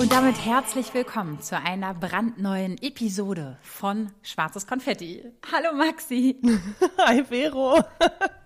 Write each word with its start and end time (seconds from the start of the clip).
Und 0.00 0.12
damit 0.12 0.42
herzlich 0.46 0.94
willkommen 0.94 1.42
zu 1.42 1.58
einer 1.58 1.92
brandneuen 1.92 2.78
Episode 2.80 3.58
von 3.60 4.10
Schwarzes 4.22 4.66
Konfetti. 4.66 5.22
Hallo 5.52 5.76
Maxi. 5.76 6.40
Hi 7.06 7.22
Vero. 7.22 7.84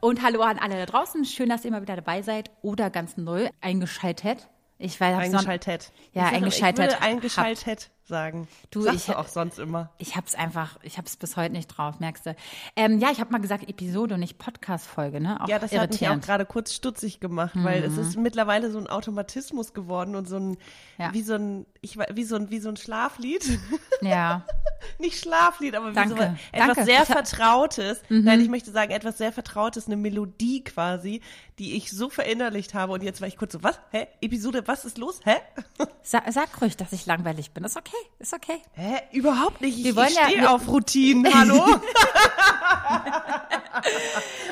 Und 0.01 0.21
hallo 0.21 0.41
an 0.41 0.59
alle 0.59 0.75
da 0.75 0.87
draußen. 0.87 1.25
Schön, 1.25 1.49
dass 1.49 1.65
ihr 1.65 1.71
mal 1.71 1.81
wieder 1.81 1.95
dabei 1.95 2.23
seid 2.23 2.51
oder 2.63 2.91
ganz 2.91 3.17
neu 3.17 3.51
eingeschaltet. 3.61 4.49
Ich 4.79 5.01
weiß, 5.01 5.17
eingeschaltet. 5.17 5.93
Ja, 6.13 6.25
eingeschaltet. 6.25 7.01
Eingeschaltet 7.01 7.93
sagen. 8.07 8.49
Du, 8.71 8.83
Sagst 8.83 9.01
ich 9.01 9.07
du 9.07 9.19
auch 9.19 9.29
sonst 9.29 9.59
immer. 9.59 9.91
Ich 9.99 10.17
hab's 10.17 10.35
einfach, 10.35 10.79
ich 10.83 10.99
hab's 10.99 11.17
bis 11.17 11.37
heute 11.37 11.53
nicht 11.53 11.69
drauf, 11.69 12.01
merkst 12.01 12.27
du. 12.27 12.37
Ähm, 12.77 12.99
ja, 12.99 13.11
ich 13.11 13.21
habe 13.21 13.33
mal 13.33 13.41
gesagt 13.41 13.69
Episode 13.69 14.15
und 14.15 14.21
nicht 14.21 14.39
Podcast-Folge, 14.39 15.21
ne? 15.21 15.41
Auch 15.41 15.49
ja, 15.49 15.59
das 15.59 15.73
hat 15.73 15.91
mich 15.91 16.09
auch 16.09 16.21
gerade 16.21 16.45
kurz 16.45 16.75
stutzig 16.75 17.21
gemacht, 17.21 17.57
mhm. 17.57 17.65
weil 17.65 17.83
es 17.83 17.97
ist 17.97 18.17
mittlerweile 18.17 18.71
so 18.71 18.79
ein 18.79 18.87
Automatismus 18.87 19.73
geworden 19.73 20.17
und 20.17 20.29
so 20.29 20.37
ein, 20.37 20.57
ja. 20.99 21.13
wie 21.13 21.23
so 21.23 21.35
ein, 21.35 21.67
ich 21.81 21.99
wie 21.99 22.25
so 22.25 22.37
ein, 22.37 22.51
wie 22.51 22.59
so 22.59 22.69
ein 22.69 22.77
Schlaflied. 22.77 23.59
Ja. 24.01 24.45
nicht 24.99 25.19
Schlaflied, 25.19 25.75
aber 25.77 25.93
wie 25.93 25.95
Danke. 25.95 26.15
so 26.17 26.23
etwas 26.53 26.77
Danke. 26.77 26.85
sehr 26.85 27.07
Vertrautes. 27.07 28.03
Mhm. 28.11 28.25
Nein, 28.25 28.41
ich 28.41 28.49
möchte 28.49 28.71
sagen, 28.71 28.91
etwas 28.91 29.17
sehr 29.17 29.33
Vertrautes, 29.33 29.87
eine 29.87 29.97
Melodie 29.97 30.63
quasi, 30.63 31.23
die 31.59 31.77
ich 31.77 31.91
so 31.91 32.11
verinnerlicht 32.11 32.75
habe 32.75 32.93
und 32.93 33.03
jetzt 33.03 33.23
war 33.23 33.29
ich 33.29 33.39
kurz 33.39 33.53
so, 33.53 33.63
was? 33.63 33.81
Hä? 33.93 34.09
Episode, 34.21 34.67
was 34.67 34.85
ist 34.85 34.99
los? 34.99 35.21
Hä? 35.25 35.37
Sag, 36.03 36.31
sag 36.33 36.61
ruhig, 36.61 36.77
dass 36.77 36.93
ich 36.93 37.07
langweilig 37.07 37.53
bin. 37.53 37.63
Das 37.63 37.73
ist 37.73 37.79
okay 37.79 37.94
okay, 37.95 38.11
ist 38.19 38.35
okay. 38.35 38.63
Hä? 38.75 39.03
Überhaupt 39.13 39.61
nicht. 39.61 39.79
Ich, 39.79 39.85
wir 39.85 39.97
wollen 39.97 40.09
ich 40.09 40.19
stehe 40.19 40.43
ja, 40.43 40.55
auf 40.55 40.69
Routinen. 40.69 41.33
Hallo? 41.39 41.65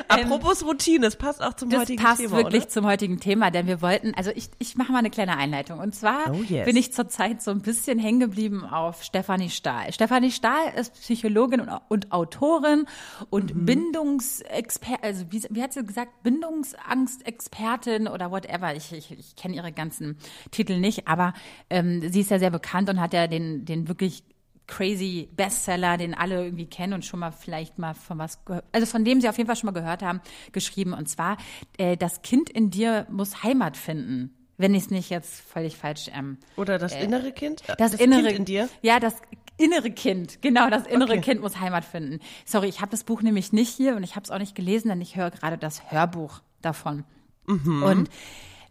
Apropos 0.09 0.65
Routine, 0.65 1.07
es 1.07 1.17
passt 1.17 1.43
auch 1.43 1.55
zum 1.55 1.71
das 1.71 1.81
heutigen 1.81 1.99
Thema. 1.99 2.11
Das 2.11 2.19
passt 2.19 2.33
wirklich 2.33 2.63
oder? 2.63 2.71
zum 2.71 2.87
heutigen 2.87 3.21
Thema, 3.21 3.51
denn 3.51 3.67
wir 3.67 3.83
wollten, 3.83 4.15
also 4.15 4.31
ich, 4.35 4.49
ich 4.59 4.77
mache 4.77 4.93
mal 4.93 4.99
eine 4.99 5.11
kleine 5.11 5.37
Einleitung. 5.37 5.79
Und 5.79 5.95
zwar 5.95 6.33
oh 6.33 6.43
yes. 6.49 6.65
bin 6.65 6.77
ich 6.77 6.93
zurzeit 6.93 7.43
so 7.43 7.51
ein 7.51 7.61
bisschen 7.61 7.99
hängen 7.99 8.21
geblieben 8.21 8.65
auf 8.65 9.03
Stefanie 9.03 9.51
Stahl. 9.51 9.93
Stefanie 9.93 10.31
Stahl 10.31 10.73
ist 10.77 10.95
Psychologin 10.95 11.61
und, 11.61 11.71
und 11.89 12.13
Autorin 12.13 12.87
und 13.31 13.55
mhm. 13.55 13.67
Bindungsexpertin, 13.67 15.03
also 15.03 15.25
wie, 15.31 15.43
wie 15.51 15.63
hat 15.63 15.73
sie 15.73 15.85
gesagt, 15.85 16.23
Bindungsangstexpertin 16.23 18.09
oder 18.09 18.31
whatever. 18.31 18.75
Ich, 18.75 18.93
ich, 18.93 19.11
ich 19.11 19.37
kenne 19.37 19.55
ihre 19.55 19.73
ganzen 19.73 20.19
Titel 20.51 20.79
nicht, 20.79 21.09
aber 21.09 21.35
ähm, 21.71 22.03
sie 22.11 22.21
ist 22.21 22.31
ja 22.31 22.39
sehr 22.39 22.51
bekannt 22.51 22.89
und 22.89 23.01
hat 23.01 23.13
ja 23.13 23.27
den, 23.27 23.65
den 23.65 23.89
wirklich 23.89 24.25
crazy 24.67 25.29
Bestseller, 25.37 25.97
den 25.97 26.15
alle 26.15 26.45
irgendwie 26.45 26.67
kennen 26.67 26.93
und 26.95 27.05
schon 27.05 27.21
mal 27.21 27.33
vielleicht 27.33 27.79
mal 27.79 27.95
von 27.95 28.19
was 28.19 28.39
also 28.73 28.87
von 28.87 29.05
dem 29.05 29.21
sie 29.21 29.29
auf 29.29 29.37
jeden 29.37 29.47
Fall 29.47 29.57
schon 29.57 29.73
mal 29.73 29.79
gehört 29.79 30.03
haben, 30.03 30.21
geschrieben. 30.53 30.93
Und 30.93 31.09
zwar, 31.09 31.37
äh, 31.79 31.97
das 31.97 32.23
Kind 32.23 32.51
in 32.51 32.71
dir 32.71 33.07
muss 33.11 33.43
Heimat 33.43 33.77
finden. 33.77 34.35
Wenn 34.59 34.75
ich 34.75 34.85
es 34.85 34.91
nicht 34.91 35.11
jetzt 35.11 35.41
völlig 35.41 35.77
falsch. 35.77 36.11
Ähm, 36.15 36.39
Oder 36.57 36.79
das 36.79 36.93
äh, 36.93 37.05
innere 37.05 37.33
Kind? 37.33 37.63
Das, 37.67 37.93
das 37.93 37.95
innere 37.95 38.29
Kind 38.29 38.39
in 38.39 38.45
dir? 38.45 38.69
Ja, 38.83 39.01
das 39.01 39.15
innere 39.57 39.91
Kind. 39.91 40.41
Genau, 40.43 40.71
das 40.71 40.87
innere 40.87 41.13
okay. 41.13 41.21
Kind 41.21 41.41
muss 41.41 41.59
Heimat 41.59 41.85
finden. 41.85 42.21
Sorry, 42.45 42.69
ich 42.69 42.81
habe 42.81 42.91
das 42.91 43.05
Buch 43.05 43.23
nämlich 43.23 43.53
nicht 43.53 43.75
hier 43.75 43.97
und 43.97 44.03
ich 44.03 44.15
habe 44.15 44.25
es 44.25 44.31
auch 44.31 44.39
nicht 44.39 44.55
gelesen, 44.55 44.89
denn 44.89 45.01
ich 45.01 45.17
höre 45.17 45.31
gerade 45.31 45.59
das 45.59 45.91
Hörbuch 45.91 46.43
davon. 46.61 47.05
Mhm. 47.47 47.83
Und 47.83 48.11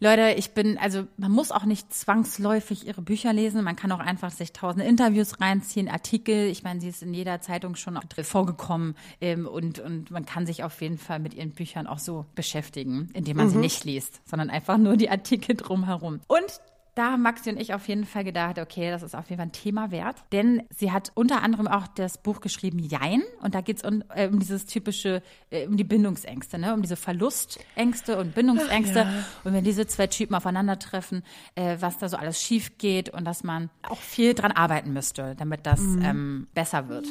Leute, 0.02 0.34
ich 0.36 0.50
bin, 0.50 0.78
also 0.78 1.06
man 1.16 1.30
muss 1.30 1.52
auch 1.52 1.64
nicht 1.64 1.94
zwangsläufig 1.94 2.88
ihre 2.88 3.02
Bücher 3.02 3.32
lesen. 3.32 3.62
Man 3.62 3.76
kann 3.76 3.92
auch 3.92 4.00
einfach 4.00 4.32
sich 4.32 4.52
tausende 4.52 4.84
Interviews 4.84 5.40
reinziehen, 5.40 5.88
Artikel. 5.88 6.48
Ich 6.48 6.64
meine, 6.64 6.80
sie 6.80 6.88
ist 6.88 7.04
in 7.04 7.14
jeder 7.14 7.40
Zeitung 7.40 7.76
schon 7.76 7.96
vorgekommen 8.24 8.96
ähm, 9.20 9.46
und, 9.46 9.78
und 9.78 10.10
man 10.10 10.26
kann 10.26 10.44
sich 10.44 10.64
auf 10.64 10.82
jeden 10.82 10.98
Fall 10.98 11.20
mit 11.20 11.34
ihren 11.34 11.52
Büchern 11.52 11.86
auch 11.86 12.00
so 12.00 12.26
beschäftigen, 12.34 13.10
indem 13.12 13.36
man 13.36 13.46
mhm. 13.46 13.50
sie 13.50 13.58
nicht 13.58 13.84
liest, 13.84 14.20
sondern 14.28 14.50
einfach 14.50 14.76
nur 14.76 14.96
die 14.96 15.08
Artikel 15.08 15.54
drumherum. 15.54 16.18
Und 16.26 16.60
da 16.94 17.12
haben 17.12 17.22
Maxi 17.22 17.48
und 17.48 17.58
ich 17.58 17.72
auf 17.72 17.88
jeden 17.88 18.04
Fall 18.04 18.22
gedacht, 18.22 18.58
okay, 18.58 18.90
das 18.90 19.02
ist 19.02 19.14
auf 19.14 19.30
jeden 19.30 19.38
Fall 19.38 19.46
ein 19.46 19.52
Thema 19.52 19.90
wert. 19.90 20.16
Denn 20.30 20.62
sie 20.70 20.92
hat 20.92 21.10
unter 21.14 21.42
anderem 21.42 21.66
auch 21.66 21.86
das 21.86 22.18
Buch 22.18 22.40
geschrieben 22.40 22.78
Jein. 22.78 23.22
Und 23.40 23.54
da 23.54 23.62
geht 23.62 23.78
es 23.78 23.84
um, 23.84 24.04
äh, 24.14 24.28
um 24.28 24.38
dieses 24.38 24.66
typische, 24.66 25.22
äh, 25.50 25.66
um 25.66 25.76
die 25.76 25.84
Bindungsängste, 25.84 26.58
ne? 26.58 26.74
um 26.74 26.82
diese 26.82 26.96
Verlustängste 26.96 28.18
und 28.18 28.34
Bindungsängste. 28.34 29.00
Ja. 29.00 29.24
Und 29.44 29.54
wenn 29.54 29.64
diese 29.64 29.86
zwei 29.86 30.06
Typen 30.06 30.34
aufeinandertreffen, 30.34 31.22
äh, 31.54 31.76
was 31.80 31.96
da 31.96 32.10
so 32.10 32.18
alles 32.18 32.42
schief 32.42 32.76
geht 32.76 33.08
und 33.08 33.24
dass 33.24 33.42
man 33.42 33.70
auch 33.88 34.00
viel 34.00 34.34
dran 34.34 34.52
arbeiten 34.52 34.92
müsste, 34.92 35.34
damit 35.36 35.66
das 35.66 35.80
mhm. 35.80 36.04
ähm, 36.04 36.46
besser 36.52 36.88
wird. 36.88 37.06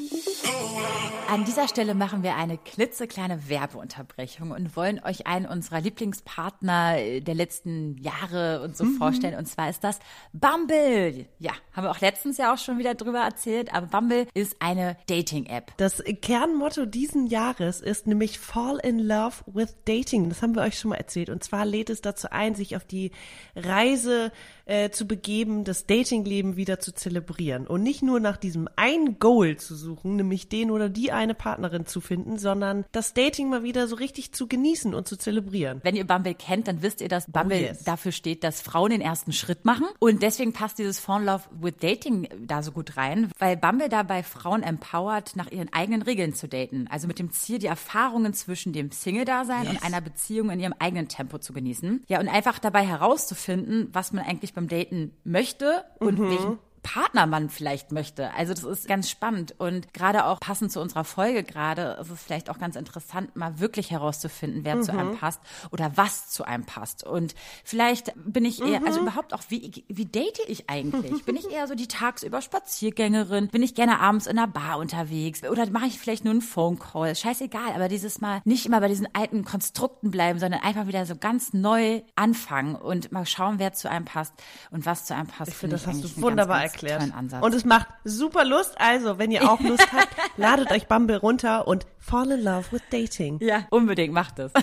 An 1.32 1.46
dieser 1.46 1.70
Stelle 1.70 1.96
machen 1.96 2.24
wir 2.24 2.36
eine 2.36 2.58
klitzekleine 2.58 3.48
Werbeunterbrechung 3.48 4.52
und 4.52 4.76
wollen 4.76 5.02
euch 5.02 5.28
einen 5.28 5.46
unserer 5.46 5.80
Lieblingspartner 5.80 6.98
äh, 6.98 7.22
der 7.22 7.36
letzten 7.36 7.96
Jahre 8.00 8.62
und 8.62 8.76
so 8.76 8.84
mhm. 8.84 8.98
vorstellen. 8.98 9.40
Und 9.40 9.46
zwar 9.46 9.70
ist 9.70 9.82
das 9.82 10.00
Bumble. 10.34 11.28
Ja, 11.40 11.54
haben 11.72 11.86
wir 11.86 11.92
auch 11.92 12.02
letztens 12.02 12.38
ja 12.38 12.54
auch 12.54 12.58
schon 12.58 12.80
wieder 12.80 12.96
drüber 12.96 13.20
erzählt, 13.20 13.74
aber 13.74 13.88
Bumble 13.88 14.28
ist 14.34 14.58
eine 14.60 14.98
Dating-App. 15.08 15.72
Das 15.78 16.04
Kernmotto 16.22 16.86
diesen 16.86 17.28
Jahres 17.28 17.80
ist 17.80 18.08
nämlich 18.08 18.38
Fall 18.38 18.80
in 18.84 19.00
Love 19.00 19.38
with 19.46 19.78
Dating. 19.86 20.28
Das 20.28 20.42
haben 20.42 20.54
wir 20.54 20.64
euch 20.64 20.78
schon 20.78 20.90
mal 20.90 20.98
erzählt. 20.98 21.30
Und 21.30 21.46
zwar 21.46 21.66
lädt 21.66 21.90
es 21.90 22.02
dazu 22.02 22.30
ein, 22.30 22.56
sich 22.56 22.76
auf 22.76 22.84
die 22.84 23.12
Reise 23.56 24.34
äh, 24.66 24.90
zu 24.90 25.06
begeben, 25.06 25.64
das 25.64 25.86
Datingleben 25.86 26.56
wieder 26.56 26.80
zu 26.80 26.94
zelebrieren 26.94 27.68
und 27.68 27.84
nicht 27.84 28.02
nur 28.02 28.20
nach 28.20 28.38
diesem 28.38 28.68
ein 28.76 29.20
Goal 29.20 29.58
zu 29.58 29.76
suchen, 29.76 30.16
nämlich 30.16 30.50
den 30.50 30.72
oder 30.72 30.90
die 30.90 31.12
eine 31.12 31.34
Partnerin 31.34 31.86
zu 31.86 32.02
finden, 32.02 32.38
sondern 32.38 32.86
das 32.92 33.14
Dating 33.14 33.50
mal 33.50 33.64
wieder 33.64 33.88
so 33.88 33.96
richtig 33.96 34.34
zu 34.34 34.48
genießen 34.48 34.94
und 34.94 35.08
zu 35.08 35.18
zelebrieren. 35.18 35.82
Wenn 35.84 35.96
ihr 35.96 36.06
Bumble 36.06 36.36
kennt, 36.36 36.68
dann 36.68 36.82
wisst 36.82 37.02
ihr, 37.02 37.10
dass 37.10 37.32
Bumble 37.32 37.58
oh 37.58 37.62
yes. 37.62 37.84
dafür 37.84 38.12
steht, 38.12 38.44
dass 38.44 38.62
Frauen 38.62 38.92
den 38.92 39.02
ersten 39.02 39.34
Schritt 39.34 39.66
machen 39.66 39.88
und 40.00 40.22
deswegen 40.22 40.54
passt 40.54 40.80
dieses 40.80 41.00
Fall 41.00 41.24
Love 41.24 41.44
with 41.60 41.76
Dating 41.80 42.28
da 42.46 42.64
so 42.64 42.72
gut 42.72 42.98
rein, 42.98 43.32
weil 43.40 43.58
Bumble 43.58 43.90
dabei 43.90 44.24
Frauen 44.24 44.64
empowert, 44.64 45.36
nach 45.36 45.52
ihren 45.52 45.72
eigenen 45.74 46.02
Regeln 46.02 46.34
zu 46.34 46.48
daten, 46.48 46.88
also 46.90 47.08
mit 47.08 47.20
dem 47.20 47.32
Ziel, 47.32 47.60
die 47.60 47.68
Erfahrungen 47.68 48.34
zwischen 48.34 48.74
dem 48.74 48.92
Single-Dasein 48.92 49.64
yes. 49.64 49.72
und 49.72 49.84
einer 49.84 50.02
Beziehung 50.02 50.50
in 50.50 50.60
ihrem 50.60 50.76
eigenen 50.80 51.08
Tempo 51.08 51.38
zu 51.38 51.54
genießen. 51.54 52.04
Ja, 52.08 52.20
und 52.20 52.28
einfach 52.28 52.60
dabei 52.60 52.86
herauszufinden, 52.86 53.90
was 53.92 54.14
man 54.14 54.26
eigentlich 54.26 54.51
beim 54.54 54.68
Daten 54.68 55.14
möchte 55.24 55.84
und 56.00 56.20
mhm. 56.20 56.30
welchen 56.30 56.60
Partner 56.84 57.26
man 57.26 57.50
vielleicht 57.50 57.92
möchte. 57.92 58.34
Also 58.34 58.54
das 58.54 58.64
ist 58.64 58.88
ganz 58.88 59.10
spannend 59.10 59.56
und 59.58 59.94
gerade 59.94 60.26
auch 60.26 60.40
passend 60.40 60.72
zu 60.72 60.82
unserer 60.82 61.04
Folge 61.04 61.44
gerade 61.44 61.98
ist 62.02 62.10
es 62.10 62.22
vielleicht 62.22 62.50
auch 62.50 62.60
ganz 62.60 62.76
interessant, 62.76 63.36
mal 63.36 63.60
wirklich 63.60 63.92
herauszufinden, 63.92 64.64
wer 64.64 64.76
mhm. 64.76 64.84
zu 64.84 64.92
einem 64.92 65.12
mhm. 65.12 65.18
passt 65.18 65.42
oder 65.72 65.92
was 65.96 66.30
zu 66.30 66.44
einem 66.44 66.66
passt. 66.66 67.04
Und 67.04 67.36
vielleicht 67.64 68.14
bin 68.16 68.46
ich 68.46 68.60
eher, 68.62 68.66
also 68.68 68.80
mhm. 68.80 68.88
also 68.88 69.00
überhaupt 69.02 69.34
auch, 69.34 69.44
wie, 69.50 69.84
wie 69.88 70.06
date 70.06 70.40
ich 70.48 70.70
eigentlich? 70.70 71.26
Bin 71.26 71.36
ich 71.36 71.50
eher 71.52 71.68
so 71.68 71.76
die 71.76 71.88
tagsüber 71.88 72.42
Spaziergängerin? 72.42 73.48
Bin 73.48 73.64
ich 73.64 73.76
gerne 73.76 74.00
abends 74.00 74.28
in 74.28 74.38
einer 74.38 74.48
Bar 74.48 74.80
unterwegs? 74.80 75.44
Oder 75.44 75.70
mache 75.70 75.88
ich 75.88 76.00
vielleicht 76.00 76.24
nur 76.24 76.32
einen 76.32 76.42
Phone 76.42 76.80
Call? 76.80 77.16
Scheißegal, 77.16 77.74
aber 77.76 77.88
dieses 77.88 78.22
Mal 78.22 78.42
nicht 78.44 78.66
immer 78.66 78.80
bei 78.80 78.88
diesen 78.88 79.08
alten 79.14 79.46
Konstrukten 79.46 80.12
bleiben, 80.12 80.40
sondern 80.40 80.62
einfach 80.62 80.88
wieder 80.88 81.06
so 81.06 81.16
ganz 81.16 81.54
neu 81.54 82.02
anfangen 82.16 82.76
und 82.76 83.12
mal 83.12 83.26
schauen, 83.26 83.60
wer 83.60 83.74
zu 83.74 83.90
einem 83.90 84.06
passt 84.06 84.34
und 84.72 84.86
was 84.86 85.06
zu 85.06 85.16
einem 85.16 85.28
passt. 85.28 85.52
Ich 85.52 85.58
finde, 85.58 85.76
das 85.76 85.88
hast 85.88 86.04
du 86.04 86.22
wunderbar 86.22 86.71
erklärt. 86.74 87.04
Und 87.42 87.54
es 87.54 87.66
macht 87.66 87.88
super 88.04 88.46
Lust. 88.46 88.80
Also, 88.80 89.18
wenn 89.18 89.32
ihr 89.32 89.50
auch 89.50 89.60
Lust 89.60 89.92
habt, 89.92 90.10
ladet 90.38 90.72
euch 90.72 90.88
Bumble 90.88 91.18
runter 91.18 91.68
und 91.68 91.86
fall 92.00 92.32
in 92.32 92.44
love 92.44 92.72
with 92.72 92.82
dating. 92.92 93.40
Ja, 93.42 93.64
unbedingt 93.70 94.14
macht 94.14 94.40
es. 94.40 94.52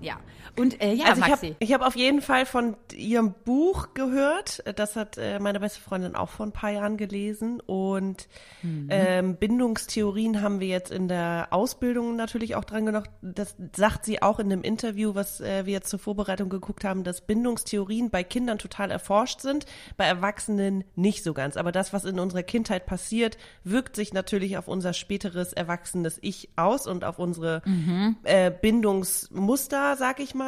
ja. 0.00 0.16
Und 0.56 0.82
äh, 0.82 0.92
ja, 0.92 1.06
also 1.06 1.20
Maxi. 1.20 1.56
Ich 1.58 1.72
habe 1.72 1.84
hab 1.84 1.88
auf 1.88 1.96
jeden 1.96 2.20
Fall 2.20 2.44
von 2.44 2.76
ihrem 2.94 3.32
Buch 3.32 3.94
gehört. 3.94 4.62
Das 4.76 4.96
hat 4.96 5.16
äh, 5.16 5.38
meine 5.38 5.60
beste 5.60 5.80
Freundin 5.80 6.14
auch 6.14 6.28
vor 6.28 6.46
ein 6.46 6.52
paar 6.52 6.70
Jahren 6.70 6.96
gelesen. 6.96 7.60
Und 7.60 8.28
mhm. 8.62 8.88
ähm, 8.90 9.36
Bindungstheorien 9.36 10.42
haben 10.42 10.60
wir 10.60 10.68
jetzt 10.68 10.90
in 10.90 11.08
der 11.08 11.48
Ausbildung 11.50 12.16
natürlich 12.16 12.54
auch 12.54 12.64
dran 12.64 12.84
genommen. 12.86 13.08
Das 13.22 13.56
sagt 13.74 14.04
sie 14.04 14.20
auch 14.20 14.38
in 14.38 14.52
einem 14.52 14.62
Interview, 14.62 15.14
was 15.14 15.40
äh, 15.40 15.64
wir 15.64 15.72
jetzt 15.72 15.88
zur 15.88 15.98
Vorbereitung 15.98 16.50
geguckt 16.50 16.84
haben, 16.84 17.02
dass 17.02 17.22
Bindungstheorien 17.22 18.10
bei 18.10 18.22
Kindern 18.22 18.58
total 18.58 18.90
erforscht 18.90 19.40
sind, 19.40 19.64
bei 19.96 20.04
Erwachsenen 20.04 20.84
nicht 20.96 21.24
so 21.24 21.32
ganz. 21.32 21.56
Aber 21.56 21.72
das, 21.72 21.92
was 21.92 22.04
in 22.04 22.18
unserer 22.18 22.42
Kindheit 22.42 22.84
passiert, 22.84 23.38
wirkt 23.64 23.96
sich 23.96 24.12
natürlich 24.12 24.58
auf 24.58 24.68
unser 24.68 24.92
späteres 24.92 25.52
erwachsenes 25.54 26.18
Ich 26.20 26.50
aus 26.56 26.86
und 26.86 27.04
auf 27.04 27.18
unsere 27.18 27.62
mhm. 27.64 28.16
äh, 28.24 28.50
Bindungsmuster 28.50 29.96
sag 29.96 30.20
ich 30.20 30.34
mal. 30.34 30.41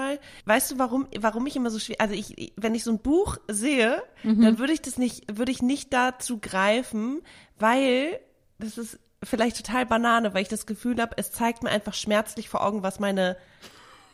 Weißt 0.45 0.71
du, 0.71 0.79
warum, 0.79 1.07
warum 1.19 1.47
ich 1.47 1.57
immer 1.57 1.71
so 1.71 1.79
schwer, 1.79 1.97
also 2.01 2.15
ich, 2.15 2.53
wenn 2.57 2.75
ich 2.75 2.85
so 2.85 2.91
ein 2.91 2.99
Buch 2.99 3.39
sehe, 3.49 4.03
mhm. 4.23 4.43
dann 4.43 4.59
würde 4.59 4.73
ich 4.73 4.83
das 4.83 4.99
nicht, 4.99 5.37
würde 5.37 5.53
ich 5.53 5.63
nicht 5.63 5.93
dazu 5.93 6.39
greifen, 6.39 7.23
weil 7.59 8.21
das 8.59 8.79
ist 8.79 8.99
vielleicht 9.23 9.57
total 9.57 9.87
Banane, 9.87 10.35
weil 10.35 10.43
ich 10.43 10.49
das 10.49 10.67
Gefühl 10.67 11.01
habe, 11.01 11.15
es 11.17 11.33
zeigt 11.33 11.63
mir 11.63 11.71
einfach 11.71 11.95
schmerzlich 11.95 12.49
vor 12.49 12.65
Augen, 12.65 12.83
was 12.83 13.01
meine 13.01 13.37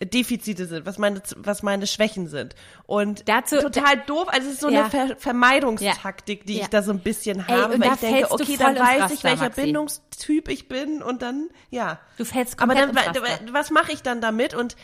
Defizite 0.02 0.64
sind, 0.64 0.86
was 0.86 0.96
meine, 0.96 1.20
was 1.36 1.62
meine 1.62 1.86
Schwächen 1.86 2.26
sind. 2.26 2.54
Und 2.86 3.28
Dazu, 3.28 3.58
total 3.58 3.98
doof, 4.06 4.28
also 4.28 4.48
es 4.48 4.54
ist 4.54 4.60
so 4.60 4.70
ja. 4.70 4.82
eine 4.82 4.90
Ver 4.90 5.16
Vermeidungstaktik, 5.16 6.46
die 6.46 6.56
ja. 6.56 6.62
ich 6.62 6.68
da 6.68 6.82
so 6.82 6.92
ein 6.92 7.00
bisschen 7.00 7.46
habe, 7.46 7.74
Ey, 7.74 7.80
weil 7.80 7.92
ich 7.92 8.00
denke, 8.00 8.30
okay, 8.30 8.56
dann 8.58 8.76
weiß 8.76 9.02
Raster, 9.02 9.14
ich, 9.14 9.24
welcher 9.24 9.44
Maxi. 9.44 9.60
Bindungstyp 9.60 10.48
ich 10.48 10.68
bin 10.68 11.02
und 11.02 11.20
dann, 11.20 11.50
ja. 11.68 12.00
Du 12.16 12.24
fällst 12.24 12.56
komplett 12.56 12.88
Aber 12.88 13.12
dann, 13.12 13.52
was 13.52 13.70
mache 13.70 13.92
ich 13.92 14.02
dann 14.02 14.22
damit? 14.22 14.54
Und 14.54 14.74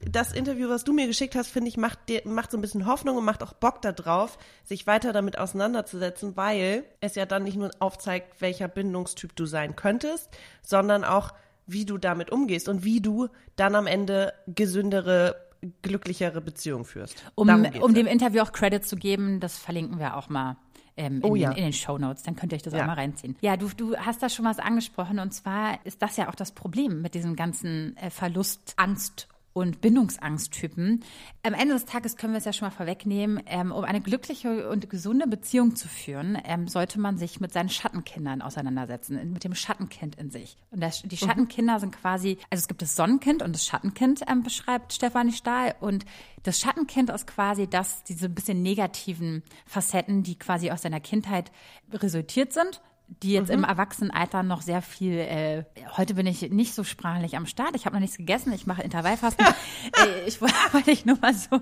das 0.00 0.32
Interview, 0.32 0.68
was 0.68 0.84
du 0.84 0.92
mir 0.92 1.06
geschickt 1.06 1.34
hast, 1.34 1.48
finde 1.48 1.68
ich, 1.68 1.76
macht, 1.76 1.98
macht 2.24 2.50
so 2.50 2.58
ein 2.58 2.60
bisschen 2.60 2.86
Hoffnung 2.86 3.16
und 3.16 3.24
macht 3.24 3.42
auch 3.42 3.52
Bock 3.52 3.80
darauf, 3.82 4.38
sich 4.64 4.86
weiter 4.86 5.12
damit 5.12 5.38
auseinanderzusetzen, 5.38 6.36
weil 6.36 6.84
es 7.00 7.14
ja 7.14 7.26
dann 7.26 7.44
nicht 7.44 7.56
nur 7.56 7.70
aufzeigt, 7.78 8.40
welcher 8.40 8.68
Bindungstyp 8.68 9.34
du 9.36 9.46
sein 9.46 9.76
könntest, 9.76 10.28
sondern 10.62 11.04
auch, 11.04 11.32
wie 11.66 11.86
du 11.86 11.96
damit 11.96 12.30
umgehst 12.30 12.68
und 12.68 12.84
wie 12.84 13.00
du 13.00 13.28
dann 13.56 13.74
am 13.74 13.86
Ende 13.86 14.34
gesündere 14.46 15.36
glücklichere 15.80 16.42
Beziehungen 16.42 16.84
führst. 16.84 17.24
Um, 17.36 17.48
um 17.80 17.94
dem 17.94 18.06
Interview 18.06 18.42
auch 18.42 18.52
Credit 18.52 18.84
zu 18.84 18.96
geben, 18.96 19.40
das 19.40 19.56
verlinken 19.56 19.98
wir 19.98 20.16
auch 20.16 20.28
mal. 20.28 20.58
Ähm, 20.96 21.16
in, 21.16 21.24
oh 21.24 21.34
ja. 21.34 21.50
in, 21.52 21.56
in 21.56 21.62
den 21.64 21.72
Show 21.72 21.96
Notes, 21.96 22.22
dann 22.22 22.36
könnt 22.36 22.52
ihr 22.52 22.56
euch 22.56 22.62
das 22.62 22.74
ja. 22.74 22.82
auch 22.82 22.86
mal 22.86 22.94
reinziehen. 22.94 23.34
Ja, 23.40 23.56
du, 23.56 23.68
du 23.76 23.96
hast 23.96 24.22
da 24.22 24.28
schon 24.28 24.44
was 24.44 24.58
angesprochen 24.58 25.18
und 25.18 25.32
zwar 25.32 25.84
ist 25.84 26.02
das 26.02 26.16
ja 26.16 26.28
auch 26.28 26.34
das 26.34 26.52
Problem 26.52 27.02
mit 27.02 27.14
diesem 27.14 27.34
ganzen 27.34 27.96
äh, 27.96 28.10
Verlust, 28.10 28.74
Angst 28.76 29.26
und 29.54 29.80
Bindungsangsttypen. 29.80 31.02
Am 31.44 31.54
Ende 31.54 31.74
des 31.74 31.86
Tages 31.86 32.16
können 32.16 32.34
wir 32.34 32.38
es 32.38 32.44
ja 32.44 32.52
schon 32.52 32.66
mal 32.68 32.74
vorwegnehmen, 32.74 33.40
ähm, 33.46 33.72
um 33.72 33.84
eine 33.84 34.00
glückliche 34.00 34.68
und 34.68 34.90
gesunde 34.90 35.26
Beziehung 35.26 35.76
zu 35.76 35.88
führen, 35.88 36.36
ähm, 36.44 36.68
sollte 36.68 37.00
man 37.00 37.16
sich 37.16 37.40
mit 37.40 37.52
seinen 37.52 37.68
Schattenkindern 37.68 38.42
auseinandersetzen, 38.42 39.32
mit 39.32 39.44
dem 39.44 39.54
Schattenkind 39.54 40.16
in 40.16 40.30
sich. 40.30 40.56
Und 40.70 40.82
das, 40.82 41.02
die 41.02 41.14
mhm. 41.14 41.28
Schattenkinder 41.28 41.78
sind 41.80 41.92
quasi, 41.92 42.36
also 42.50 42.62
es 42.62 42.68
gibt 42.68 42.82
das 42.82 42.96
Sonnenkind 42.96 43.42
und 43.42 43.54
das 43.54 43.64
Schattenkind, 43.64 44.22
ähm, 44.28 44.42
beschreibt 44.42 44.92
Stefanie 44.92 45.32
Stahl. 45.32 45.76
Und 45.80 46.04
das 46.42 46.58
Schattenkind 46.58 47.10
ist 47.10 47.28
quasi 47.28 47.68
das, 47.68 48.02
diese 48.02 48.28
bisschen 48.28 48.60
negativen 48.60 49.44
Facetten, 49.66 50.24
die 50.24 50.36
quasi 50.36 50.72
aus 50.72 50.82
seiner 50.82 51.00
Kindheit 51.00 51.52
resultiert 51.92 52.52
sind, 52.52 52.82
die 53.06 53.32
jetzt 53.32 53.48
mhm. 53.48 53.54
im 53.54 53.64
Erwachsenenalter 53.64 54.42
noch 54.42 54.62
sehr 54.62 54.82
viel, 54.82 55.18
äh, 55.18 55.64
heute 55.96 56.14
bin 56.14 56.26
ich 56.26 56.50
nicht 56.50 56.74
so 56.74 56.84
sprachlich 56.84 57.36
am 57.36 57.46
Start, 57.46 57.76
ich 57.76 57.86
habe 57.86 57.96
noch 57.96 58.00
nichts 58.00 58.16
gegessen, 58.16 58.52
ich 58.52 58.66
mache 58.66 58.82
Intervallfasten. 58.82 59.46
äh, 59.46 60.26
ich 60.26 60.40
wollte 60.40 60.90
ich 60.90 61.04
nur 61.04 61.18
mal 61.20 61.34
so 61.34 61.60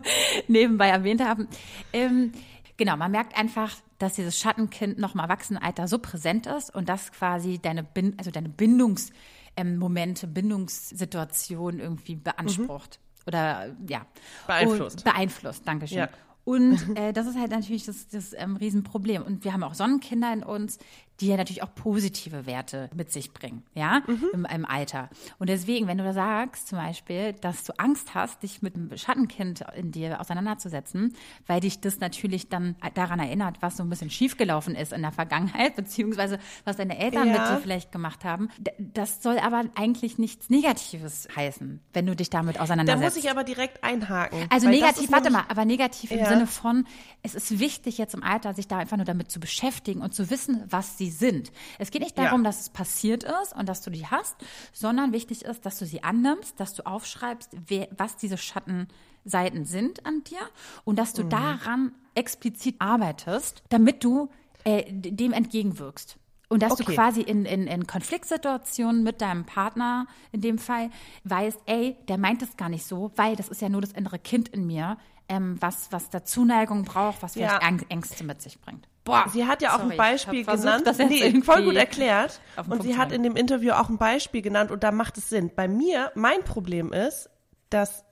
nebenbei 0.48 0.88
erwähnt 0.88 1.22
haben. 1.22 1.48
Ähm, 1.92 2.32
genau, 2.76 2.96
man 2.96 3.10
merkt 3.10 3.36
einfach, 3.36 3.74
dass 3.98 4.14
dieses 4.14 4.38
Schattenkind 4.38 4.98
noch 4.98 5.14
im 5.14 5.20
Erwachsenenalter 5.20 5.88
so 5.88 5.98
präsent 5.98 6.46
ist 6.46 6.74
und 6.74 6.88
dass 6.88 7.12
quasi 7.12 7.58
deine, 7.58 7.82
Bin 7.82 8.14
also 8.18 8.30
deine 8.30 8.48
Bindungsmomente, 8.48 10.26
ähm, 10.26 10.34
Bindungssituation 10.34 11.78
irgendwie 11.78 12.16
beansprucht. 12.16 12.98
Mhm. 12.98 13.28
Oder 13.28 13.76
ja. 13.88 14.04
Beeinflusst. 14.46 14.98
Und 14.98 15.04
beeinflusst, 15.04 15.66
Dankeschön. 15.66 15.98
Ja. 15.98 16.08
Und 16.44 16.80
äh, 16.96 17.12
das 17.12 17.26
ist 17.26 17.38
halt 17.38 17.50
natürlich 17.50 17.84
das, 17.84 18.08
das 18.08 18.32
ähm, 18.36 18.56
Riesenproblem. 18.56 19.22
Und 19.22 19.44
wir 19.44 19.52
haben 19.52 19.62
auch 19.62 19.74
Sonnenkinder 19.74 20.32
in 20.32 20.42
uns, 20.42 20.78
die 21.22 21.28
ja 21.28 21.36
natürlich 21.36 21.62
auch 21.62 21.72
positive 21.74 22.46
Werte 22.46 22.90
mit 22.94 23.12
sich 23.12 23.32
bringen, 23.32 23.62
ja, 23.74 24.02
mhm. 24.08 24.24
Im, 24.32 24.44
Im, 24.44 24.64
Alter. 24.64 25.08
Und 25.38 25.48
deswegen, 25.48 25.86
wenn 25.86 25.98
du 25.98 26.04
da 26.04 26.12
sagst, 26.12 26.66
zum 26.66 26.78
Beispiel, 26.78 27.32
dass 27.34 27.62
du 27.62 27.78
Angst 27.78 28.14
hast, 28.14 28.42
dich 28.42 28.60
mit 28.60 28.74
einem 28.74 28.96
Schattenkind 28.96 29.64
in 29.76 29.92
dir 29.92 30.20
auseinanderzusetzen, 30.20 31.14
weil 31.46 31.60
dich 31.60 31.80
das 31.80 32.00
natürlich 32.00 32.48
dann 32.48 32.74
daran 32.94 33.20
erinnert, 33.20 33.58
was 33.60 33.76
so 33.76 33.84
ein 33.84 33.88
bisschen 33.88 34.10
schiefgelaufen 34.10 34.74
ist 34.74 34.92
in 34.92 35.02
der 35.02 35.12
Vergangenheit, 35.12 35.76
beziehungsweise 35.76 36.40
was 36.64 36.76
deine 36.76 36.98
Eltern 36.98 37.28
ja. 37.28 37.32
mit 37.34 37.42
dir 37.42 37.60
vielleicht 37.62 37.92
gemacht 37.92 38.24
haben. 38.24 38.48
Das 38.78 39.22
soll 39.22 39.38
aber 39.38 39.64
eigentlich 39.76 40.18
nichts 40.18 40.50
Negatives 40.50 41.28
heißen, 41.36 41.80
wenn 41.92 42.06
du 42.06 42.16
dich 42.16 42.30
damit 42.30 42.58
auseinandersetzt. 42.58 43.00
Da 43.00 43.06
muss 43.06 43.24
ich 43.24 43.30
aber 43.30 43.44
direkt 43.44 43.84
einhaken. 43.84 44.46
Also 44.50 44.68
negativ, 44.68 45.12
warte 45.12 45.30
mal, 45.30 45.44
aber 45.48 45.64
negativ 45.64 46.10
ja. 46.10 46.16
im 46.16 46.26
Sinne 46.26 46.46
von, 46.48 46.84
es 47.22 47.36
ist 47.36 47.60
wichtig 47.60 47.98
jetzt 47.98 48.14
im 48.14 48.24
Alter, 48.24 48.54
sich 48.54 48.66
da 48.66 48.78
einfach 48.78 48.96
nur 48.96 49.06
damit 49.06 49.30
zu 49.30 49.38
beschäftigen 49.38 50.00
und 50.00 50.14
zu 50.14 50.28
wissen, 50.30 50.64
was 50.68 50.98
sie 50.98 51.11
sind. 51.12 51.52
Es 51.78 51.90
geht 51.90 52.02
nicht 52.02 52.18
darum, 52.18 52.42
ja. 52.42 52.48
dass 52.48 52.60
es 52.60 52.70
passiert 52.70 53.24
ist 53.24 53.54
und 53.54 53.68
dass 53.68 53.82
du 53.82 53.90
die 53.90 54.06
hast, 54.06 54.36
sondern 54.72 55.12
wichtig 55.12 55.44
ist, 55.44 55.64
dass 55.64 55.78
du 55.78 55.86
sie 55.86 56.02
annimmst, 56.02 56.58
dass 56.58 56.74
du 56.74 56.86
aufschreibst, 56.86 57.50
wer, 57.66 57.88
was 57.96 58.16
diese 58.16 58.36
Schattenseiten 58.36 59.64
sind 59.64 60.04
an 60.06 60.24
dir 60.24 60.40
und 60.84 60.98
dass 60.98 61.12
du 61.12 61.24
mhm. 61.24 61.30
daran 61.30 61.92
explizit 62.14 62.76
arbeitest, 62.78 63.62
damit 63.68 64.04
du 64.04 64.28
äh, 64.64 64.84
dem 64.92 65.32
entgegenwirkst. 65.32 66.18
Und 66.48 66.62
dass 66.62 66.72
okay. 66.72 66.84
du 66.84 66.92
quasi 66.92 67.22
in, 67.22 67.46
in, 67.46 67.66
in 67.66 67.86
Konfliktsituationen 67.86 69.02
mit 69.02 69.22
deinem 69.22 69.46
Partner 69.46 70.06
in 70.32 70.42
dem 70.42 70.58
Fall 70.58 70.90
weißt, 71.24 71.58
ey, 71.64 71.96
der 72.08 72.18
meint 72.18 72.42
es 72.42 72.58
gar 72.58 72.68
nicht 72.68 72.84
so, 72.84 73.10
weil 73.16 73.36
das 73.36 73.48
ist 73.48 73.62
ja 73.62 73.70
nur 73.70 73.80
das 73.80 73.92
innere 73.92 74.18
Kind 74.18 74.50
in 74.50 74.66
mir, 74.66 74.98
ähm, 75.30 75.56
was, 75.60 75.90
was 75.92 76.10
da 76.10 76.26
Zuneigung 76.26 76.84
braucht, 76.84 77.22
was 77.22 77.32
vielleicht 77.32 77.62
ja. 77.62 77.86
Ängste 77.88 78.24
mit 78.24 78.42
sich 78.42 78.60
bringt. 78.60 78.86
Boah, 79.04 79.26
sie 79.32 79.46
hat 79.46 79.62
ja 79.62 79.74
auch 79.74 79.80
sorry, 79.80 79.92
ein 79.92 79.96
Beispiel 79.96 80.44
genannt. 80.44 80.86
Das 80.86 80.98
nee, 80.98 81.42
voll 81.42 81.64
gut 81.64 81.74
erklärt. 81.74 82.40
Und 82.68 82.82
sie 82.82 82.96
hat 82.96 83.10
in 83.10 83.22
dem 83.22 83.34
Interview 83.34 83.72
auch 83.72 83.88
ein 83.88 83.98
Beispiel 83.98 84.42
genannt 84.42 84.70
und 84.70 84.84
da 84.84 84.92
macht 84.92 85.18
es 85.18 85.28
Sinn. 85.28 85.50
Bei 85.54 85.66
mir, 85.66 86.12
mein 86.14 86.44
Problem 86.44 86.92
ist, 86.92 87.28
dass 87.68 88.04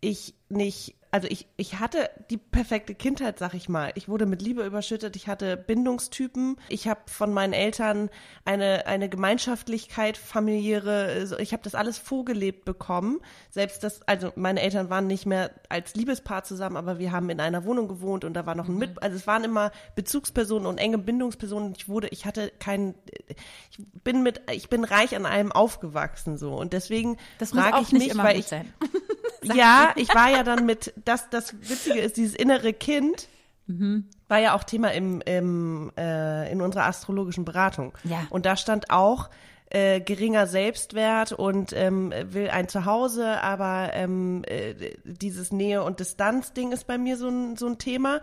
ich 0.00 0.34
nicht 0.48 0.96
also 1.12 1.28
ich, 1.30 1.46
ich 1.58 1.78
hatte 1.78 2.08
die 2.30 2.38
perfekte 2.38 2.94
Kindheit, 2.94 3.38
sag 3.38 3.52
ich 3.52 3.68
mal. 3.68 3.92
Ich 3.96 4.08
wurde 4.08 4.24
mit 4.24 4.40
Liebe 4.40 4.64
überschüttet, 4.64 5.14
ich 5.14 5.28
hatte 5.28 5.58
Bindungstypen, 5.58 6.56
ich 6.70 6.88
habe 6.88 7.02
von 7.04 7.34
meinen 7.34 7.52
Eltern 7.52 8.08
eine, 8.46 8.86
eine 8.86 9.10
Gemeinschaftlichkeit, 9.10 10.16
familiäre, 10.16 11.28
ich 11.38 11.52
habe 11.52 11.62
das 11.62 11.74
alles 11.74 11.98
vorgelebt 11.98 12.64
bekommen. 12.64 13.20
Selbst 13.50 13.84
das, 13.84 14.00
also 14.08 14.32
meine 14.36 14.62
Eltern 14.62 14.88
waren 14.88 15.06
nicht 15.06 15.26
mehr 15.26 15.50
als 15.68 15.94
Liebespaar 15.94 16.44
zusammen, 16.44 16.78
aber 16.78 16.98
wir 16.98 17.12
haben 17.12 17.28
in 17.28 17.40
einer 17.40 17.66
Wohnung 17.66 17.88
gewohnt 17.88 18.24
und 18.24 18.32
da 18.32 18.46
war 18.46 18.54
noch 18.54 18.68
ein 18.68 18.78
Mit, 18.78 18.92
mhm. 18.92 18.98
also 19.02 19.14
es 19.14 19.26
waren 19.26 19.44
immer 19.44 19.70
Bezugspersonen 19.94 20.66
und 20.66 20.78
enge 20.78 20.96
Bindungspersonen. 20.96 21.74
Ich 21.76 21.90
wurde, 21.90 22.08
ich 22.08 22.24
hatte 22.24 22.50
keinen, 22.58 22.94
ich 23.70 23.84
bin 24.02 24.22
mit, 24.22 24.40
ich 24.50 24.70
bin 24.70 24.82
reich 24.84 25.14
an 25.14 25.26
allem 25.26 25.52
aufgewachsen 25.52 26.38
so 26.38 26.54
und 26.54 26.72
deswegen 26.72 27.18
frage 27.38 27.82
ich 27.82 27.92
mich, 27.92 28.16
weil 28.16 28.38
ich, 28.38 28.46
ja, 29.42 29.92
ich 29.96 30.14
war 30.14 30.30
ja 30.30 30.42
dann 30.42 30.66
mit, 30.66 30.92
das, 31.04 31.30
das 31.30 31.54
Witzige 31.60 32.00
ist, 32.00 32.16
dieses 32.16 32.34
innere 32.34 32.72
Kind 32.72 33.28
mhm. 33.66 34.08
war 34.28 34.38
ja 34.38 34.54
auch 34.54 34.64
Thema 34.64 34.92
im, 34.92 35.20
im, 35.22 35.92
äh, 35.96 36.50
in 36.50 36.60
unserer 36.60 36.86
astrologischen 36.86 37.44
Beratung. 37.44 37.92
Ja. 38.04 38.26
Und 38.30 38.46
da 38.46 38.56
stand 38.56 38.90
auch, 38.90 39.30
äh, 39.70 40.00
geringer 40.00 40.46
Selbstwert 40.46 41.32
und 41.32 41.72
ähm, 41.72 42.12
will 42.26 42.50
ein 42.50 42.68
Zuhause, 42.68 43.42
aber 43.42 43.90
ähm, 43.94 44.42
äh, 44.46 44.74
dieses 45.04 45.50
Nähe- 45.50 45.82
und 45.82 45.98
Distanz-Ding 45.98 46.72
ist 46.72 46.86
bei 46.86 46.98
mir 46.98 47.16
so 47.16 47.28
ein, 47.28 47.56
so 47.56 47.66
ein 47.66 47.78
Thema. 47.78 48.20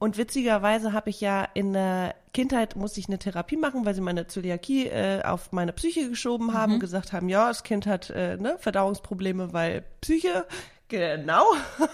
Und 0.00 0.16
witzigerweise 0.16 0.92
habe 0.92 1.10
ich 1.10 1.20
ja 1.20 1.46
in 1.54 1.74
der 1.74 2.14
Kindheit 2.32 2.74
musste 2.74 3.00
ich 3.00 3.08
eine 3.08 3.18
Therapie 3.18 3.56
machen, 3.56 3.84
weil 3.84 3.94
sie 3.94 4.00
meine 4.00 4.26
Zöliakie 4.26 4.86
äh, 4.86 5.22
auf 5.22 5.52
meine 5.52 5.72
Psyche 5.72 6.08
geschoben 6.08 6.54
haben 6.54 6.70
mhm. 6.70 6.74
und 6.74 6.80
gesagt 6.80 7.12
haben, 7.12 7.28
ja, 7.28 7.48
das 7.48 7.62
Kind 7.62 7.86
hat 7.86 8.10
äh, 8.10 8.36
ne, 8.36 8.56
Verdauungsprobleme, 8.58 9.52
weil 9.52 9.84
Psyche, 10.00 10.46
genau. 10.90 11.44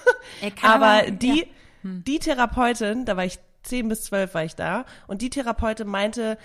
Aber 0.62 1.10
die, 1.10 1.40
ja. 1.40 1.44
hm. 1.82 2.02
die 2.04 2.18
Therapeutin, 2.18 3.04
da 3.04 3.16
war 3.16 3.24
ich 3.24 3.38
zehn 3.62 3.88
bis 3.88 4.04
zwölf 4.04 4.32
war 4.34 4.44
ich 4.44 4.54
da 4.54 4.84
und 5.08 5.22
die 5.22 5.30
Therapeutin 5.30 5.88
meinte 5.88 6.38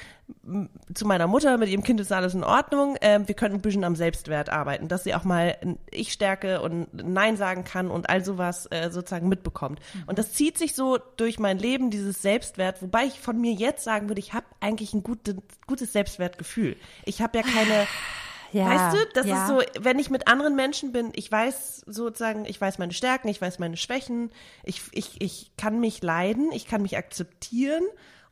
zu 0.94 1.06
meiner 1.06 1.28
Mutter, 1.28 1.58
mit 1.58 1.70
ihrem 1.70 1.84
Kind 1.84 2.00
ist 2.00 2.12
alles 2.12 2.34
in 2.34 2.44
Ordnung, 2.44 2.96
äh, 2.98 3.20
wir 3.26 3.36
könnten 3.36 3.58
ein 3.58 3.62
bisschen 3.62 3.84
am 3.84 3.96
Selbstwert 3.96 4.50
arbeiten, 4.50 4.88
dass 4.88 5.04
sie 5.04 5.14
auch 5.14 5.24
mal 5.24 5.58
Ich 5.92 6.14
stärke 6.14 6.62
und 6.62 6.88
Nein 6.94 7.38
sagen 7.38 7.64
kann 7.64 7.92
und 7.92 8.10
all 8.10 8.24
sowas 8.24 8.66
äh, 8.72 8.90
sozusagen 8.92 9.28
mitbekommt. 9.28 9.80
Mhm. 9.94 10.04
Und 10.08 10.20
das 10.20 10.32
zieht 10.34 10.58
sich 10.58 10.74
so 10.74 10.98
durch 11.18 11.38
mein 11.38 11.60
Leben, 11.60 11.92
dieses 11.92 12.22
Selbstwert, 12.22 12.82
wobei 12.82 13.04
ich 13.04 13.20
von 13.20 13.40
mir 13.40 13.52
jetzt 13.52 13.84
sagen 13.84 14.10
würde, 14.10 14.20
ich 14.20 14.34
habe 14.34 14.46
eigentlich 14.62 14.94
ein 14.94 15.04
gute, 15.04 15.36
gutes 15.68 15.92
Selbstwertgefühl. 15.92 16.78
Ich 17.06 17.22
habe 17.22 17.38
ja 17.38 17.44
keine 17.44 17.88
ja, 18.52 18.66
weißt 18.66 18.96
du, 18.96 19.06
das 19.14 19.26
ja. 19.26 19.42
ist 19.42 19.48
so, 19.48 19.62
wenn 19.80 20.00
ich 20.00 20.10
mit 20.10 20.28
anderen 20.28 20.56
Menschen 20.56 20.92
bin, 20.92 21.12
ich 21.16 21.32
weiß 21.32 21.84
sozusagen, 21.88 22.46
ich 22.46 22.60
weiß 22.60 22.78
meine 22.78 22.94
Stärken, 22.94 23.28
ich 23.28 23.42
weiß 23.42 23.60
meine 23.60 23.78
Schwächen, 23.78 24.32
ich, 24.64 24.82
ich, 24.92 25.22
ich 25.22 25.52
kann 25.58 25.80
mich 25.80 26.02
leiden, 26.04 26.52
ich 26.52 26.68
kann 26.68 26.82
mich 26.82 26.98
akzeptieren 26.98 27.84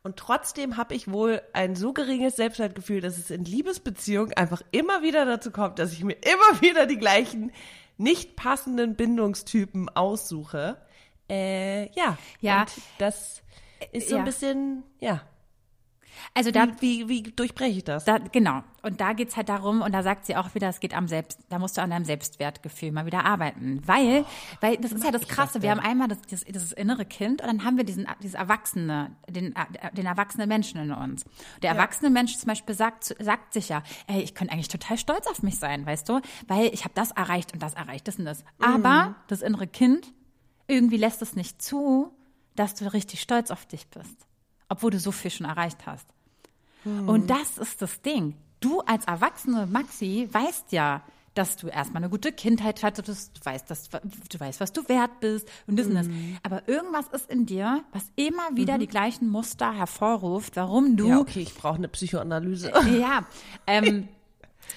und 0.02 0.16
trotzdem 0.16 0.76
habe 0.76 0.94
ich 0.94 1.10
wohl 1.10 1.42
ein 1.52 1.76
so 1.76 1.92
geringes 1.92 2.36
Selbstwertgefühl, 2.36 3.00
dass 3.00 3.18
es 3.18 3.30
in 3.30 3.44
Liebesbeziehungen 3.44 4.32
einfach 4.34 4.62
immer 4.70 5.02
wieder 5.02 5.26
dazu 5.26 5.50
kommt, 5.50 5.78
dass 5.78 5.92
ich 5.92 6.04
mir 6.04 6.16
immer 6.22 6.60
wieder 6.60 6.86
die 6.86 6.98
gleichen 6.98 7.52
nicht 7.98 8.34
passenden 8.34 8.96
Bindungstypen 8.96 9.90
aussuche. 9.90 10.78
Äh, 11.28 11.90
ja, 11.92 12.16
ja. 12.40 12.62
Und 12.62 12.72
das 12.98 13.42
ist 13.92 14.08
so 14.08 14.14
ja. 14.14 14.20
ein 14.20 14.24
bisschen, 14.24 14.84
ja. 15.00 15.22
Also 16.34 16.50
da, 16.50 16.68
Wie, 16.80 17.08
wie, 17.08 17.26
wie 17.26 17.32
durchbreche 17.32 17.78
ich 17.78 17.84
das? 17.84 18.04
da, 18.04 18.18
genau. 18.18 18.62
Und 18.82 19.00
da 19.00 19.12
geht's 19.12 19.36
halt 19.36 19.48
darum, 19.48 19.82
und 19.82 19.92
da 19.92 20.02
sagt 20.02 20.26
sie 20.26 20.36
auch 20.36 20.54
wieder, 20.54 20.68
es 20.68 20.80
geht 20.80 20.94
am 20.94 21.06
Selbst, 21.06 21.40
da 21.50 21.58
musst 21.58 21.76
du 21.76 21.82
an 21.82 21.90
deinem 21.90 22.04
Selbstwertgefühl 22.04 22.92
mal 22.92 23.04
wieder 23.04 23.24
arbeiten. 23.24 23.82
Weil, 23.86 24.24
weil 24.60 24.78
das 24.78 24.92
ist 24.92 25.04
ja 25.04 25.10
das 25.10 25.28
Krasse, 25.28 25.60
wir 25.60 25.70
haben 25.70 25.80
einmal 25.80 26.08
das, 26.08 26.22
das, 26.22 26.44
dieses 26.44 26.72
innere 26.72 27.04
Kind 27.04 27.42
und 27.42 27.46
dann 27.46 27.64
haben 27.64 27.76
wir 27.76 27.84
diesen, 27.84 28.06
dieses 28.22 28.34
Erwachsene, 28.34 29.10
den, 29.28 29.54
den 29.92 30.06
erwachsenen 30.06 30.48
Menschen 30.48 30.80
in 30.80 30.92
uns. 30.92 31.24
Der 31.62 31.72
erwachsene 31.72 32.10
Mensch 32.10 32.36
zum 32.38 32.46
Beispiel 32.48 32.74
sagt, 32.74 33.14
sagt 33.18 33.52
sich 33.52 33.68
ja, 33.68 33.82
ey, 34.06 34.22
ich 34.22 34.34
könnte 34.34 34.54
eigentlich 34.54 34.68
total 34.68 34.96
stolz 34.96 35.26
auf 35.26 35.42
mich 35.42 35.58
sein, 35.58 35.84
weißt 35.84 36.08
du, 36.08 36.20
weil 36.48 36.72
ich 36.72 36.84
habe 36.84 36.94
das 36.94 37.10
erreicht 37.10 37.52
und 37.52 37.62
das 37.62 37.74
erreicht, 37.74 38.08
das 38.08 38.16
und 38.18 38.24
das. 38.24 38.44
Aber 38.60 39.14
das 39.28 39.42
innere 39.42 39.66
Kind 39.66 40.12
irgendwie 40.66 40.96
lässt 40.96 41.20
es 41.20 41.36
nicht 41.36 41.60
zu, 41.60 42.14
dass 42.56 42.74
du 42.74 42.90
richtig 42.92 43.20
stolz 43.20 43.50
auf 43.50 43.66
dich 43.66 43.88
bist, 43.88 44.26
obwohl 44.70 44.90
du 44.90 44.98
so 44.98 45.12
viel 45.12 45.30
schon 45.30 45.46
erreicht 45.46 45.84
hast. 45.84 46.06
Und 46.84 47.28
das 47.28 47.58
ist 47.58 47.82
das 47.82 48.00
Ding. 48.00 48.34
Du 48.60 48.80
als 48.80 49.04
erwachsene 49.04 49.66
Maxi 49.66 50.28
weißt 50.32 50.72
ja, 50.72 51.02
dass 51.34 51.56
du 51.56 51.68
erstmal 51.68 52.02
eine 52.02 52.10
gute 52.10 52.32
Kindheit 52.32 52.82
hattest, 52.82 53.38
du 53.38 53.44
weißt, 53.44 53.70
dass, 53.70 53.88
du 53.88 54.40
weißt, 54.40 54.60
was 54.60 54.72
du 54.72 54.88
wert 54.88 55.20
bist 55.20 55.48
und 55.66 55.78
das 55.78 55.86
und 55.86 55.94
das. 55.94 56.08
Aber 56.42 56.66
irgendwas 56.68 57.06
ist 57.08 57.30
in 57.30 57.46
dir, 57.46 57.84
was 57.92 58.04
immer 58.16 58.56
wieder 58.56 58.78
die 58.78 58.86
gleichen 58.86 59.28
Muster 59.28 59.72
hervorruft, 59.72 60.56
warum 60.56 60.96
du 60.96 61.08
ja, 61.08 61.18
okay, 61.18 61.40
ich 61.40 61.54
brauche 61.54 61.76
eine 61.76 61.88
Psychoanalyse. 61.88 62.72
ja, 63.00 63.26
ähm, 63.66 64.08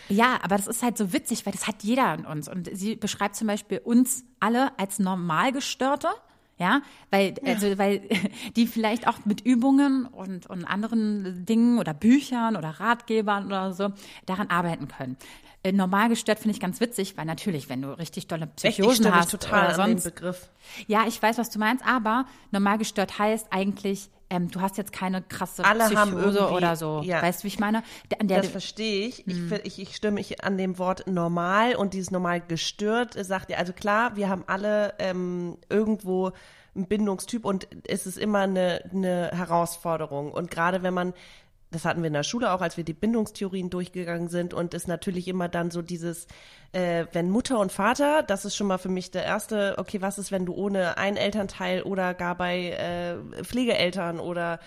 ja, 0.09 0.39
aber 0.43 0.57
das 0.57 0.67
ist 0.67 0.83
halt 0.83 0.97
so 0.97 1.13
witzig, 1.13 1.45
weil 1.45 1.53
das 1.53 1.67
hat 1.67 1.83
jeder 1.83 2.13
in 2.13 2.25
uns. 2.25 2.47
Und 2.47 2.69
sie 2.71 2.95
beschreibt 2.95 3.35
zum 3.35 3.47
Beispiel 3.47 3.79
uns 3.79 4.23
alle 4.39 4.77
als 4.77 5.00
Normalgestörte. 5.00 6.07
Ja, 6.60 6.81
weil, 7.10 7.33
also, 7.45 7.77
weil 7.77 8.01
die 8.55 8.67
vielleicht 8.67 9.07
auch 9.07 9.25
mit 9.25 9.41
Übungen 9.41 10.05
und, 10.05 10.45
und 10.48 10.65
anderen 10.65 11.45
Dingen 11.45 11.79
oder 11.79 11.93
Büchern 11.93 12.55
oder 12.55 12.69
Ratgebern 12.79 13.48
oder 13.48 13.74
so 13.74 13.91
daran 14.25 14.50
arbeiten 14.50 14.88
können. 14.88 15.17
Äh, 15.63 15.72
Normal 15.72 16.10
gestört 16.10 16.39
finde 16.39 16.53
ich 16.53 16.60
ganz 16.60 16.79
witzig, 16.79 17.17
weil 17.17 17.25
natürlich, 17.25 17.69
wenn 17.69 17.81
du 17.81 17.98
richtig 17.98 18.27
dolle 18.27 18.43
Echt, 18.62 18.77
Psychosen 18.77 19.05
mich 19.05 19.13
hast 19.13 19.31
total 19.31 19.67
oder 19.67 19.75
sonst, 19.75 20.03
Begriff. 20.03 20.50
ja, 20.88 21.05
ich 21.07 21.22
weiß, 21.22 21.38
was 21.38 21.50
du 21.50 21.57
meinst, 21.57 21.86
aber 21.86 22.25
normal 22.51 22.77
gestört 22.77 23.17
heißt 23.17 23.48
eigentlich, 23.50 24.10
ähm, 24.34 24.50
du 24.50 24.62
hast 24.62 24.78
jetzt 24.78 24.92
keine 24.92 25.22
krasse 25.22 25.63
Alle 25.63 25.86
haben 25.96 26.12
Psychose 26.16 26.50
oder 26.50 26.75
so. 26.75 27.02
ja. 27.04 27.22
Weißt 27.22 27.42
du, 27.42 27.44
wie 27.44 27.50
ich 27.50 27.60
meine? 27.60 27.84
An 28.20 28.28
der, 28.28 28.42
Das 28.42 28.50
verstehe 28.50 29.08
ich. 29.08 29.24
Hm. 29.28 29.52
Ich, 29.63 29.80
ich. 29.80 29.82
ich 29.82 29.96
stimme 29.96 30.16
mich 30.16 30.44
an 30.44 30.58
dem 30.58 30.80
Wort 30.80 31.06
normal 31.08 31.75
und 31.75 31.94
dieses 31.94 32.10
normal 32.10 32.42
gestört 32.42 33.16
äh, 33.16 33.24
sagt 33.24 33.52
ja, 33.52 33.58
also 33.58 33.74
klar, 33.74 34.16
wir 34.16 34.30
haben 34.30 34.44
alle 34.48 34.96
ähm, 34.98 35.58
irgendwo 35.70 36.32
einen 36.75 36.88
Bindungstyp 36.88 37.46
und 37.46 37.68
es 37.88 38.08
ist 38.08 38.18
immer 38.18 38.40
eine, 38.40 38.84
eine 38.92 39.30
Herausforderung. 39.32 40.32
Und 40.32 40.50
gerade 40.50 40.82
wenn 40.82 40.94
man, 40.94 41.13
das 41.74 41.84
hatten 41.86 42.01
wir 42.01 42.08
in 42.08 42.13
der 42.13 42.24
Schule 42.24 42.51
auch, 42.53 42.62
als 42.62 42.77
wir 42.77 42.84
die 42.86 42.94
Bindungstheorien 42.94 43.70
durchgegangen 43.70 44.30
sind 44.30 44.53
und 44.53 44.74
ist 44.74 44.88
natürlich 44.88 45.27
immer 45.27 45.50
dann 45.50 45.72
so 45.72 45.82
dieses, 45.82 46.27
äh, 46.72 47.06
wenn 47.12 47.30
Mutter 47.30 47.60
und 47.60 47.72
Vater, 47.72 48.24
das 48.24 48.46
ist 48.46 48.56
schon 48.56 48.68
mal 48.68 48.77
für 48.77 48.89
mich 48.89 49.12
der 49.12 49.25
erste, 49.25 49.75
okay, 49.77 50.01
was 50.01 50.18
ist, 50.18 50.32
wenn 50.32 50.46
du 50.46 50.53
ohne 50.53 50.98
einen 50.98 51.18
Elternteil 51.18 51.84
oder 51.84 52.13
gar 52.13 52.36
bei 52.36 52.70
äh, 52.72 53.44
Pflegeeltern 53.44 54.20
oder 54.20 54.60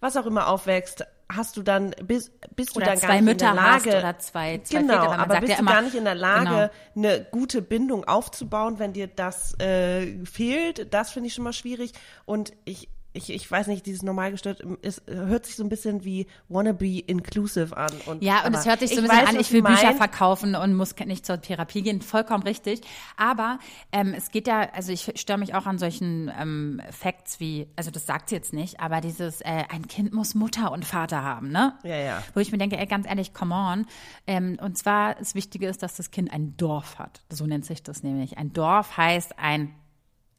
was 0.00 0.16
auch 0.16 0.26
immer 0.26 0.48
aufwächst, 0.48 1.04
hast 1.30 1.56
du 1.56 1.62
dann, 1.62 1.90
bist, 2.04 2.32
bist 2.56 2.74
du 2.74 2.80
dann 2.80 2.96
zwei 2.98 3.06
gar 3.08 3.14
nicht 3.16 3.24
Mütter 3.24 3.50
in 3.50 3.54
der 3.56 3.62
Lage, 3.64 3.88
oder 3.98 4.18
zwei- 4.18 4.58
zwei 4.64 4.78
genau, 4.80 4.94
Väter, 5.02 5.18
aber 5.18 5.40
bist 5.40 5.50
ja 5.50 5.56
du 5.56 5.62
immer- 5.62 5.72
gar 5.72 5.82
nicht 5.82 5.94
in 5.94 6.04
der 6.04 6.14
Lage, 6.14 6.70
Genau. 6.94 7.08
eine 7.14 7.26
gute 7.30 7.60
Bindung 7.62 8.04
aufzubauen, 8.04 8.78
wenn 8.78 8.92
dir 8.94 9.08
das 9.08 9.58
äh, 9.60 10.24
fehlt. 10.24 10.94
Das 10.94 11.10
finde 11.10 11.26
ich 11.26 11.34
schon 11.34 11.44
mal 11.44 11.52
schwierig. 11.52 11.92
Und 12.24 12.52
ich, 12.64 12.88
ich, 13.18 13.30
ich 13.30 13.50
weiß 13.50 13.66
nicht, 13.66 13.84
dieses 13.84 14.02
Normalgestört 14.02 14.60
ist, 14.82 15.02
hört 15.06 15.44
sich 15.44 15.56
so 15.56 15.64
ein 15.64 15.68
bisschen 15.68 16.04
wie 16.04 16.26
wannabe 16.48 17.00
inclusive 17.00 17.76
an. 17.76 17.92
Und, 18.06 18.22
Ja, 18.22 18.46
und 18.46 18.54
es 18.54 18.64
hört 18.64 18.80
sich 18.80 18.90
so 18.90 18.98
ein 18.98 19.02
bisschen 19.02 19.18
weiß, 19.18 19.28
an, 19.30 19.40
ich 19.40 19.52
will 19.52 19.62
du 19.62 19.68
Bücher 19.68 19.92
verkaufen 19.92 20.54
und 20.54 20.74
muss 20.74 20.96
nicht 20.96 21.26
zur 21.26 21.40
Therapie 21.40 21.82
gehen. 21.82 22.00
Vollkommen 22.00 22.44
richtig. 22.44 22.80
Aber 23.16 23.58
ähm, 23.92 24.14
es 24.14 24.30
geht 24.30 24.46
ja, 24.46 24.70
also 24.72 24.92
ich 24.92 25.12
störe 25.16 25.38
mich 25.38 25.54
auch 25.54 25.66
an 25.66 25.78
solchen 25.78 26.30
ähm, 26.38 26.80
Facts 26.90 27.40
wie, 27.40 27.66
also 27.76 27.90
das 27.90 28.06
sagt 28.06 28.28
sie 28.28 28.36
jetzt 28.36 28.52
nicht, 28.52 28.80
aber 28.80 29.00
dieses, 29.00 29.40
äh, 29.40 29.64
ein 29.68 29.88
Kind 29.88 30.14
muss 30.14 30.34
Mutter 30.34 30.70
und 30.70 30.84
Vater 30.84 31.22
haben, 31.22 31.50
ne? 31.50 31.74
Ja, 31.82 31.96
ja. 31.96 32.22
Wo 32.34 32.40
ich 32.40 32.52
mir 32.52 32.58
denke, 32.58 32.78
ey, 32.78 32.86
ganz 32.86 33.06
ehrlich, 33.08 33.34
come 33.34 33.54
on. 33.54 33.86
Ähm, 34.26 34.58
und 34.62 34.78
zwar, 34.78 35.16
das 35.16 35.34
Wichtige 35.34 35.68
ist, 35.68 35.82
dass 35.82 35.96
das 35.96 36.12
Kind 36.12 36.32
ein 36.32 36.56
Dorf 36.56 36.98
hat. 36.98 37.22
So 37.30 37.46
nennt 37.46 37.64
sich 37.64 37.82
das 37.82 38.04
nämlich. 38.04 38.38
Ein 38.38 38.52
Dorf 38.52 38.96
heißt 38.96 39.38
ein, 39.38 39.74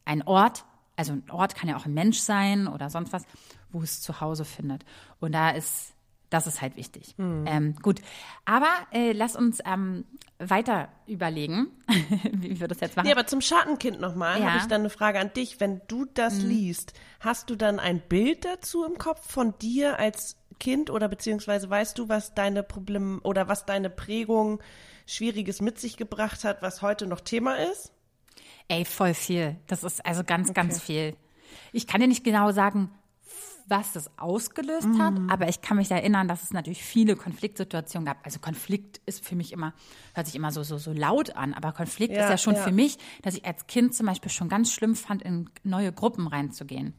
ein 0.05 0.23
Ort, 0.25 0.63
also 0.99 1.13
ein 1.13 1.23
Ort 1.31 1.55
kann 1.55 1.69
ja 1.69 1.77
auch 1.77 1.85
ein 1.85 1.93
Mensch 1.93 2.19
sein 2.19 2.67
oder 2.67 2.89
sonst 2.89 3.13
was, 3.13 3.23
wo 3.71 3.81
es 3.81 4.01
zu 4.01 4.19
Hause 4.19 4.43
findet. 4.43 4.83
Und 5.21 5.31
da 5.31 5.51
ist, 5.51 5.93
das 6.29 6.45
ist 6.45 6.61
halt 6.61 6.75
wichtig. 6.75 7.15
Ähm, 7.17 7.75
gut, 7.81 8.01
aber 8.43 8.67
äh, 8.91 9.13
lass 9.13 9.37
uns 9.37 9.59
ähm, 9.65 10.03
weiter 10.39 10.89
überlegen, 11.07 11.67
wie 12.33 12.59
wir 12.59 12.67
das 12.67 12.81
jetzt 12.81 12.97
machen. 12.97 13.07
Nee, 13.07 13.13
aber 13.13 13.25
zum 13.27 13.39
Schattenkind 13.39 14.01
nochmal 14.01 14.39
Ja. 14.39 14.43
Mhm. 14.43 14.47
habe 14.49 14.57
ich 14.57 14.67
dann 14.67 14.81
eine 14.81 14.89
Frage 14.89 15.19
an 15.21 15.31
dich. 15.31 15.61
Wenn 15.61 15.79
du 15.87 16.03
das 16.03 16.41
liest, 16.41 16.91
hast 17.21 17.49
du 17.49 17.55
dann 17.55 17.79
ein 17.79 18.01
Bild 18.01 18.43
dazu 18.43 18.83
im 18.83 18.97
Kopf 18.97 19.25
von 19.25 19.57
dir 19.59 19.99
als 19.99 20.35
Kind 20.59 20.89
oder 20.89 21.07
beziehungsweise 21.07 21.69
weißt 21.69 21.97
du, 21.97 22.09
was 22.09 22.33
deine 22.33 22.61
Probleme 22.61 23.21
oder 23.21 23.47
was 23.47 23.65
deine 23.65 23.89
Prägung 23.89 24.61
Schwieriges 25.05 25.61
mit 25.61 25.79
sich 25.79 25.95
gebracht 25.95 26.43
hat, 26.43 26.61
was 26.61 26.81
heute 26.81 27.07
noch 27.07 27.21
Thema 27.21 27.55
ist? 27.55 27.93
Ey, 28.69 28.85
voll 28.85 29.13
viel. 29.13 29.57
Das 29.67 29.83
ist 29.83 30.05
also 30.05 30.23
ganz, 30.23 30.53
ganz 30.53 30.79
viel. 30.79 31.15
Ich 31.73 31.87
kann 31.87 31.99
dir 32.01 32.07
nicht 32.07 32.23
genau 32.23 32.51
sagen, 32.51 32.91
was 33.67 33.93
das 33.93 34.09
ausgelöst 34.17 34.89
hat, 34.97 35.13
aber 35.27 35.47
ich 35.47 35.61
kann 35.61 35.77
mich 35.77 35.91
erinnern, 35.91 36.27
dass 36.27 36.41
es 36.41 36.53
natürlich 36.53 36.83
viele 36.83 37.15
Konfliktsituationen 37.15 38.05
gab. 38.05 38.17
Also 38.25 38.39
Konflikt 38.39 38.99
ist 39.05 39.23
für 39.23 39.35
mich 39.35 39.51
immer, 39.53 39.73
hört 40.15 40.25
sich 40.25 40.35
immer 40.35 40.51
so, 40.51 40.63
so, 40.63 40.77
so 40.77 40.91
laut 40.91 41.35
an, 41.35 41.53
aber 41.53 41.71
Konflikt 41.71 42.15
Ja, 42.15 42.23
ist 42.23 42.29
ja 42.29 42.37
schon 42.37 42.55
ja. 42.55 42.63
für 42.63 42.71
mich, 42.71 42.97
dass 43.21 43.35
ich 43.35 43.45
als 43.45 43.67
Kind 43.67 43.93
zum 43.93 44.07
Beispiel 44.07 44.31
schon 44.31 44.49
ganz 44.49 44.71
schlimm 44.71 44.95
fand, 44.95 45.21
in 45.21 45.49
neue 45.63 45.91
Gruppen 45.91 46.27
reinzugehen. 46.27 46.93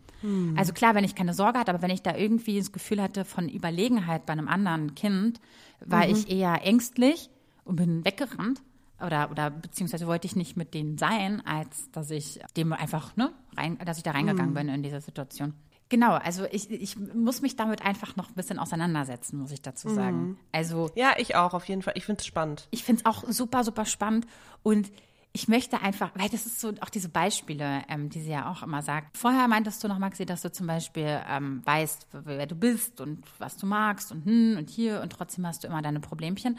Also 0.54 0.74
klar, 0.74 0.94
wenn 0.94 1.04
ich 1.04 1.14
keine 1.14 1.32
Sorge 1.32 1.58
hatte, 1.58 1.72
aber 1.72 1.82
wenn 1.82 1.90
ich 1.90 2.02
da 2.02 2.14
irgendwie 2.14 2.58
das 2.58 2.72
Gefühl 2.72 3.00
hatte 3.00 3.24
von 3.24 3.48
Überlegenheit 3.48 4.26
bei 4.26 4.34
einem 4.34 4.48
anderen 4.48 4.94
Kind, 4.94 5.40
war 5.84 6.06
ich 6.06 6.30
eher 6.30 6.60
ängstlich 6.62 7.30
und 7.64 7.76
bin 7.76 8.04
weggerannt 8.04 8.60
oder 9.04 9.30
oder 9.30 9.50
beziehungsweise 9.50 10.06
wollte 10.06 10.26
ich 10.26 10.36
nicht 10.36 10.56
mit 10.56 10.74
denen 10.74 10.98
sein, 10.98 11.44
als 11.46 11.90
dass 11.92 12.10
ich 12.10 12.40
dem 12.56 12.72
einfach 12.72 13.16
ne 13.16 13.32
rein, 13.56 13.78
dass 13.84 13.98
ich 13.98 14.02
da 14.02 14.12
reingegangen 14.12 14.54
bin 14.54 14.68
in 14.68 14.82
diese 14.82 15.00
Situation. 15.00 15.54
Genau, 15.90 16.12
also 16.12 16.44
ich, 16.52 16.70
ich 16.70 16.96
muss 16.96 17.42
mich 17.42 17.56
damit 17.56 17.82
einfach 17.84 18.14
noch 18.14 18.28
ein 18.28 18.34
bisschen 18.34 18.60
auseinandersetzen, 18.60 19.38
muss 19.38 19.50
ich 19.50 19.60
dazu 19.60 19.88
sagen. 19.88 20.38
Also 20.52 20.88
Ja, 20.94 21.14
ich 21.18 21.34
auch, 21.34 21.52
auf 21.52 21.64
jeden 21.64 21.82
Fall. 21.82 21.94
Ich 21.96 22.04
finde 22.04 22.20
es 22.20 22.26
spannend. 22.26 22.68
ich 22.70 22.84
finde 22.84 23.02
es 23.02 23.06
auch 23.06 23.24
super, 23.28 23.64
super 23.64 23.84
spannend 23.84 24.26
und 24.62 24.92
ich 25.32 25.46
möchte 25.48 25.80
einfach, 25.80 26.10
weil 26.16 26.28
das 26.28 26.46
ist 26.46 26.60
so 26.60 26.72
auch 26.80 26.88
diese 26.90 27.08
Beispiele, 27.08 27.82
ähm, 27.88 28.08
die 28.08 28.20
sie 28.20 28.30
ja 28.30 28.50
auch 28.50 28.62
immer 28.62 28.82
sagt. 28.82 29.16
Vorher 29.16 29.46
meintest 29.46 29.82
du 29.82 29.88
noch, 29.88 29.98
Maxi, 29.98 30.26
dass 30.26 30.42
du 30.42 30.50
zum 30.50 30.66
Beispiel 30.66 31.20
ähm, 31.28 31.62
weißt, 31.64 32.08
wer 32.24 32.46
du 32.46 32.56
bist 32.56 33.00
und 33.00 33.24
was 33.38 33.56
du 33.56 33.66
magst 33.66 34.10
und 34.12 34.24
hm 34.24 34.56
und 34.58 34.70
hier 34.70 35.00
und 35.00 35.12
trotzdem 35.12 35.46
hast 35.46 35.62
du 35.62 35.68
immer 35.68 35.82
deine 35.82 36.00
Problemchen 36.00 36.58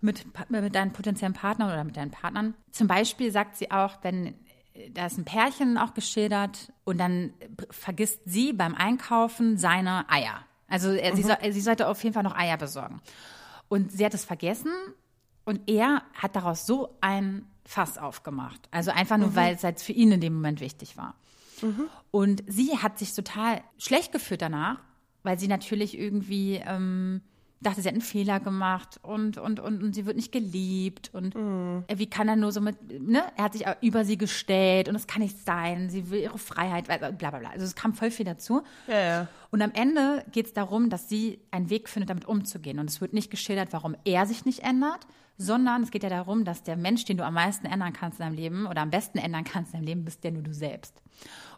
mit, 0.00 0.24
mit 0.50 0.74
deinen 0.74 0.92
potenziellen 0.92 1.34
Partnern 1.34 1.70
oder 1.70 1.84
mit 1.84 1.96
deinen 1.96 2.10
Partnern. 2.10 2.54
Zum 2.72 2.86
Beispiel 2.86 3.30
sagt 3.30 3.56
sie 3.56 3.70
auch, 3.70 3.98
wenn 4.02 4.34
da 4.94 5.06
ist 5.06 5.18
ein 5.18 5.24
Pärchen 5.24 5.76
auch 5.78 5.94
geschildert 5.94 6.72
und 6.84 6.98
dann 6.98 7.34
vergisst 7.70 8.20
sie 8.24 8.52
beim 8.52 8.74
Einkaufen 8.74 9.58
seine 9.58 10.08
Eier. 10.08 10.44
Also 10.68 10.92
er, 10.92 11.16
sie, 11.16 11.22
soll, 11.22 11.36
sie 11.50 11.60
sollte 11.60 11.88
auf 11.88 12.02
jeden 12.02 12.14
Fall 12.14 12.22
noch 12.22 12.36
Eier 12.36 12.56
besorgen. 12.56 13.00
Und 13.68 13.92
sie 13.92 14.04
hat 14.04 14.14
es 14.14 14.24
vergessen 14.24 14.72
und 15.44 15.68
er 15.68 16.02
hat 16.14 16.36
daraus 16.36 16.66
so 16.66 16.96
ein 17.00 17.46
Fass 17.64 17.98
aufgemacht. 17.98 18.68
Also 18.70 18.90
einfach 18.90 19.18
nur, 19.18 19.34
weil 19.34 19.54
es 19.54 19.64
halt 19.64 19.80
für 19.80 19.92
ihn 19.92 20.12
in 20.12 20.20
dem 20.20 20.34
Moment 20.34 20.60
wichtig 20.60 20.96
war. 20.96 21.14
Und 22.10 22.42
sie 22.46 22.78
hat 22.78 22.98
sich 22.98 23.14
total 23.14 23.62
schlecht 23.78 24.12
gefühlt 24.12 24.40
danach, 24.40 24.78
weil 25.22 25.38
sie 25.38 25.48
natürlich 25.48 25.98
irgendwie 25.98 26.60
ähm, 26.64 27.20
dachte, 27.60 27.82
sie 27.82 27.88
hat 27.88 27.94
einen 27.94 28.02
Fehler 28.02 28.40
gemacht 28.40 28.98
und, 29.02 29.36
und, 29.36 29.60
und, 29.60 29.82
und 29.82 29.94
sie 29.94 30.06
wird 30.06 30.16
nicht 30.16 30.32
geliebt 30.32 31.10
und 31.12 31.36
äh, 31.36 31.98
wie 31.98 32.08
kann 32.08 32.28
er 32.28 32.36
nur 32.36 32.52
so 32.52 32.60
mit, 32.60 32.76
ne? 33.00 33.22
Er 33.36 33.44
hat 33.44 33.52
sich 33.52 33.64
über 33.82 34.04
sie 34.04 34.16
gestellt 34.16 34.88
und 34.88 34.94
es 34.94 35.06
kann 35.06 35.22
nicht 35.22 35.44
sein, 35.44 35.90
sie 35.90 36.10
will 36.10 36.20
ihre 36.20 36.38
Freiheit, 36.38 36.86
bla 36.86 36.96
bla 36.96 37.38
bla. 37.38 37.50
Also 37.50 37.66
es 37.66 37.74
kam 37.74 37.92
voll 37.92 38.10
viel 38.10 38.24
dazu. 38.24 38.62
Ja, 38.86 39.00
ja. 39.00 39.28
Und 39.50 39.62
am 39.62 39.72
Ende 39.72 40.24
geht 40.32 40.46
es 40.46 40.52
darum, 40.54 40.90
dass 40.90 41.08
sie 41.08 41.40
einen 41.50 41.70
Weg 41.70 41.88
findet, 41.88 42.08
damit 42.08 42.26
umzugehen. 42.26 42.78
Und 42.78 42.88
es 42.88 43.00
wird 43.00 43.12
nicht 43.12 43.30
geschildert, 43.30 43.72
warum 43.72 43.96
er 44.04 44.24
sich 44.26 44.44
nicht 44.44 44.60
ändert, 44.60 45.06
sondern 45.40 45.82
es 45.82 45.90
geht 45.90 46.02
ja 46.02 46.10
darum, 46.10 46.44
dass 46.44 46.62
der 46.62 46.76
Mensch, 46.76 47.06
den 47.06 47.16
du 47.16 47.24
am 47.24 47.32
meisten 47.34 47.66
ändern 47.66 47.92
kannst 47.94 48.20
in 48.20 48.26
deinem 48.26 48.34
Leben 48.36 48.66
oder 48.66 48.82
am 48.82 48.90
besten 48.90 49.16
ändern 49.18 49.44
kannst 49.44 49.72
in 49.72 49.78
deinem 49.80 49.86
Leben, 49.86 50.04
bist 50.04 50.22
der 50.22 50.32
nur 50.32 50.42
du 50.42 50.52
selbst. 50.52 51.02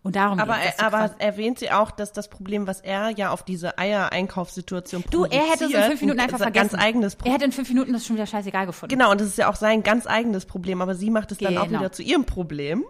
Und 0.04 0.14
darum 0.16 0.38
Aber, 0.38 0.54
dass 0.56 0.76
du 0.76 0.84
aber 0.84 1.14
erwähnt 1.20 1.58
sie 1.58 1.70
auch, 1.72 1.90
dass 1.90 2.12
das 2.12 2.28
Problem, 2.28 2.66
was 2.66 2.80
er 2.80 3.10
ja 3.10 3.30
auf 3.30 3.42
diese 3.44 3.78
Eier-Einkaufssituation 3.78 5.04
du, 5.10 5.24
er 5.24 5.42
hätte 5.50 5.64
es 5.64 5.72
in 5.72 5.82
fünf 5.82 6.00
Minuten 6.00 6.20
ein 6.20 6.24
einfach 6.26 6.38
ganz 6.40 6.54
vergessen. 6.70 6.76
eigenes 6.78 7.14
er 7.14 7.18
Problem. 7.18 7.32
hätte 7.34 7.44
in 7.44 7.52
fünf 7.52 7.68
Minuten 7.68 7.92
das 7.92 8.06
schon 8.06 8.16
wieder 8.16 8.26
scheißegal 8.26 8.66
gefunden. 8.66 8.92
Genau, 8.96 9.10
und 9.10 9.20
das 9.20 9.28
ist 9.28 9.38
ja 9.38 9.48
auch 9.50 9.56
sein 9.56 9.82
ganz 9.82 10.06
eigenes 10.06 10.46
Problem, 10.46 10.80
aber 10.80 10.94
sie 10.94 11.10
macht 11.10 11.32
es 11.32 11.38
dann 11.38 11.58
auch 11.58 11.66
Genau. 11.66 11.80
wieder 11.80 11.92
zu 11.92 12.02
ihrem 12.02 12.24
Problem. 12.24 12.84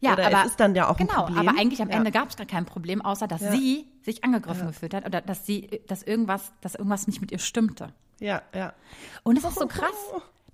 Ja, 0.00 0.12
Oder 0.14 0.26
aber, 0.26 0.40
es 0.44 0.50
ist 0.50 0.60
dann 0.60 0.74
ja 0.74 0.88
auch 0.88 0.96
genau, 0.98 1.24
ein 1.26 1.26
Problem. 1.34 1.48
aber 1.48 1.58
eigentlich 1.58 1.80
am 1.80 1.88
ja. 1.88 1.96
Ende 1.96 2.10
gab 2.10 2.28
es 2.28 2.36
gar 2.36 2.46
kein 2.46 2.66
Problem, 2.66 3.00
außer 3.00 3.26
dass 3.26 3.40
Ja. 3.40 3.52
sie 3.52 3.86
sich 4.02 4.22
angegriffen 4.22 4.66
gefühlt 4.66 4.92
hat 4.92 5.06
oder 5.06 5.22
dass 5.22 5.46
sie, 5.46 5.80
dass 5.86 6.02
irgendwas, 6.02 6.52
dass 6.60 6.74
irgendwas 6.74 7.06
nicht 7.06 7.20
mit 7.22 7.32
ihr 7.32 7.38
stimmte. 7.38 7.88
Ja, 8.24 8.42
ja. 8.54 8.72
Und 9.22 9.36
es 9.36 9.44
ist 9.44 9.58
so 9.58 9.66
krass. 9.66 9.90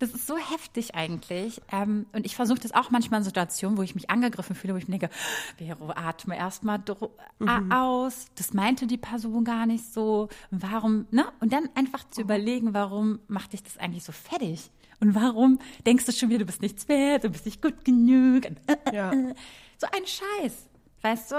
Das 0.01 0.11
ist 0.13 0.27
so 0.27 0.37
heftig 0.39 0.95
eigentlich. 0.95 1.61
Ähm, 1.71 2.07
und 2.15 2.25
ich 2.25 2.35
versuche 2.35 2.59
das 2.59 2.73
auch 2.73 2.91
manchmal 2.91 3.21
in 3.21 3.25
Situationen, 3.25 3.77
wo 3.77 3.83
ich 3.83 3.95
mich 3.95 4.09
angegriffen 4.09 4.57
fühle, 4.57 4.73
wo 4.73 4.79
ich 4.79 4.89
mir 4.89 4.99
denke, 4.99 5.15
Vero, 5.59 5.91
atme 5.95 6.37
erstmal 6.39 6.83
Mhm. 7.39 7.71
aus. 7.71 8.27
Das 8.37 8.55
meinte 8.55 8.87
die 8.87 8.97
Person 8.97 9.45
gar 9.45 9.67
nicht 9.67 9.85
so. 9.93 10.29
Warum, 10.51 11.07
ne? 11.11 11.27
Und 11.41 11.53
dann 11.53 11.69
einfach 11.75 12.09
zu 12.09 12.23
überlegen, 12.23 12.73
warum 12.73 13.21
macht 13.29 13.53
dich 13.53 13.63
das 13.63 13.77
eigentlich 13.77 14.03
so 14.05 14.13
fertig? 14.13 14.71
Und 15.01 15.15
warum 15.15 15.59
denkst 15.87 16.07
du 16.07 16.13
schon 16.13 16.31
wieder, 16.31 16.41
du 16.41 16.47
bist 16.47 16.63
nichts 16.63 16.89
wert, 16.89 17.25
du 17.25 17.29
bist 17.31 17.45
nicht 17.45 17.61
gut 17.63 17.85
genug? 17.85 18.47
Äh, 18.47 18.53
äh, 18.87 18.95
Ja. 18.97 19.13
äh. 19.13 19.35
So 19.77 19.87
ein 19.95 20.07
Scheiß, 20.07 20.67
weißt 21.03 21.31
du? 21.33 21.37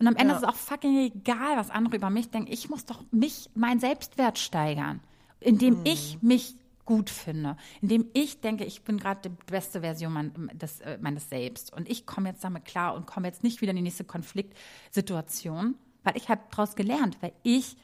Und 0.00 0.08
am 0.08 0.16
Ende 0.16 0.32
Ja. 0.34 0.36
ist 0.38 0.42
es 0.42 0.48
auch 0.48 0.56
fucking 0.56 0.98
egal, 1.06 1.56
was 1.56 1.70
andere 1.70 1.96
über 1.96 2.10
mich 2.10 2.30
denken. 2.30 2.52
Ich 2.52 2.68
muss 2.68 2.84
doch 2.84 3.02
mich, 3.12 3.48
meinen 3.54 3.80
Selbstwert 3.80 4.38
steigern, 4.38 5.00
indem 5.44 5.80
ich 5.84 6.18
mich 6.22 6.56
gut 6.84 7.08
finde, 7.08 7.56
indem 7.80 8.10
ich 8.12 8.40
denke, 8.40 8.64
ich 8.64 8.82
bin 8.82 8.98
gerade 8.98 9.28
die 9.28 9.36
beste 9.50 9.80
Version 9.80 10.12
mein, 10.12 10.32
des, 10.52 10.80
äh, 10.80 10.98
meines 11.00 11.28
Selbst 11.28 11.72
und 11.72 11.88
ich 11.88 12.04
komme 12.06 12.28
jetzt 12.28 12.44
damit 12.44 12.64
klar 12.64 12.94
und 12.94 13.06
komme 13.06 13.26
jetzt 13.26 13.42
nicht 13.42 13.60
wieder 13.60 13.70
in 13.70 13.76
die 13.76 13.82
nächste 13.82 14.04
Konfliktsituation, 14.04 15.76
weil 16.02 16.16
ich 16.16 16.28
habe 16.28 16.42
daraus 16.50 16.76
gelernt, 16.76 17.16
weil 17.20 17.32
ich 17.42 17.76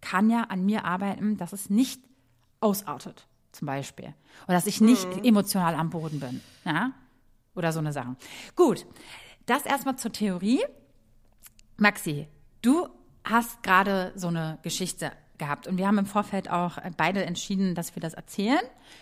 kann 0.00 0.30
ja 0.30 0.44
an 0.44 0.64
mir 0.64 0.84
arbeiten, 0.84 1.36
dass 1.36 1.52
es 1.52 1.68
nicht 1.68 2.00
ausartet, 2.60 3.26
zum 3.52 3.66
Beispiel. 3.66 4.14
Oder 4.44 4.54
dass 4.54 4.66
ich 4.66 4.80
nicht 4.80 5.06
emotional 5.24 5.74
am 5.74 5.90
Boden 5.90 6.20
bin. 6.20 6.40
Ja? 6.64 6.92
Oder 7.54 7.72
so 7.72 7.80
eine 7.80 7.92
Sache. 7.92 8.16
Gut, 8.54 8.86
das 9.46 9.66
erstmal 9.66 9.96
zur 9.96 10.12
Theorie. 10.12 10.64
Maxi, 11.76 12.26
du 12.62 12.88
hast 13.24 13.62
gerade 13.62 14.12
so 14.14 14.28
eine 14.28 14.58
Geschichte 14.62 15.12
gehabt 15.38 15.66
und 15.66 15.78
wir 15.78 15.86
haben 15.86 15.98
im 15.98 16.06
Vorfeld 16.06 16.50
auch 16.50 16.78
beide 16.96 17.24
entschieden, 17.24 17.74
dass 17.74 17.94
wir 17.94 18.00
das 18.00 18.14
erzählen 18.14 18.60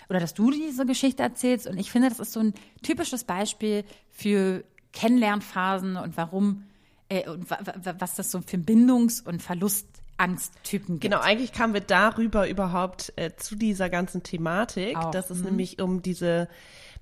oder 0.08 0.20
dass 0.20 0.34
du 0.34 0.50
diese 0.50 0.86
Geschichte 0.86 1.22
erzählst 1.22 1.66
und 1.66 1.78
ich 1.78 1.90
finde, 1.90 2.08
das 2.08 2.20
ist 2.20 2.32
so 2.32 2.40
ein 2.40 2.54
typisches 2.82 3.24
Beispiel 3.24 3.84
für 4.10 4.64
Kennenlernphasen 4.92 5.96
und 5.96 6.16
warum 6.16 6.64
äh, 7.08 7.28
und 7.28 7.50
wa 7.50 7.58
wa 7.62 7.94
was 7.98 8.14
das 8.14 8.30
so 8.30 8.40
für 8.40 8.56
Bindungs- 8.56 9.20
und 9.20 9.42
Verlustangsttypen 9.42 11.00
gibt. 11.00 11.02
Genau, 11.02 11.20
eigentlich 11.20 11.52
kamen 11.52 11.74
wir 11.74 11.80
darüber 11.80 12.48
überhaupt 12.48 13.12
äh, 13.16 13.34
zu 13.36 13.56
dieser 13.56 13.90
ganzen 13.90 14.22
Thematik, 14.22 14.96
Auch, 14.96 15.10
dass 15.10 15.30
es 15.30 15.38
mhm. 15.38 15.44
nämlich 15.44 15.80
um 15.80 16.02
diese, 16.02 16.48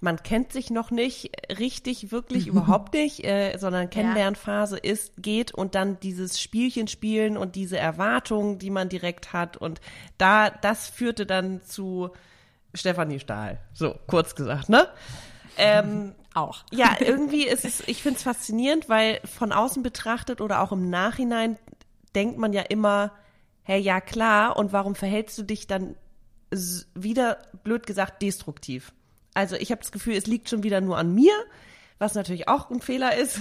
man 0.03 0.23
kennt 0.23 0.53
sich 0.53 0.71
noch 0.71 0.91
nicht 0.91 1.31
richtig, 1.59 2.11
wirklich 2.11 2.49
überhaupt 2.49 2.95
nicht, 2.95 3.25
äh, 3.25 3.57
sondern 3.57 3.89
Kennenlernphase 3.89 4.77
ist, 4.77 5.23
geht 5.23 5.53
und 5.55 5.75
dann 5.75 6.01
dieses 6.01 6.41
Spielchen 6.41 6.89
spielen 6.89 7.37
und 7.37 7.55
diese 7.55 7.79
Erwartungen, 7.79 8.59
die 8.59 8.71
man 8.71 8.89
direkt 8.89 9.33
hat 9.33 9.57
und 9.57 9.81
da, 10.19 10.51
das 10.51 10.89
führte 10.89 11.25
dann 11.25 11.63
zu 11.63 12.11
Stefanie 12.75 13.21
Stahl. 13.21 13.61
So, 13.73 13.95
kurz 14.09 14.35
gesagt, 14.35 14.69
ne? 14.69 14.89
Ähm, 15.57 16.15
Auch. 16.35 16.65
ja, 16.73 16.97
irgendwie 16.99 17.47
ist 17.47 17.65
es, 17.65 17.87
ich 17.87 18.03
finde 18.03 18.17
es 18.17 18.23
faszinierend, 18.23 18.89
weil 18.89 19.21
von 19.25 19.53
außen 19.53 19.83
betrachtet 19.83 20.41
oder 20.41 20.63
auch 20.63 20.73
im 20.73 20.89
Nachhinein 20.89 21.59
denkt 22.15 22.39
man 22.39 22.53
ja 22.55 22.63
immer, 22.63 23.13
hey, 23.63 23.79
ja 23.79 24.01
klar, 24.01 24.57
und 24.57 24.73
warum 24.73 24.95
verhältst 24.95 25.37
du 25.39 25.43
dich 25.43 25.67
dann 25.67 25.95
wieder, 26.95 27.39
blöd 27.63 27.87
gesagt, 27.87 28.23
destruktiv? 28.23 28.93
Also 29.35 29.57
ich 29.57 29.71
habe 29.71 29.81
das 29.81 29.93
Gefühl, 29.93 30.15
es 30.15 30.27
liegt 30.27 30.49
schon 30.49 30.63
wieder 30.63 30.81
nur 30.81 30.99
an 30.99 31.15
mir, 31.15 31.33
was 32.03 32.15
natürlich 32.15 32.49
auch 32.49 32.69
ein 32.71 32.81
Fehler 32.81 33.17
ist. 33.17 33.41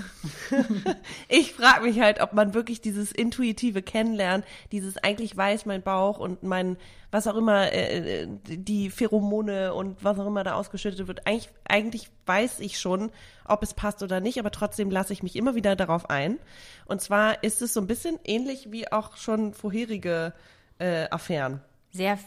ich 1.27 1.53
frage 1.53 1.85
mich 1.85 1.99
halt, 1.99 2.21
ob 2.21 2.33
man 2.33 2.53
wirklich 2.53 2.79
dieses 2.79 3.11
intuitive 3.11 3.81
Kennenlernen, 3.81 4.45
dieses 4.71 4.97
eigentlich 4.97 5.35
weiß 5.35 5.65
mein 5.65 5.81
Bauch 5.81 6.19
und 6.19 6.43
mein, 6.43 6.77
was 7.09 7.27
auch 7.27 7.35
immer, 7.35 7.73
äh, 7.73 8.27
die 8.45 8.91
Pheromone 8.91 9.73
und 9.73 10.03
was 10.03 10.19
auch 10.19 10.27
immer 10.27 10.43
da 10.43 10.53
ausgeschüttet 10.53 11.07
wird, 11.07 11.25
eigentlich, 11.25 11.49
eigentlich 11.67 12.09
weiß 12.27 12.59
ich 12.59 12.79
schon, 12.79 13.11
ob 13.45 13.63
es 13.63 13.73
passt 13.73 14.03
oder 14.03 14.19
nicht, 14.19 14.37
aber 14.37 14.51
trotzdem 14.51 14.91
lasse 14.91 15.11
ich 15.11 15.23
mich 15.23 15.35
immer 15.35 15.55
wieder 15.55 15.75
darauf 15.75 16.09
ein. 16.11 16.37
Und 16.85 17.01
zwar 17.01 17.43
ist 17.43 17.63
es 17.63 17.73
so 17.73 17.81
ein 17.81 17.87
bisschen 17.87 18.19
ähnlich 18.23 18.71
wie 18.71 18.91
auch 18.91 19.17
schon 19.17 19.55
vorherige 19.55 20.33
äh, 20.77 21.09
Affären. 21.09 21.61
Sehr, 21.91 22.19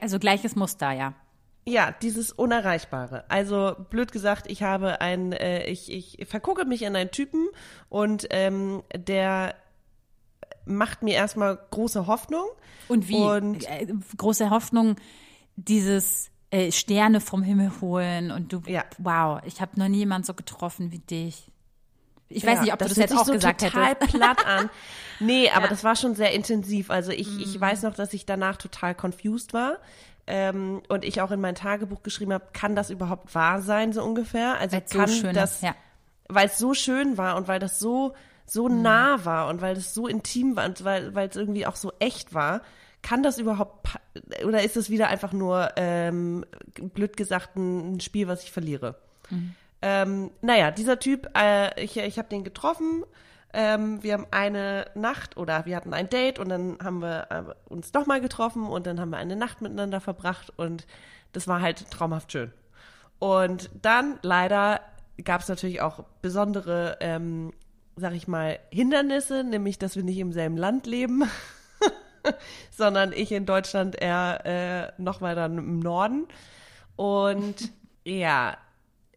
also 0.00 0.18
gleiches 0.18 0.56
Muster, 0.56 0.92
ja. 0.92 1.14
Ja, 1.66 1.92
dieses 2.02 2.30
Unerreichbare. 2.30 3.24
Also 3.28 3.74
blöd 3.90 4.12
gesagt, 4.12 4.50
ich 4.50 4.62
habe 4.62 5.00
ein, 5.00 5.32
äh, 5.32 5.66
ich, 5.66 5.90
ich 5.90 6.26
vergucke 6.28 6.64
mich 6.66 6.82
in 6.82 6.94
einen 6.94 7.10
Typen 7.10 7.48
und 7.88 8.26
ähm, 8.30 8.82
der 8.94 9.54
macht 10.66 11.02
mir 11.02 11.14
erstmal 11.14 11.58
große 11.70 12.06
Hoffnung. 12.06 12.44
Und 12.88 13.08
wie? 13.08 13.16
Und- 13.16 13.64
äh, 13.68 13.86
große 14.16 14.50
Hoffnung, 14.50 14.96
dieses 15.56 16.30
äh, 16.50 16.70
Sterne 16.70 17.20
vom 17.20 17.42
Himmel 17.42 17.72
holen 17.80 18.30
und 18.30 18.52
du, 18.52 18.62
Ja. 18.66 18.84
wow, 18.98 19.40
ich 19.44 19.60
habe 19.60 19.78
noch 19.78 19.88
nie 19.88 19.98
jemand 19.98 20.26
so 20.26 20.34
getroffen 20.34 20.92
wie 20.92 20.98
dich. 20.98 21.50
Ich 22.28 22.44
weiß 22.44 22.56
Ja, 22.56 22.62
nicht, 22.62 22.72
ob 22.72 22.78
du 22.80 22.88
das 22.88 22.96
jetzt 22.96 23.16
auch 23.16 23.24
so 23.26 23.32
gesagt 23.32 23.60
total 23.60 23.86
hättest. 23.90 24.12
platt 24.14 24.44
an. 24.46 24.70
Nee, 25.20 25.48
aber 25.54 25.60
Ja. 25.62 25.66
Mhm. 25.66 25.70
das 25.70 25.84
war 25.84 25.96
schon 25.96 26.14
sehr 26.14 26.32
intensiv. 26.32 26.90
Also 26.90 27.10
ich, 27.12 27.38
ich 27.40 27.60
weiß 27.60 27.82
noch, 27.82 27.94
dass 27.94 28.12
ich 28.12 28.26
danach 28.26 28.56
total 28.56 28.94
confused 28.94 29.52
war. 29.52 29.78
Ähm, 30.26 30.82
und 30.88 31.04
ich 31.04 31.20
auch 31.20 31.30
in 31.30 31.40
mein 31.40 31.54
Tagebuch 31.54 32.02
geschrieben 32.02 32.32
habe, 32.32 32.46
kann 32.52 32.74
das 32.74 32.90
überhaupt 32.90 33.34
wahr 33.34 33.60
sein, 33.60 33.92
so 33.92 34.02
ungefähr? 34.02 34.58
Also 34.58 34.76
Weil's 34.76 34.90
so 34.90 34.98
kann 34.98 35.08
schön 35.08 35.34
das, 35.34 35.60
ja. 35.60 35.74
weil 36.28 36.46
es 36.46 36.56
so 36.58 36.72
schön 36.74 37.18
war 37.18 37.36
und 37.36 37.46
weil 37.48 37.58
das 37.60 37.78
so 37.78 38.14
so 38.46 38.68
Mhm. 38.68 38.82
nah 38.82 39.24
war 39.24 39.48
und 39.48 39.60
weil 39.60 39.74
das 39.74 39.94
so 39.94 40.06
intim 40.06 40.56
war 40.56 40.66
und 40.66 40.84
weil 40.84 41.14
weil 41.14 41.28
es 41.28 41.36
irgendwie 41.36 41.66
auch 41.66 41.76
so 41.76 41.92
echt 41.98 42.32
war, 42.34 42.62
kann 43.02 43.22
das 43.22 43.38
überhaupt 43.38 43.98
oder 44.46 44.62
ist 44.62 44.76
es 44.78 44.88
wieder 44.88 45.08
einfach 45.08 45.32
nur 45.32 45.70
ähm, 45.76 46.44
blöd 46.94 47.16
gesagt 47.16 47.56
ein, 47.56 48.00
Spiel, 48.00 48.28
was 48.28 48.44
ich 48.44 48.52
verliere? 48.52 48.96
Ähm, 49.82 50.30
naja, 50.40 50.70
dieser 50.70 50.98
Typ, 50.98 51.28
äh, 51.36 51.82
ich, 51.82 51.96
ich 51.98 52.18
habe 52.18 52.28
den 52.28 52.44
getroffen. 52.44 53.04
Ähm, 53.56 54.02
wir 54.02 54.14
haben 54.14 54.26
eine 54.32 54.86
Nacht 54.96 55.36
oder 55.36 55.64
wir 55.64 55.76
hatten 55.76 55.94
ein 55.94 56.10
Date 56.10 56.40
und 56.40 56.48
dann 56.48 56.76
haben 56.82 57.00
wir 57.00 57.28
äh, 57.30 57.72
uns 57.72 57.92
nochmal 57.92 58.20
getroffen 58.20 58.66
und 58.66 58.86
dann 58.86 58.98
haben 58.98 59.10
wir 59.10 59.18
eine 59.18 59.36
Nacht 59.36 59.62
miteinander 59.62 60.00
verbracht 60.00 60.52
und 60.56 60.86
das 61.32 61.46
war 61.46 61.60
halt 61.60 61.88
traumhaft 61.90 62.32
schön. 62.32 62.52
Und 63.20 63.70
dann 63.80 64.18
leider 64.22 64.80
gab 65.22 65.40
es 65.42 65.48
natürlich 65.48 65.80
auch 65.80 66.04
besondere, 66.20 66.96
ähm, 67.00 67.52
sag 67.94 68.14
ich 68.14 68.26
mal, 68.26 68.58
Hindernisse, 68.70 69.44
nämlich 69.44 69.78
dass 69.78 69.94
wir 69.94 70.02
nicht 70.02 70.18
im 70.18 70.32
selben 70.32 70.56
Land 70.56 70.86
leben, 70.86 71.22
sondern 72.72 73.12
ich 73.12 73.30
in 73.30 73.46
Deutschland 73.46 73.94
eher 74.00 74.40
äh, 74.98 75.00
noch 75.00 75.20
dann 75.20 75.58
im 75.58 75.78
Norden. 75.78 76.26
Und 76.96 77.72
ja, 78.04 78.56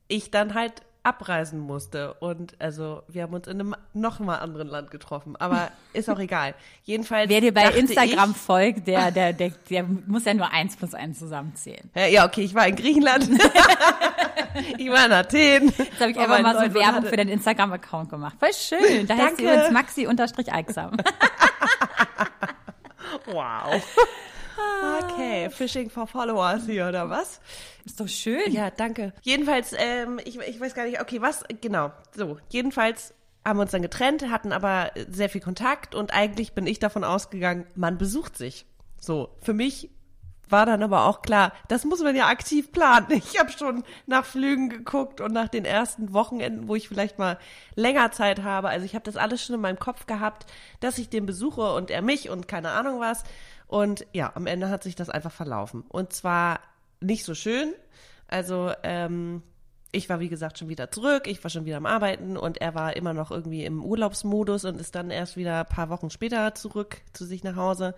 ich 0.08 0.30
dann 0.30 0.54
halt 0.54 0.84
abreisen 1.08 1.60
musste. 1.60 2.14
Und 2.16 2.56
also 2.60 3.04
wir 3.08 3.24
haben 3.24 3.34
uns 3.34 3.48
in 3.48 3.60
einem 3.60 3.76
noch 3.94 4.20
mal 4.20 4.38
anderen 4.38 4.68
Land 4.68 4.92
getroffen. 4.92 5.36
Aber 5.38 5.72
ist 5.94 6.10
auch 6.10 6.20
egal. 6.20 6.54
Jedenfalls. 6.84 7.30
Wer 7.30 7.42
dir 7.42 7.54
bei 7.54 7.70
Instagram 7.72 8.36
folgt, 8.36 8.88
der, 8.88 9.12
der, 9.18 9.34
der, 9.34 9.52
der 9.70 9.84
muss 9.84 10.26
ja 10.26 10.34
nur 10.34 10.52
eins 10.52 10.76
plus 10.76 10.94
eins 10.94 11.20
zusammenzählen. 11.20 11.90
Ich, 11.96 12.14
ja, 12.14 12.26
okay, 12.26 12.42
ich 12.42 12.54
war 12.54 12.68
in 12.68 12.76
Griechenland. 12.76 13.30
ich 14.78 14.90
war 14.90 15.06
in 15.06 15.12
Athen. 15.12 15.74
Jetzt 15.78 16.00
habe 16.00 16.12
ich 16.12 16.20
Aber 16.20 16.36
einfach 16.36 16.38
in 16.38 16.44
mal 16.44 16.54
so 16.54 16.62
Deutschland 16.62 16.76
Werbung 16.76 17.10
für 17.10 17.18
deinen 17.18 17.30
Instagram-Account 17.30 18.10
gemacht. 18.10 18.36
Voll 18.40 18.54
schön. 18.54 19.08
Da 19.08 19.16
heißt 19.16 19.38
sie 19.38 19.44
übrigens 19.44 19.72
Maxi-Eigsam. 19.72 20.98
Wow. 23.28 23.82
Okay, 25.00 25.50
Fishing 25.50 25.90
for 25.90 26.08
Followers 26.08 26.66
hier, 26.66 26.88
oder 26.88 27.10
was? 27.10 27.40
Ist 27.86 28.00
doch 28.00 28.08
schön. 28.08 28.52
Ja, 28.52 28.70
danke. 28.72 29.14
Jedenfalls, 29.22 29.74
ähm, 29.78 30.20
ich, 30.26 30.40
ich 30.40 30.60
weiß 30.60 30.74
gar 30.74 30.86
nicht, 30.86 31.02
okay, 31.02 31.22
was, 31.22 31.44
genau, 31.62 31.92
so, 32.16 32.38
jedenfalls 32.50 33.14
haben 33.46 33.58
wir 33.58 33.64
uns 33.64 33.72
dann 33.72 33.82
getrennt, 33.82 34.30
hatten 34.30 34.52
aber 34.52 34.92
sehr 35.10 35.30
viel 35.30 35.42
Kontakt 35.42 35.96
und 35.96 36.14
eigentlich 36.14 36.54
bin 36.54 36.68
ich 36.68 36.80
davon 36.80 37.04
ausgegangen, 37.04 37.66
man 37.76 37.98
besucht 37.98 38.38
sich. 38.38 38.66
So, 39.00 39.30
für 39.42 39.54
mich 39.54 39.90
war 40.50 40.66
dann 40.66 40.84
aber 40.84 41.06
auch 41.06 41.22
klar, 41.22 41.52
das 41.68 41.86
muss 41.86 42.02
man 42.02 42.16
ja 42.16 42.28
aktiv 42.28 42.72
planen. 42.72 43.08
Ich 43.10 43.40
habe 43.40 43.52
schon 43.52 43.84
nach 44.06 44.26
Flügen 44.26 44.70
geguckt 44.70 45.22
und 45.22 45.34
nach 45.34 45.50
den 45.50 45.66
ersten 45.66 46.14
Wochenenden, 46.14 46.68
wo 46.68 46.76
ich 46.76 46.88
vielleicht 46.88 47.20
mal 47.20 47.38
länger 47.76 48.12
Zeit 48.12 48.44
habe. 48.44 48.70
Also 48.70 48.86
ich 48.86 48.96
habe 48.96 49.04
das 49.04 49.18
alles 49.18 49.44
schon 49.44 49.56
in 49.56 49.62
meinem 49.62 49.80
Kopf 49.80 50.06
gehabt, 50.06 50.46
dass 50.80 50.98
ich 50.98 51.10
den 51.10 51.26
besuche 51.26 51.74
und 51.74 51.92
er 51.92 52.02
mich 52.02 52.30
und 52.30 52.48
keine 52.48 52.72
Ahnung 52.72 53.00
was. 53.00 53.24
Und 53.68 54.06
ja, 54.14 54.32
am 54.36 54.48
Ende 54.48 54.70
hat 54.70 54.84
sich 54.84 54.96
das 54.96 55.10
einfach 55.10 55.32
verlaufen. 55.32 55.84
Und 55.90 56.14
zwar 56.14 56.60
nicht 57.02 57.26
so 57.26 57.36
schön. 57.36 57.74
Also 58.28 58.72
ähm, 58.84 59.44
ich 59.92 60.10
war 60.10 60.20
wie 60.20 60.30
gesagt 60.30 60.58
schon 60.58 60.70
wieder 60.70 60.92
zurück, 60.92 61.28
ich 61.28 61.44
war 61.44 61.50
schon 61.50 61.66
wieder 61.66 61.78
am 61.78 61.86
Arbeiten 61.86 62.38
und 62.38 62.60
er 62.60 62.76
war 62.76 62.96
immer 62.96 63.14
noch 63.14 63.32
irgendwie 63.32 63.66
im 63.66 63.84
Urlaubsmodus 63.84 64.66
und 64.66 64.80
ist 64.80 64.96
dann 64.96 65.12
erst 65.12 65.38
wieder 65.38 65.62
ein 65.62 65.66
paar 65.66 65.90
Wochen 65.90 66.10
später 66.10 66.56
zurück 66.56 66.98
zu 67.14 67.26
sich 67.26 67.44
nach 67.44 67.56
Hause. 67.56 67.96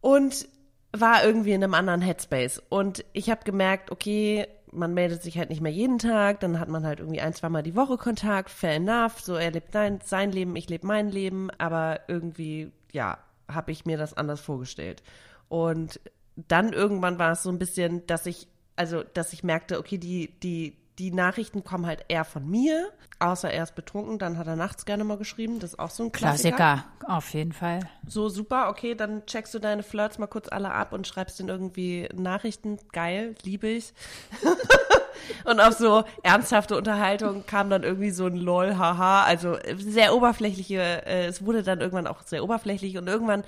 Und 0.00 0.48
war 0.92 1.24
irgendwie 1.24 1.52
in 1.52 1.64
einem 1.64 1.74
anderen 1.74 2.02
Headspace. 2.02 2.62
Und 2.68 3.04
ich 3.14 3.30
habe 3.30 3.44
gemerkt, 3.44 3.90
okay, 3.90 4.46
man 4.72 4.94
meldet 4.94 5.22
sich 5.22 5.38
halt 5.38 5.50
nicht 5.50 5.62
mehr 5.62 5.72
jeden 5.72 5.98
Tag, 5.98 6.40
dann 6.40 6.58
hat 6.58 6.68
man 6.68 6.84
halt 6.84 7.00
irgendwie 7.00 7.20
ein, 7.20 7.34
zweimal 7.34 7.62
die 7.62 7.76
Woche 7.76 7.96
Kontakt, 7.96 8.50
fair 8.50 8.74
enough, 8.74 9.20
so 9.20 9.36
er 9.36 9.50
lebt 9.50 9.72
sein, 9.72 10.00
sein 10.04 10.32
Leben, 10.32 10.56
ich 10.56 10.68
lebe 10.68 10.86
mein 10.86 11.10
Leben, 11.10 11.50
aber 11.58 12.00
irgendwie, 12.08 12.72
ja, 12.90 13.18
habe 13.54 13.72
ich 13.72 13.84
mir 13.84 13.98
das 13.98 14.14
anders 14.14 14.40
vorgestellt. 14.40 15.02
Und 15.48 16.00
dann 16.36 16.72
irgendwann 16.72 17.18
war 17.18 17.32
es 17.32 17.42
so 17.42 17.50
ein 17.50 17.58
bisschen, 17.58 18.06
dass 18.06 18.26
ich, 18.26 18.48
also, 18.76 19.02
dass 19.02 19.32
ich 19.32 19.44
merkte, 19.44 19.78
okay, 19.78 19.98
die, 19.98 20.38
die, 20.40 20.76
die 20.98 21.10
Nachrichten 21.10 21.64
kommen 21.64 21.86
halt 21.86 22.04
eher 22.08 22.24
von 22.24 22.48
mir, 22.48 22.90
außer 23.18 23.50
er 23.50 23.62
ist 23.62 23.74
betrunken, 23.74 24.18
dann 24.18 24.36
hat 24.36 24.46
er 24.46 24.56
nachts 24.56 24.84
gerne 24.84 25.04
mal 25.04 25.16
geschrieben, 25.16 25.58
das 25.58 25.70
ist 25.70 25.78
auch 25.78 25.90
so 25.90 26.04
ein 26.04 26.12
Klassiker. 26.12 26.56
Klassiker, 26.56 26.88
auf 27.06 27.32
jeden 27.34 27.52
Fall. 27.52 27.80
So 28.06 28.28
super, 28.28 28.68
okay, 28.68 28.94
dann 28.94 29.24
checkst 29.26 29.54
du 29.54 29.58
deine 29.58 29.82
Flirts 29.82 30.18
mal 30.18 30.26
kurz 30.26 30.48
alle 30.48 30.70
ab 30.70 30.92
und 30.92 31.06
schreibst 31.06 31.38
denen 31.38 31.48
irgendwie 31.48 32.08
Nachrichten, 32.14 32.78
geil, 32.92 33.34
liebe 33.42 33.68
ich. 33.68 33.94
und 35.44 35.60
auf 35.60 35.74
so 35.74 36.04
ernsthafte 36.22 36.76
Unterhaltung 36.76 37.46
kam 37.46 37.70
dann 37.70 37.84
irgendwie 37.84 38.10
so 38.10 38.26
ein 38.26 38.36
lol, 38.36 38.76
haha, 38.76 39.24
also 39.24 39.56
sehr 39.76 40.14
oberflächliche, 40.14 41.06
äh, 41.06 41.26
es 41.26 41.44
wurde 41.44 41.62
dann 41.62 41.80
irgendwann 41.80 42.06
auch 42.06 42.22
sehr 42.22 42.44
oberflächlich 42.44 42.98
und 42.98 43.08
irgendwann 43.08 43.44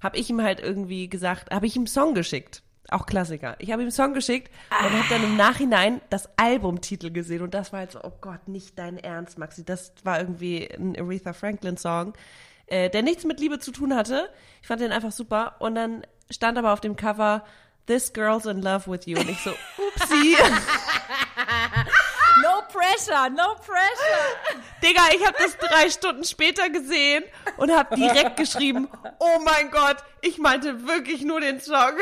habe 0.00 0.18
ich 0.18 0.30
ihm 0.30 0.42
halt 0.42 0.60
irgendwie 0.60 1.08
gesagt, 1.08 1.52
habe 1.52 1.66
ich 1.66 1.74
ihm 1.74 1.80
einen 1.80 1.86
Song 1.86 2.14
geschickt. 2.14 2.62
Auch 2.90 3.06
Klassiker. 3.06 3.56
Ich 3.58 3.72
habe 3.72 3.82
ihm 3.82 3.86
einen 3.86 3.92
Song 3.92 4.12
geschickt 4.12 4.52
und 4.70 4.92
habe 4.92 5.08
dann 5.08 5.24
im 5.24 5.36
Nachhinein 5.36 6.00
das 6.10 6.28
Albumtitel 6.36 7.10
gesehen 7.10 7.42
und 7.42 7.54
das 7.54 7.72
war 7.72 7.80
halt 7.80 7.92
so, 7.92 8.00
oh 8.02 8.12
Gott, 8.20 8.46
nicht 8.46 8.78
dein 8.78 8.98
Ernst, 8.98 9.38
Maxi. 9.38 9.64
Das 9.64 9.92
war 10.04 10.20
irgendwie 10.20 10.68
ein 10.70 10.94
Aretha 10.98 11.32
Franklin 11.32 11.78
Song, 11.78 12.12
äh, 12.66 12.90
der 12.90 13.02
nichts 13.02 13.24
mit 13.24 13.40
Liebe 13.40 13.58
zu 13.58 13.72
tun 13.72 13.94
hatte. 13.94 14.28
Ich 14.60 14.68
fand 14.68 14.80
den 14.80 14.92
einfach 14.92 15.12
super 15.12 15.56
und 15.60 15.74
dann 15.74 16.06
stand 16.30 16.58
aber 16.58 16.72
auf 16.72 16.80
dem 16.80 16.96
Cover 16.96 17.44
This 17.86 18.12
Girl's 18.12 18.46
in 18.46 18.62
Love 18.62 18.90
with 18.90 19.06
You 19.06 19.18
und 19.18 19.28
ich 19.30 19.40
so, 19.40 19.50
upsie. 19.50 20.36
No 22.42 22.62
pressure, 22.68 23.30
no 23.30 23.54
pressure. 23.54 24.60
Digga, 24.82 25.02
ich 25.16 25.24
habe 25.24 25.36
das 25.38 25.56
drei 25.56 25.88
Stunden 25.88 26.24
später 26.24 26.68
gesehen 26.68 27.24
und 27.56 27.72
habe 27.72 27.94
direkt 27.94 28.36
geschrieben, 28.36 28.88
oh 29.18 29.38
mein 29.44 29.70
Gott, 29.70 29.98
ich 30.20 30.38
meinte 30.38 30.86
wirklich 30.86 31.22
nur 31.22 31.40
den 31.40 31.60
Song. 31.60 31.94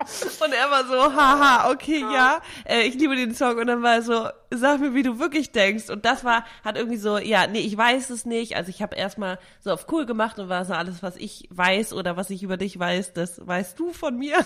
Und 0.00 0.52
er 0.52 0.70
war 0.70 0.86
so, 0.86 1.14
haha, 1.14 1.70
okay, 1.70 2.00
ja, 2.00 2.40
äh, 2.64 2.82
ich 2.82 2.94
liebe 2.94 3.16
den 3.16 3.34
Song. 3.34 3.58
Und 3.58 3.66
dann 3.66 3.82
war 3.82 3.94
er 3.94 4.02
so, 4.02 4.28
sag 4.50 4.80
mir, 4.80 4.94
wie 4.94 5.02
du 5.02 5.18
wirklich 5.18 5.52
denkst. 5.52 5.90
Und 5.90 6.04
das 6.04 6.24
war, 6.24 6.44
hat 6.64 6.76
irgendwie 6.76 6.96
so, 6.96 7.18
ja, 7.18 7.46
nee, 7.46 7.60
ich 7.60 7.76
weiß 7.76 8.08
es 8.10 8.24
nicht. 8.24 8.56
Also 8.56 8.70
ich 8.70 8.80
habe 8.80 8.96
erstmal 8.96 9.38
so 9.60 9.70
auf 9.70 9.86
cool 9.92 10.06
gemacht 10.06 10.38
und 10.38 10.48
war 10.48 10.64
so, 10.64 10.72
alles, 10.72 11.02
was 11.02 11.16
ich 11.16 11.48
weiß 11.50 11.92
oder 11.92 12.16
was 12.16 12.30
ich 12.30 12.42
über 12.42 12.56
dich 12.56 12.78
weiß, 12.78 13.12
das 13.12 13.46
weißt 13.46 13.78
du 13.78 13.92
von 13.92 14.16
mir. 14.16 14.38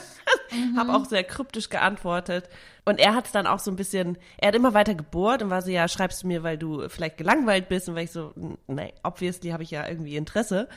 Mhm. 0.50 0.76
habe 0.76 0.92
auch 0.94 1.04
sehr 1.04 1.24
kryptisch 1.24 1.68
geantwortet. 1.68 2.48
Und 2.84 2.98
er 2.98 3.14
hat 3.14 3.26
es 3.26 3.32
dann 3.32 3.46
auch 3.46 3.60
so 3.60 3.70
ein 3.70 3.76
bisschen, 3.76 4.18
er 4.36 4.48
hat 4.48 4.54
immer 4.54 4.74
weiter 4.74 4.94
gebohrt 4.94 5.42
und 5.42 5.50
war 5.50 5.62
so, 5.62 5.70
ja, 5.70 5.88
schreibst 5.88 6.22
du 6.22 6.26
mir, 6.26 6.42
weil 6.42 6.58
du 6.58 6.88
vielleicht 6.88 7.16
gelangweilt 7.16 7.68
bist. 7.68 7.88
Und 7.88 7.94
war 7.94 8.02
ich 8.02 8.12
so, 8.12 8.32
nee, 8.66 8.92
obviously 9.02 9.50
habe 9.50 9.62
ich 9.62 9.70
ja 9.70 9.88
irgendwie 9.88 10.16
Interesse. 10.16 10.68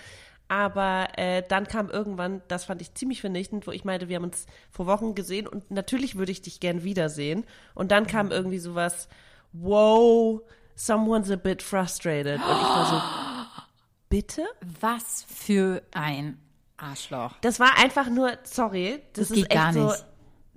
Aber 0.48 1.08
äh, 1.18 1.44
dann 1.48 1.68
kam 1.68 1.90
irgendwann, 1.90 2.42
das 2.48 2.66
fand 2.66 2.82
ich 2.82 2.94
ziemlich 2.94 3.22
vernichtend, 3.22 3.68
wo 3.68 3.72
ich 3.72 3.84
meinte, 3.84 4.08
wir 4.08 4.16
haben 4.16 4.24
uns 4.24 4.46
vor 4.72 4.86
Wochen 4.86 5.14
gesehen 5.14 5.46
und 5.48 5.72
natürlich 5.72 6.16
würde 6.16 6.32
ich 6.32 6.42
dich 6.42 6.60
gern 6.60 6.84
wiedersehen. 6.84 7.46
Und 7.76 7.92
dann 7.92 8.08
kam 8.08 8.32
irgendwie 8.32 8.60
sowas, 8.60 9.10
wow, 9.52 10.42
someone's 10.76 11.30
a 11.32 11.36
bit 11.36 11.62
frustrated. 11.62 12.40
Und 12.40 12.58
ich 12.58 12.70
war 12.70 12.86
so, 12.86 13.62
bitte? 14.10 14.46
Was 14.80 15.26
für 15.28 15.82
ein 15.92 16.40
Arschloch. 16.78 17.34
Das 17.42 17.60
war 17.60 17.78
einfach 17.78 18.10
nur, 18.10 18.38
sorry, 18.44 19.02
das, 19.14 19.30
Das 19.30 19.38
ist 19.38 19.44
echt 19.44 19.52
gar 19.52 19.74
so. 19.74 19.88
nicht. 19.88 20.06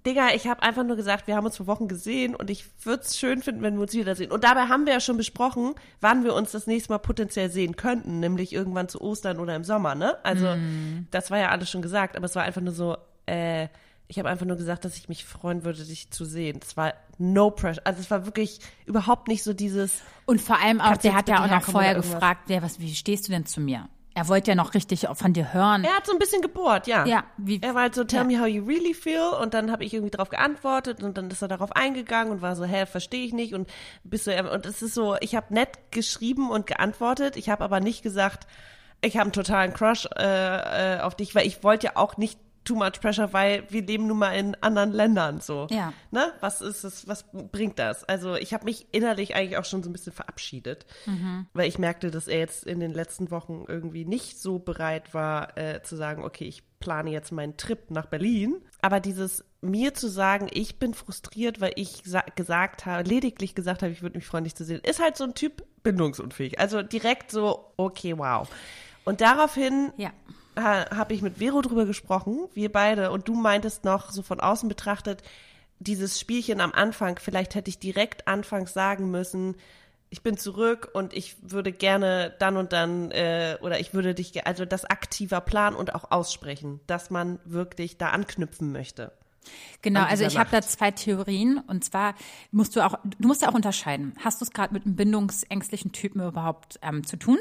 Digga, 0.07 0.29
ich 0.35 0.47
habe 0.47 0.63
einfach 0.63 0.85
nur 0.85 0.97
gesagt, 0.97 1.27
wir 1.27 1.37
haben 1.37 1.45
uns 1.45 1.59
vor 1.59 1.67
Wochen 1.67 1.89
gesehen 1.89 2.35
und 2.35 2.49
ich 2.49 2.65
würde 2.85 3.03
es 3.03 3.19
schön 3.19 3.43
finden, 3.43 3.63
wenn 3.63 3.75
wir 3.75 3.83
uns 3.83 3.93
wiedersehen. 3.93 4.31
Und 4.33 4.45
dabei 4.45 4.63
haben 4.63 4.87
wir 4.87 4.95
ja 4.95 5.01
schon 5.01 5.17
besprochen, 5.17 5.75
wann 6.01 6.25
wir 6.25 6.35
uns 6.35 6.53
das 6.53 6.67
nächste 6.67 6.93
Mal 6.93 6.99
potenziell 6.99 7.51
sehen 7.51 7.77
könnten, 7.77 8.19
nämlich 8.21 8.53
irgendwann 8.53 8.89
zu 8.89 9.01
Ostern 9.01 9.39
oder 9.39 9.55
im 9.55 9.65
Sommer, 9.65 9.95
ne? 9.95 10.17
Also, 10.25 10.47
das 11.11 11.31
war 11.31 11.39
ja 11.39 11.51
alles 11.51 11.71
schon 11.71 11.83
gesagt, 11.83 12.17
aber 12.17 12.25
es 12.27 12.35
war 12.35 12.45
einfach 12.45 12.63
nur 12.63 12.73
so, 12.73 12.97
äh, 13.27 13.69
ich 14.09 14.19
habe 14.19 14.29
einfach 14.29 14.47
nur 14.47 14.57
gesagt, 14.57 14.85
dass 14.85 14.97
ich 14.97 15.09
mich 15.09 15.25
freuen 15.25 15.65
würde, 15.65 15.85
dich 15.85 16.11
zu 16.11 16.25
sehen. 16.25 16.59
Es 16.63 16.77
war 16.77 16.95
no 17.19 17.51
pressure. 17.51 17.87
Also 17.87 18.01
es 18.01 18.11
war 18.11 18.25
wirklich 18.27 18.59
überhaupt 18.87 19.29
nicht 19.29 19.45
so 19.45 19.53
dieses, 19.53 20.01
Und 20.27 20.41
vor 20.41 20.59
allem 20.61 20.81
auch, 20.81 20.97
der 20.97 21.15
hat 21.15 21.29
ja 21.29 21.45
auch 21.45 21.51
noch 21.51 21.63
vorher 21.63 21.95
gefragt, 21.95 22.45
wer, 22.49 22.63
was, 22.63 22.81
wie 22.81 22.93
stehst 22.95 23.29
du 23.29 23.33
denn 23.33 23.47
zu 23.47 23.61
mir? 23.61 23.89
Er 24.15 24.29
wollte 24.29 24.51
ja 24.51 24.55
noch 24.57 24.75
richtig 24.75 25.07
von 25.15 25.33
dir 25.33 25.53
hören. 25.53 25.85
er 25.85 25.95
hat 25.97 26.07
so 26.07 26.13
ein 26.13 26.19
bisschen 26.19 26.43
gebohrt, 26.43 26.87
ja. 26.89 27.07
Ja, 27.07 27.25
wie- 27.37 27.61
er 27.63 27.75
war 27.75 27.83
halt 27.83 27.95
so, 27.95 28.03
tell 28.05 28.21
ja. 28.21 28.25
me 28.25 28.41
how 28.41 28.47
you 28.47 28.65
really 28.65 28.93
feel 28.93 29.31
und 29.41 29.55
dann 29.55 29.71
habe 29.71 29.85
ich 29.85 29.95
irgendwie 29.95 30.11
darauf 30.11 30.29
geantwortet 30.31 31.03
und 31.03 31.17
dann 31.17 31.31
ist 31.31 31.43
er 31.43 31.49
darauf 31.49 31.73
eingegangen 31.73 32.33
und 32.33 32.43
war 32.43 32.57
so, 32.57 32.65
hä, 32.65 32.87
verstehe 32.87 33.25
ich 33.25 33.33
nicht 33.33 33.55
und 33.55 33.69
bist 34.03 34.27
du, 34.27 34.51
und 34.53 34.67
es 34.67 34.83
ist 34.83 34.95
so, 34.95 35.17
ich 35.21 35.37
habe 35.37 35.55
nett 35.55 35.79
geschrieben 35.93 36.51
und 36.51 36.67
geantwortet, 36.67 37.37
ich 37.37 37.49
habe 37.51 37.63
aber 37.63 37.79
nicht 37.81 38.03
gesagt, 38.03 38.47
ich 39.01 39.15
habe 39.17 39.25
einen 39.27 39.33
totalen 39.33 39.73
Crush 39.73 40.07
äh, 40.19 40.97
äh, 40.97 41.01
auf 41.01 41.15
dich, 41.15 41.35
weil 41.35 41.47
ich 41.47 41.63
wollte 41.63 41.87
ja 41.87 41.93
auch 41.95 42.17
nicht 42.17 42.39
too 42.65 42.75
much 42.75 43.01
pressure, 43.01 43.33
weil 43.33 43.65
wir 43.71 43.83
leben 43.83 44.07
nun 44.07 44.19
mal 44.19 44.33
in 44.33 44.55
anderen 44.63 44.93
Ländern 44.93 45.41
so. 45.41 45.67
Ja. 45.71 45.93
Ne? 46.11 46.33
Was 46.41 46.61
ist 46.61 46.85
es, 46.85 47.09
was 47.09 47.25
bringt 47.33 47.79
das? 47.79 48.05
Also 48.05 48.35
ich 48.37 48.53
habe 48.55 48.65
mich 48.65 48.87
innerlich 48.93 49.35
eigentlich 49.35 49.57
auch 49.57 49.65
schon 49.65 49.83
so 49.83 49.91
ein 49.91 49.93
bisschen 49.93 50.13
verabschiedet, 50.13 50.87
weil 51.55 51.69
ich 51.69 51.79
merkte, 51.79 52.11
dass 52.11 52.29
er 52.29 52.39
jetzt 52.39 52.65
in 52.65 52.81
den 52.81 52.93
letzten 52.93 53.31
Wochen 53.31 53.65
irgendwie 53.69 54.05
nicht 54.05 54.39
so 54.41 54.59
bereit 54.59 55.15
war 55.15 55.57
äh, 55.57 55.83
zu 55.83 55.97
sagen, 55.97 56.23
okay, 56.25 56.45
ich 56.45 56.63
plane 56.81 57.11
jetzt 57.11 57.31
meinen 57.33 57.57
Trip 57.57 57.91
nach 57.91 58.07
Berlin. 58.07 58.57
Aber 58.81 59.01
dieses 59.01 59.45
mir 59.61 59.93
zu 59.93 60.09
sagen, 60.09 60.49
ich 60.51 60.79
bin 60.79 60.95
frustriert, 60.95 61.61
weil 61.61 61.73
ich 61.77 62.03
sa- 62.07 62.25
gesagt 62.35 62.87
habe, 62.87 63.07
lediglich 63.09 63.55
gesagt 63.55 63.83
habe, 63.83 63.93
ich 63.93 64.01
würde 64.01 64.17
mich 64.17 64.27
freuen, 64.27 64.45
dich 64.45 64.55
zu 64.55 64.65
sehen, 64.65 64.81
ist 64.83 65.01
halt 65.03 65.17
so 65.19 65.25
ein 65.25 65.35
Typ 65.35 65.63
bindungsunfähig. 65.83 66.59
Also 66.59 66.83
direkt 66.83 67.31
so, 67.31 67.73
okay, 67.77 68.17
wow. 68.17 68.49
Und 69.05 69.21
daraufhin 69.21 69.93
Ja. 69.99 70.11
Habe 70.57 71.15
ich 71.15 71.23
mit 71.23 71.39
Vero 71.39 71.63
drüber 71.63 71.87
gesprochen, 71.87 72.49
wir 72.55 72.71
beide, 72.71 73.11
und 73.11 73.29
du 73.29 73.35
meintest 73.35 73.85
noch 73.85 74.11
so 74.11 74.23
von 74.23 74.41
außen 74.41 74.69
betrachtet, 74.69 75.23
dieses 75.79 76.21
Spielchen 76.21 76.61
am 76.61 76.73
Anfang, 76.73 77.19
vielleicht 77.19 77.55
hätte 77.55 77.71
ich 77.71 77.79
direkt 77.79 78.29
anfangs 78.29 78.73
sagen 78.73 79.11
müssen, 79.11 79.57
ich 80.11 80.23
bin 80.23 80.37
zurück 80.37 80.91
und 80.93 81.15
ich 81.15 81.37
würde 81.41 81.71
gerne 81.73 82.35
dann 82.41 82.57
und 82.57 82.73
dann, 82.73 83.13
äh, 83.13 83.57
oder 83.63 83.79
ich 83.79 83.95
würde 83.95 84.13
dich, 84.13 84.45
also 84.47 84.65
das 84.65 84.85
aktiver 84.85 85.41
Plan 85.41 85.75
und 85.75 85.95
auch 85.95 86.11
aussprechen, 86.11 86.81
dass 86.89 87.11
man 87.11 87.39
wirklich 87.45 87.97
da 87.97 88.11
anknüpfen 88.11 88.73
möchte. 88.73 89.13
Genau, 89.83 90.03
also 90.03 90.25
ich 90.25 90.37
habe 90.37 90.51
da 90.51 90.61
zwei 90.61 90.91
Theorien 90.91 91.59
und 91.67 91.85
zwar 91.85 92.15
musst 92.51 92.77
du 92.77 92.85
auch, 92.85 92.99
du 93.05 93.27
musst 93.27 93.43
ja 93.43 93.49
auch 93.49 93.55
unterscheiden. 93.55 94.15
Hast 94.23 94.41
du 94.41 94.45
es 94.45 94.51
gerade 94.51 94.75
mit 94.75 94.85
einem 94.85 94.97
bindungsängstlichen 94.97 95.93
Typen 95.93 96.21
überhaupt 96.21 96.79
ähm, 96.83 97.07
zu 97.07 97.17
tun? 97.17 97.39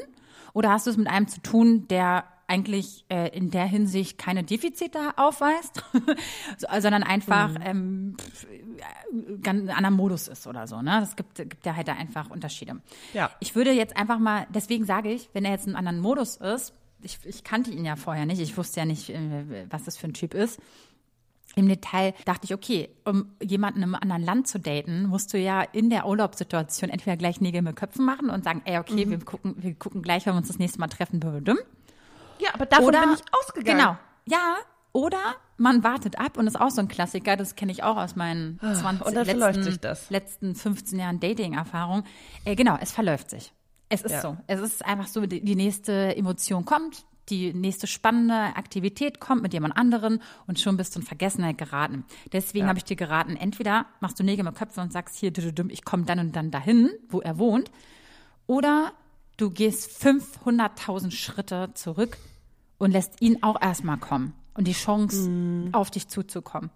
Oder 0.52 0.70
hast 0.70 0.86
du 0.86 0.90
es 0.90 0.96
mit 0.96 1.08
einem 1.08 1.28
zu 1.28 1.42
tun, 1.42 1.86
der 1.88 2.24
eigentlich 2.50 3.04
äh, 3.08 3.28
in 3.28 3.50
der 3.50 3.64
Hinsicht 3.64 4.18
keine 4.18 4.42
Defizite 4.42 4.98
aufweist, 5.16 5.84
so, 6.58 6.66
sondern 6.80 7.04
einfach 7.04 7.50
ähm, 7.64 8.16
pf, 8.18 8.44
äh, 8.44 9.38
ganz 9.40 9.62
ein 9.62 9.70
anderer 9.70 9.92
Modus 9.92 10.26
ist 10.26 10.46
oder 10.48 10.66
so. 10.66 10.82
Ne? 10.82 10.98
Das 11.00 11.14
gibt, 11.14 11.36
gibt 11.36 11.64
ja 11.64 11.76
halt 11.76 11.86
da 11.86 11.92
einfach 11.92 12.28
Unterschiede. 12.28 12.80
Ja. 13.14 13.30
Ich 13.38 13.54
würde 13.54 13.70
jetzt 13.70 13.96
einfach 13.96 14.18
mal, 14.18 14.46
deswegen 14.50 14.84
sage 14.84 15.12
ich, 15.12 15.30
wenn 15.32 15.44
er 15.44 15.52
jetzt 15.52 15.66
in 15.66 15.76
einem 15.76 15.86
anderen 15.86 16.00
Modus 16.00 16.36
ist, 16.36 16.74
ich, 17.02 17.18
ich 17.24 17.44
kannte 17.44 17.70
ihn 17.70 17.84
ja 17.84 17.96
vorher 17.96 18.26
nicht, 18.26 18.40
ich 18.40 18.56
wusste 18.56 18.80
ja 18.80 18.86
nicht, 18.86 19.10
äh, 19.10 19.66
was 19.70 19.84
das 19.84 19.96
für 19.96 20.08
ein 20.08 20.14
Typ 20.14 20.34
ist. 20.34 20.60
Im 21.56 21.68
Detail 21.68 22.14
dachte 22.26 22.44
ich, 22.44 22.54
okay, 22.54 22.90
um 23.04 23.32
jemanden 23.42 23.82
im 23.82 23.94
anderen 23.94 24.22
Land 24.22 24.46
zu 24.46 24.60
daten, 24.60 25.06
musst 25.06 25.32
du 25.34 25.38
ja 25.38 25.62
in 25.62 25.90
der 25.90 26.06
Urlaubssituation 26.06 26.90
entweder 26.90 27.16
gleich 27.16 27.40
Nägel 27.40 27.62
mit 27.62 27.74
Köpfen 27.74 28.04
machen 28.04 28.30
und 28.30 28.44
sagen, 28.44 28.62
ey, 28.64 28.78
okay, 28.78 29.08
wir 29.10 29.18
gucken, 29.18 29.56
wir 29.58 29.74
gucken 29.74 30.02
gleich, 30.02 30.26
wenn 30.26 30.34
wir 30.34 30.38
uns 30.38 30.48
das 30.48 30.58
nächste 30.58 30.78
Mal 30.78 30.88
treffen, 30.88 31.18
blödüm. 31.18 31.58
Ja, 32.40 32.50
aber 32.54 32.66
davon 32.66 32.86
Oder, 32.86 33.00
bin 33.02 33.12
ich 33.14 33.20
ausgegangen. 33.32 33.78
Genau. 33.78 33.96
Ja, 34.26 34.56
oder 34.92 35.18
man 35.56 35.84
wartet 35.84 36.18
ab 36.18 36.36
und 36.36 36.46
ist 36.46 36.60
auch 36.60 36.70
so 36.70 36.80
ein 36.80 36.88
Klassiker, 36.88 37.36
das 37.36 37.54
kenne 37.54 37.70
ich 37.72 37.82
auch 37.82 37.96
aus 37.96 38.16
meinen 38.16 38.58
20, 38.60 38.84
Ah, 38.84 39.08
und 39.08 39.14
letzten, 39.14 39.62
sich 39.62 39.78
das. 39.78 40.10
letzten 40.10 40.54
15 40.54 40.98
Jahren 40.98 41.20
Dating-Erfahrung. 41.20 42.04
Äh, 42.44 42.56
genau, 42.56 42.76
es 42.80 42.90
verläuft 42.92 43.30
sich. 43.30 43.52
Es 43.88 44.02
ist 44.02 44.12
Ja. 44.12 44.20
so. 44.20 44.36
Es 44.46 44.60
ist 44.60 44.84
einfach 44.84 45.06
so, 45.06 45.26
die, 45.26 45.40
die 45.44 45.56
nächste 45.56 46.16
Emotion 46.16 46.64
kommt, 46.64 47.04
die 47.28 47.52
nächste 47.52 47.86
spannende 47.86 48.34
Aktivität 48.56 49.20
kommt 49.20 49.42
mit 49.42 49.52
jemand 49.52 49.76
anderen 49.76 50.20
und 50.48 50.58
schon 50.58 50.76
bist 50.76 50.94
du 50.96 51.00
in 51.00 51.06
Vergessenheit 51.06 51.58
geraten. 51.58 52.04
Deswegen 52.32 52.66
habe 52.66 52.78
ich 52.78 52.84
dir 52.84 52.96
geraten, 52.96 53.36
entweder 53.36 53.86
machst 54.00 54.18
du 54.18 54.24
Nägel 54.24 54.44
mit 54.44 54.56
Köpfen 54.56 54.82
und 54.82 54.92
sagst 54.92 55.16
hier, 55.16 55.30
ich 55.68 55.84
komme 55.84 56.04
dann 56.04 56.18
und 56.18 56.34
dann 56.34 56.50
dahin, 56.50 56.90
wo 57.08 57.20
er 57.20 57.38
wohnt, 57.38 57.70
oder 58.46 58.92
du 59.40 59.50
gehst 59.50 59.90
500.000 60.04 61.10
Schritte 61.10 61.70
zurück 61.74 62.16
und 62.78 62.90
lässt 62.92 63.20
ihn 63.20 63.42
auch 63.42 63.60
erstmal 63.60 63.98
kommen 63.98 64.34
und 64.54 64.66
die 64.66 64.72
Chance, 64.72 65.30
auf 65.72 65.90
dich 65.90 66.08
zuzukommen. 66.08 66.70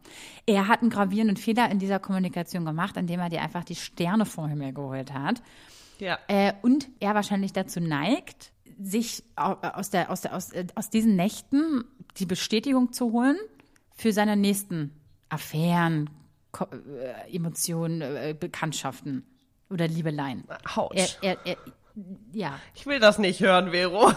Er 0.47 0.69
hat 0.69 0.81
einen 0.81 0.91
gravierenden 0.91 1.37
Fehler 1.37 1.71
in 1.71 1.79
dieser 1.79 1.99
Kommunikation 1.99 2.65
gemacht, 2.65 2.97
indem 2.97 3.21
er 3.21 3.29
dir 3.29 3.43
einfach 3.43 3.65
die 3.65 3.75
Sterne 3.75 4.27
vom 4.27 4.49
Himmel 4.49 4.73
geholt 4.73 5.13
hat. 5.13 5.43
Ja. 5.99 6.19
Äh, 6.29 6.53
und 6.63 6.89
er 7.01 7.15
wahrscheinlich 7.15 7.53
dazu 7.53 7.81
neigt, 7.81 8.53
sich 8.81 9.23
au- 9.37 9.57
aus, 9.61 9.91
der, 9.91 10.11
aus, 10.11 10.23
der, 10.23 10.35
aus, 10.35 10.51
äh, 10.53 10.67
aus 10.75 10.91
diesen 10.91 11.17
Nächten 11.17 11.85
die 12.17 12.27
Bestätigung 12.27 12.93
zu 12.93 13.13
holen 13.13 13.37
für 13.95 14.13
seine 14.13 14.37
nächsten 14.37 14.93
Affären, 15.29 16.11
Ko 16.53 16.67
äh, 16.67 17.35
Emotionen, 17.35 18.01
äh, 18.01 18.35
Bekanntschaften 18.39 19.25
oder 19.71 19.89
Liebeleien. 19.89 20.45
Autsch. 20.75 21.19
Er, 21.23 21.37
er, 21.47 21.47
er, 21.47 21.57
ja. 22.33 22.59
Ich 22.75 22.87
will 22.87 22.99
das 22.99 23.19
nicht 23.19 23.41
hören, 23.41 23.71
Vero. 23.71 24.13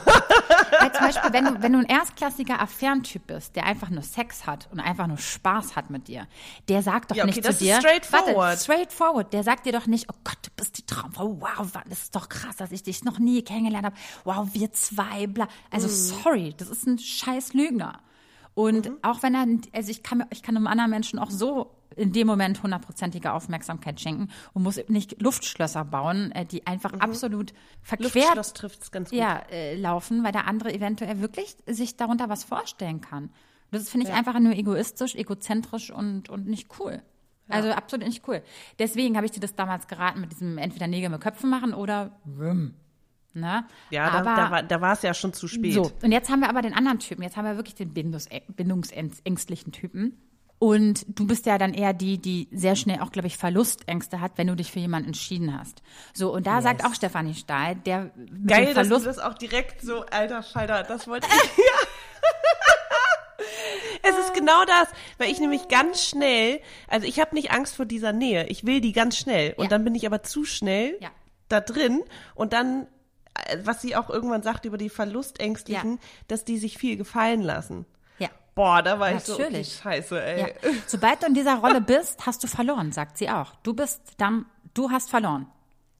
Weil 0.80 0.94
zum 0.94 1.06
Beispiel, 1.06 1.34
wenn 1.34 1.46
du, 1.46 1.62
wenn 1.62 1.74
du 1.74 1.80
ein 1.80 1.86
erstklassiger 1.86 2.60
Affärentyp 2.62 3.28
bist, 3.28 3.56
der 3.56 3.66
einfach 3.66 3.90
nur 3.90 4.02
Sex 4.04 4.46
hat 4.48 4.68
und 4.72 4.80
einfach 4.80 5.08
nur 5.08 5.18
Spaß 5.18 5.76
hat 5.76 5.90
mit 5.90 6.08
dir, 6.08 6.28
der 6.70 6.82
sagt 6.82 7.12
doch 7.12 7.16
Ja, 7.16 7.24
okay, 7.24 7.34
nicht 7.36 7.46
das 7.46 7.60
zu 7.60 7.66
ist 7.66 7.70
dir, 7.74 7.80
straightforward. 7.82 8.36
warte, 8.36 8.64
straightforward, 8.64 9.34
der 9.34 9.44
sagt 9.44 9.66
dir 9.66 9.74
doch 9.74 9.86
nicht, 9.86 10.08
oh 10.12 10.18
Gott, 10.24 10.38
du 10.44 10.50
bist 10.56 10.78
die 10.78 10.86
Traumfrau, 10.86 11.40
wow, 11.40 11.72
das 11.88 12.00
ist 12.04 12.16
doch 12.16 12.30
krass, 12.30 12.56
dass 12.58 12.72
ich 12.72 12.84
dich 12.84 13.04
noch 13.04 13.20
nie 13.20 13.44
kennengelernt 13.44 13.86
habe, 13.86 13.96
wow, 14.24 14.48
wir 14.54 14.72
zwei, 14.74 15.28
bla. 15.28 15.48
Also 15.72 15.88
Mhm. 15.88 15.92
sorry, 16.24 16.54
das 16.58 16.70
ist 16.70 16.88
ein 16.88 16.98
scheiß 17.00 17.54
Lügner. 17.54 18.00
Und 18.58 18.90
Mhm. 18.90 18.98
auch 19.04 19.22
wenn 19.22 19.36
er, 19.36 19.46
also 19.74 19.92
ich 19.92 20.02
kann, 20.02 20.18
mir- 20.18 20.28
ich 20.32 20.42
kann 20.42 20.58
einem 20.58 20.66
anderen 20.66 20.90
Menschen 20.90 21.20
auch 21.20 21.30
so 21.30 21.76
in 21.96 22.12
dem 22.12 22.26
Moment 22.26 22.64
hundertprozentige 22.64 23.32
Aufmerksamkeit 23.34 24.02
schenken 24.02 24.30
und 24.54 24.64
muss 24.64 24.80
nicht 24.88 25.22
Luftschlösser 25.22 25.86
bauen, 25.86 26.32
äh, 26.32 26.44
die 26.44 26.66
einfach 26.66 26.94
absolut 26.94 27.54
verquert 27.84 28.36
Mhm. 28.36 28.92
Ganz 28.92 29.10
gut. 29.12 29.20
ja, 29.20 29.38
äh, 29.52 29.76
laufen, 29.76 30.24
weil 30.24 30.32
der 30.32 30.48
andere 30.48 30.74
eventuell 30.74 31.22
wirklich 31.22 31.56
sich 31.68 31.98
darunter 31.98 32.30
was 32.30 32.44
vorstellen 32.46 33.00
kann. 33.00 33.30
Das 33.70 33.90
finde 33.90 34.08
ich 34.08 34.14
einfach 34.14 34.40
nur 34.40 34.54
egoistisch, 34.54 35.14
egozentrisch 35.14 35.92
und, 35.92 36.30
und 36.30 36.48
nicht 36.48 36.80
cool. 36.80 37.04
Also 37.50 37.70
absolut 37.70 38.08
nicht 38.08 38.28
cool. 38.28 38.42
Deswegen 38.80 39.16
habe 39.18 39.26
ich 39.28 39.32
dir 39.34 39.40
das 39.40 39.54
damals 39.56 39.88
geraten 39.88 40.20
mit 40.20 40.32
diesem 40.32 40.58
entweder 40.58 40.88
Nägel 40.88 41.10
mit 41.10 41.22
Köpfen 41.22 41.50
machen 41.52 41.74
oder 41.76 42.12
Rum. 42.40 42.74
Ne? 43.40 43.66
Ja, 43.90 44.10
da, 44.10 44.18
aber, 44.20 44.36
da, 44.36 44.52
war, 44.52 44.64
da 44.64 44.82
war 44.82 44.94
es 44.94 45.02
ja 45.02 45.14
schon 45.14 45.34
zu 45.34 45.48
spät. 45.48 45.74
so, 45.74 45.92
und 46.04 46.12
jetzt 46.12 46.30
haben 46.30 46.40
wir 46.42 46.50
aber 46.50 46.62
den 46.62 46.74
anderen 46.74 47.00
Typen. 47.00 47.22
Jetzt 47.24 47.38
haben 47.38 47.46
wir 47.46 47.56
wirklich 47.56 47.76
den 47.76 47.94
Bindungs 47.94 48.28
bindungsängstlichen 48.56 49.72
Typen. 49.72 50.18
Und 50.60 51.06
du 51.08 51.28
bist 51.28 51.46
ja 51.46 51.60
dann 51.60 51.76
eher 51.76 51.94
die, 51.94 52.18
die 52.18 52.48
sehr 52.52 52.76
schnell 52.76 53.00
auch, 53.02 53.12
glaube 53.12 53.28
ich, 53.28 53.38
Verlustängste 53.38 54.22
hat, 54.22 54.32
wenn 54.38 54.48
du 54.48 54.56
dich 54.56 54.72
für 54.72 54.80
jemanden 54.80 55.10
entschieden 55.10 55.56
hast. 55.56 55.84
So, 56.14 56.34
und 56.34 56.48
da 56.48 56.64
sagt 56.64 56.84
auch 56.84 56.96
Stefanie 56.96 57.36
Stahl, 57.36 57.76
der 57.76 58.10
mit 58.16 58.48
Geil, 58.48 58.66
dem 58.66 58.74
dass 58.76 58.88
du 58.88 59.00
Verlust. 59.00 59.06
das 59.06 59.20
auch 59.20 59.36
direkt 59.36 59.82
so, 59.82 60.04
alter 60.08 60.42
Falter, 60.42 60.82
das 60.82 61.08
wollte 61.08 61.28
ich. 61.28 61.58
ja. 61.58 61.88
Es 64.04 64.18
ist 64.18 64.34
genau 64.34 64.64
das, 64.66 64.88
weil 65.18 65.30
ich 65.32 65.40
nämlich 65.40 65.68
ganz 65.68 66.02
schnell, 66.04 66.60
also 66.88 67.06
ich 67.06 67.20
habe 67.20 67.36
nicht 67.36 67.52
Angst 67.52 67.76
vor 67.76 67.86
dieser 67.86 68.14
Nähe, 68.14 68.48
ich 68.48 68.66
will 68.66 68.82
die 68.82 68.94
ganz 68.94 69.18
schnell 69.18 69.54
und 69.58 69.66
Ja. 69.66 69.70
dann 69.70 69.84
bin 69.84 69.96
ich 69.96 70.06
aber 70.08 70.24
zu 70.24 70.44
schnell 70.46 70.98
Ja. 71.02 71.10
da 71.50 71.60
drin 71.62 72.02
und 72.34 72.54
dann, 72.54 72.84
äh, 72.84 72.88
was 73.64 73.82
sie 73.82 73.96
auch 73.96 74.10
irgendwann 74.10 74.44
sagt 74.44 74.66
über 74.66 74.78
die 74.78 74.90
Verlustängstlichen, 74.90 75.94
Ja. 75.94 76.00
dass 76.28 76.46
die 76.46 76.58
sich 76.58 76.78
viel 76.78 76.98
gefallen 76.98 77.42
lassen. 77.42 77.86
ja. 78.20 78.30
Boah, 78.56 78.82
da 78.82 79.00
war 79.00 79.14
ich 79.16 79.20
so, 79.24 79.34
okay, 79.34 79.44
Natürlich. 79.44 79.74
scheiße, 79.84 80.24
ey. 80.24 80.40
Ja. 80.42 80.48
Sobald 80.88 81.22
du 81.22 81.28
in 81.28 81.34
dieser 81.36 81.56
Rolle 81.58 81.80
bist, 81.82 82.26
hast 82.26 82.44
du 82.44 82.48
verloren, 82.48 82.92
sagt 82.92 83.18
sie 83.18 83.30
auch. 83.30 83.54
Du 83.64 83.74
bist 83.74 84.02
dann, 84.18 84.46
du 84.74 84.90
hast 84.90 85.10
verloren. 85.12 85.46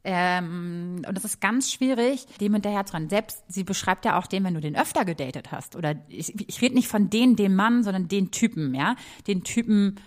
Ähm, 0.04 1.04
und 1.08 1.16
das 1.18 1.26
ist 1.26 1.42
ganz 1.42 1.70
schwierig, 1.72 2.26
dem 2.40 2.54
hinterher 2.54 2.86
zu 2.86 2.94
rennen. 2.94 3.10
Selbst 3.10 3.44
sie 3.50 3.64
beschreibt 3.66 4.06
ja 4.06 4.18
auch 4.18 4.26
den, 4.26 4.44
wenn 4.46 4.54
du 4.54 4.62
den 4.62 4.76
öfter 4.78 5.04
gedatet 5.06 5.52
hast. 5.52 5.76
Oder 5.76 5.96
ich, 6.08 6.34
ich 6.50 6.62
rede 6.62 6.76
nicht 6.76 6.88
von 6.88 7.10
den, 7.10 7.36
dem 7.36 7.56
Mann, 7.56 7.84
sondern 7.84 8.08
den 8.08 8.32
Typen, 8.32 8.74
ja, 8.74 8.96
den 9.28 9.44
Typen 9.44 10.00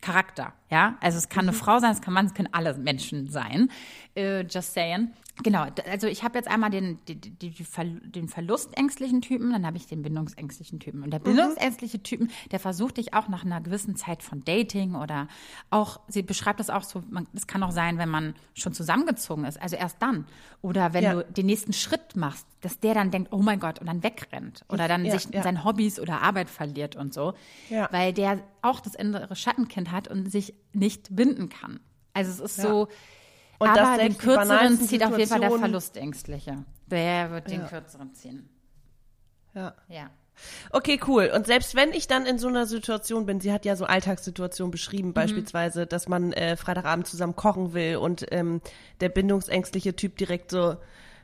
Charakter, 0.00 0.52
ja. 0.70 0.96
Also 1.00 1.18
es 1.18 1.28
kann 1.28 1.46
eine 1.46 1.52
Frau 1.52 1.80
sein, 1.80 1.90
es 1.90 2.00
kann 2.00 2.14
Mann, 2.14 2.26
es 2.26 2.34
können 2.34 2.50
alle 2.52 2.74
Menschen 2.74 3.28
sein. 3.30 3.68
Äh, 4.14 4.42
just 4.42 4.74
saying. 4.74 5.10
Genau, 5.44 5.66
also 5.88 6.08
ich 6.08 6.24
habe 6.24 6.36
jetzt 6.36 6.48
einmal 6.48 6.70
den, 6.70 6.98
die, 7.06 7.14
die, 7.14 7.30
die, 7.50 7.64
Ver- 7.64 7.84
den 7.84 8.28
verlustängstlichen 8.28 9.20
Typen, 9.20 9.52
dann 9.52 9.64
habe 9.64 9.76
ich 9.76 9.86
den 9.86 10.02
bindungsängstlichen 10.02 10.80
Typen. 10.80 11.02
Und 11.04 11.10
der 11.12 11.20
bindungsängstliche 11.20 12.02
Typen, 12.02 12.30
der 12.50 12.58
versucht 12.58 12.96
dich 12.96 13.14
auch 13.14 13.28
nach 13.28 13.44
einer 13.44 13.60
gewissen 13.60 13.94
Zeit 13.94 14.22
von 14.24 14.44
Dating 14.44 14.96
oder 14.96 15.28
auch, 15.70 16.00
sie 16.08 16.22
beschreibt 16.22 16.58
das 16.58 16.70
auch 16.70 16.82
so, 16.82 17.04
es 17.34 17.46
kann 17.46 17.62
auch 17.62 17.70
sein, 17.70 17.98
wenn 17.98 18.08
man 18.08 18.34
schon 18.54 18.72
zusammengezogen 18.72 19.44
ist, 19.44 19.62
also 19.62 19.76
erst 19.76 20.02
dann. 20.02 20.26
Oder 20.60 20.92
wenn 20.92 21.04
Ja. 21.04 21.14
du 21.14 21.24
den 21.24 21.46
nächsten 21.46 21.72
Schritt 21.72 22.16
machst, 22.16 22.46
dass 22.60 22.80
der 22.80 22.94
dann 22.94 23.12
denkt, 23.12 23.32
oh 23.32 23.38
mein 23.40 23.60
Gott, 23.60 23.78
und 23.78 23.86
dann 23.86 24.02
wegrennt. 24.02 24.64
Oder 24.68 24.88
dann 24.88 25.04
Ja, 25.04 25.12
sich 25.16 25.30
ja. 25.30 25.36
in 25.38 25.42
seinen 25.44 25.64
Hobbys 25.64 26.00
oder 26.00 26.20
Arbeit 26.22 26.50
verliert 26.50 26.96
und 26.96 27.14
so. 27.14 27.34
Ja. 27.70 27.88
Weil 27.92 28.12
der 28.12 28.42
auch 28.62 28.80
das 28.80 28.96
innere 28.96 29.36
Schattenkind 29.36 29.92
hat 29.92 30.08
und 30.08 30.32
sich 30.32 30.52
nicht 30.72 31.14
binden 31.14 31.48
kann. 31.48 31.78
Also 32.12 32.32
es 32.32 32.40
ist 32.40 32.60
so, 32.60 32.88
Und 33.58 33.68
aber 33.68 33.96
den 33.98 34.12
selbst 34.12 34.20
die 34.20 34.24
kürzeren 34.26 34.80
zieht 34.80 35.04
auf 35.04 35.18
jeden 35.18 35.30
Fall 35.30 35.40
der 35.40 35.50
Verlustängstliche. 35.50 36.64
Der 36.86 37.30
wird 37.30 37.50
den 37.50 37.66
kürzeren 37.66 38.14
ziehen. 38.14 38.48
Ja. 39.54 39.74
Ja. 39.88 40.10
Okay, 40.70 41.00
cool. 41.06 41.32
Und 41.34 41.46
selbst 41.46 41.74
wenn 41.74 41.92
ich 41.92 42.06
dann 42.06 42.24
in 42.24 42.38
so 42.38 42.46
einer 42.48 42.66
Situation 42.66 43.26
bin, 43.26 43.40
sie 43.40 43.52
hat 43.52 43.64
ja 43.64 43.74
so 43.74 43.84
Alltagssituationen 43.84 44.70
beschrieben, 44.70 45.12
beispielsweise, 45.12 45.86
dass 45.86 46.08
man 46.08 46.32
äh, 46.32 46.56
Freitagabend 46.56 47.08
zusammen 47.08 47.34
kochen 47.34 47.74
will 47.74 47.96
und 47.96 48.26
ähm, 48.30 48.60
der 49.00 49.08
bindungsängstliche 49.08 49.96
Typ 49.96 50.16
direkt 50.16 50.52
so 50.52 50.76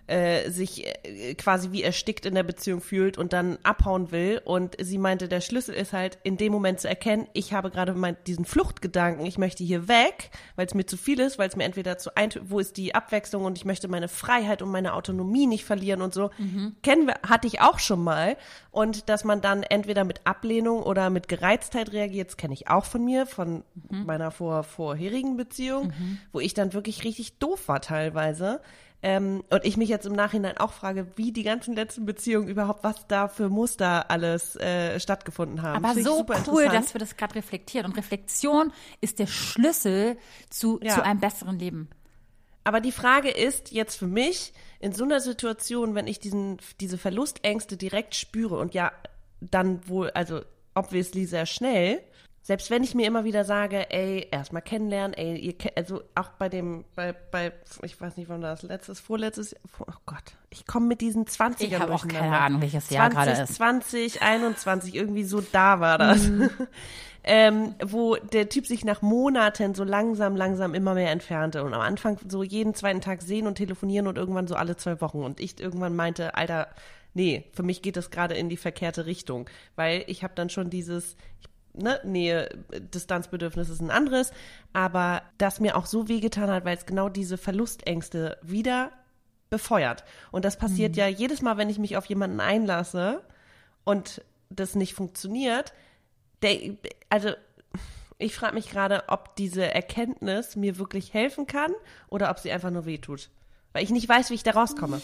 äh, 0.07 0.51
sich 0.51 0.87
äh, 0.87 1.35
quasi 1.35 1.73
wie 1.73 1.83
erstickt 1.83 2.27
in 2.27 2.35
der 2.35 2.43
Beziehung 2.43 2.81
fühlt 2.81 3.17
und 3.17 3.33
dann 3.33 3.59
abhauen 3.63 4.11
will. 4.11 4.41
Und 4.45 4.77
sie 4.81 4.99
meinte, 4.99 5.29
der 5.29 5.41
Schlüssel 5.41 5.75
ist 5.75 5.93
halt 5.93 6.19
in 6.23 6.37
dem 6.37 6.53
Moment 6.53 6.81
zu 6.81 6.89
erkennen, 6.89 7.27
ich 7.33 7.53
habe 7.53 7.71
gerade 7.71 7.95
mein, 7.95 8.17
diesen 8.27 8.45
Fluchtgedanken, 8.45 9.25
ich 9.25 9.39
möchte 9.39 9.65
hier 9.65 9.89
weg, 9.89 10.31
weil 10.57 10.67
es 10.67 10.75
mir 10.75 10.87
zu 10.87 10.97
viel 10.97 11.21
ist, 11.21 11.39
weil 11.39 11.49
es 11.49 11.57
mir 11.57 11.65
entweder 11.65 11.97
zu 11.99 12.17
ein, 12.17 12.31
wo 12.43 12.59
ist 12.59 12.77
die 12.77 12.95
Abwechslung 12.95 13.45
und 13.45 13.57
ich 13.57 13.65
möchte 13.65 13.89
meine 13.89 14.09
Freiheit 14.09 14.61
und 14.63 14.71
meine 14.71 14.95
Autonomie 14.95 15.47
nicht 15.47 15.65
verlieren 15.65 16.03
und 16.03 16.13
so. 16.13 16.31
Kennen 16.83 17.07
wir, 17.07 17.15
hatte 17.27 17.47
ich 17.47 17.61
auch 17.61 17.79
schon 17.79 18.03
mal. 18.05 18.37
Und 18.71 19.09
dass 19.09 19.25
man 19.25 19.41
dann 19.41 19.63
entweder 19.63 20.05
mit 20.05 20.27
Ablehnung 20.27 20.83
oder 20.83 21.09
mit 21.11 21.29
Gereiztheit 21.29 21.93
reagiert, 21.93 22.29
das 22.29 22.37
kenne 22.37 22.55
ich 22.55 22.69
auch 22.69 22.85
von 22.85 23.05
mir, 23.05 23.27
von 23.27 23.65
meiner 23.89 24.31
vor, 24.31 24.65
vorherigen 24.65 25.37
Beziehung, 25.37 25.93
wo 26.33 26.41
ich 26.41 26.55
dann 26.55 26.73
wirklich 26.73 27.05
richtig 27.05 27.39
doof 27.39 27.69
war 27.69 27.81
teilweise. 27.81 28.61
Ähm, 29.07 29.45
und 29.51 29.67
ich 29.67 29.77
mich 29.77 29.91
jetzt 29.91 30.07
im 30.07 30.15
Nachhinein 30.15 30.57
auch 30.57 30.73
frage, 30.73 31.07
wie 31.17 31.31
die 31.31 31.43
ganzen 31.43 31.75
letzten 31.75 32.07
Beziehungen 32.07 32.49
überhaupt, 32.49 32.85
was 32.85 33.07
da 33.07 33.29
für 33.29 33.51
Muster 33.51 34.11
alles 34.11 34.57
äh, 34.57 34.99
stattgefunden 34.99 35.61
haben. 35.61 35.85
Aber 35.85 35.95
so 36.01 36.17
super 36.17 36.43
cool, 36.51 36.65
dass 36.69 36.95
wir 36.95 37.01
das 37.01 37.19
gerade 37.19 37.35
reflektieren. 37.35 37.85
Und 37.85 37.99
Reflexion 37.99 38.73
ist 39.03 39.19
der 39.19 39.27
Schlüssel 39.27 40.17
zu, 40.49 40.81
Ja. 40.83 40.95
zu 40.95 41.05
einem 41.05 41.21
besseren 41.21 41.59
Leben. 41.59 41.91
Aber 42.65 42.81
die 42.81 42.93
Frage 42.93 43.29
ist 43.29 43.73
jetzt 43.73 43.97
für 43.97 44.07
mich, 44.07 44.55
in 44.81 44.93
so 44.93 45.05
einer 45.05 45.21
Situation, 45.21 45.95
wenn 45.95 46.07
ich 46.07 46.19
diesen, 46.19 46.57
diese 46.81 46.97
Verlustängste 46.97 47.77
direkt 47.77 48.15
spüre 48.15 48.57
und 48.57 48.73
ja, 48.73 48.91
dann 49.43 49.87
wohl, 49.87 50.09
also 50.13 50.41
obviously 50.75 51.27
sehr 51.27 51.45
schnell, 51.45 52.01
selbst 52.45 52.71
wenn 52.71 52.85
ich 52.85 52.95
mir 52.95 53.07
immer 53.07 53.25
wieder 53.25 53.43
sage, 53.45 53.91
ey, 53.91 54.29
erstmal 54.31 54.61
kennenlernen, 54.61 55.15
ey, 55.15 55.39
ihr 55.39 55.57
kennt, 55.57 55.79
also 55.79 56.03
auch 56.15 56.29
bei 56.39 56.51
dem, 56.51 56.85
bei, 56.95 57.15
bei, 57.15 57.53
ich 57.83 57.99
weiß 57.99 58.19
nicht, 58.19 58.29
wann 58.29 58.43
das 58.43 58.63
letztes, 58.63 59.01
vorletztes, 59.01 59.57
oh 59.79 59.87
Gott, 60.05 60.37
ich 60.51 60.67
komme 60.67 60.87
mit 60.87 61.01
diesen 61.01 61.25
20ern 61.25 61.63
Ich 61.63 61.81
habe 61.81 61.95
auch 61.95 62.07
keine. 62.07 62.39
Ahnung, 62.39 62.61
welches 62.61 62.91
Jahr 62.91 63.09
gerade 63.09 63.31
ist. 63.31 63.55
20, 63.55 64.21
21, 64.21 64.95
irgendwie 64.95 65.25
so 65.25 65.41
da 65.41 65.81
war 65.81 65.97
das. 65.97 66.29
Mhm. 66.29 66.51
ähm, 67.25 67.75
wo 67.83 68.17
der 68.17 68.51
Typ 68.51 68.67
sich 68.67 68.85
nach 68.85 69.01
Monaten 69.01 69.75
so 69.75 69.83
langsam, 69.83 70.37
langsam 70.37 70.75
immer 70.75 70.93
mehr 70.93 71.13
entfernte 71.13 71.65
und 71.65 71.73
am 71.73 71.81
Anfang 71.81 72.19
so 72.29 72.43
jeden 72.43 72.75
zweiten 72.75 73.01
Tag 73.01 73.23
sehen 73.23 73.47
und 73.47 73.55
telefonieren 73.55 74.07
und 74.07 74.19
irgendwann 74.19 74.49
so 74.49 74.55
alle 74.55 74.77
zwei 74.77 75.01
Wochen 75.01 75.25
und 75.25 75.41
ich 75.41 75.59
irgendwann 75.59 75.97
meinte, 75.97 76.35
Alter, 76.35 76.69
nee, 77.15 77.47
für 77.55 77.63
mich 77.63 77.81
geht 77.81 77.97
das 77.97 78.11
gerade 78.11 78.35
in 78.35 78.51
die 78.51 78.59
verkehrte 78.59 79.07
Richtung, 79.07 79.49
weil 79.77 80.05
ich 80.09 80.23
habe 80.23 80.35
dann 80.35 80.51
schon 80.51 80.69
dieses 80.69 81.17
ne, 81.75 82.01
Nähe, 82.05 82.49
Distanzbedürfnis 82.95 83.69
ist 83.69 83.81
ein 83.81 83.91
anderes, 83.91 84.33
aber 84.73 85.23
das 85.39 85.61
mir 85.61 85.77
auch 85.77 85.87
so 85.87 86.09
wehgetan 86.09 86.51
hat, 86.51 86.65
weil 86.65 86.77
es 86.77 86.87
genau 86.87 87.09
diese 87.09 87.37
Verlustängste 87.37 88.39
wieder 88.43 88.93
befeuert. 89.51 90.05
Und 90.33 90.45
das 90.45 90.57
passiert 90.57 90.97
ja 90.97 91.07
jedes 91.07 91.43
Mal, 91.43 91.57
wenn 91.57 91.71
ich 91.71 91.79
mich 91.79 91.97
auf 91.97 92.07
jemanden 92.07 92.41
einlasse 92.41 93.23
und 93.85 94.23
das 94.51 94.75
nicht 94.75 94.95
funktioniert. 94.95 95.73
Der, 96.43 96.59
also 97.09 97.31
ich 98.19 98.35
frage 98.35 98.55
mich 98.55 98.71
gerade, 98.71 99.05
ob 99.09 99.37
diese 99.37 99.73
Erkenntnis 99.73 100.57
mir 100.57 100.79
wirklich 100.79 101.15
helfen 101.15 101.47
kann 101.47 101.73
oder 102.09 102.31
ob 102.31 102.39
sie 102.39 102.53
einfach 102.53 102.71
nur 102.71 102.87
wehtut. 102.87 103.29
Weil 103.73 103.85
ich 103.85 103.91
nicht 103.91 104.09
weiß, 104.09 104.31
wie 104.31 104.35
ich 104.35 104.45
da 104.45 104.53
rauskomme. 104.53 105.01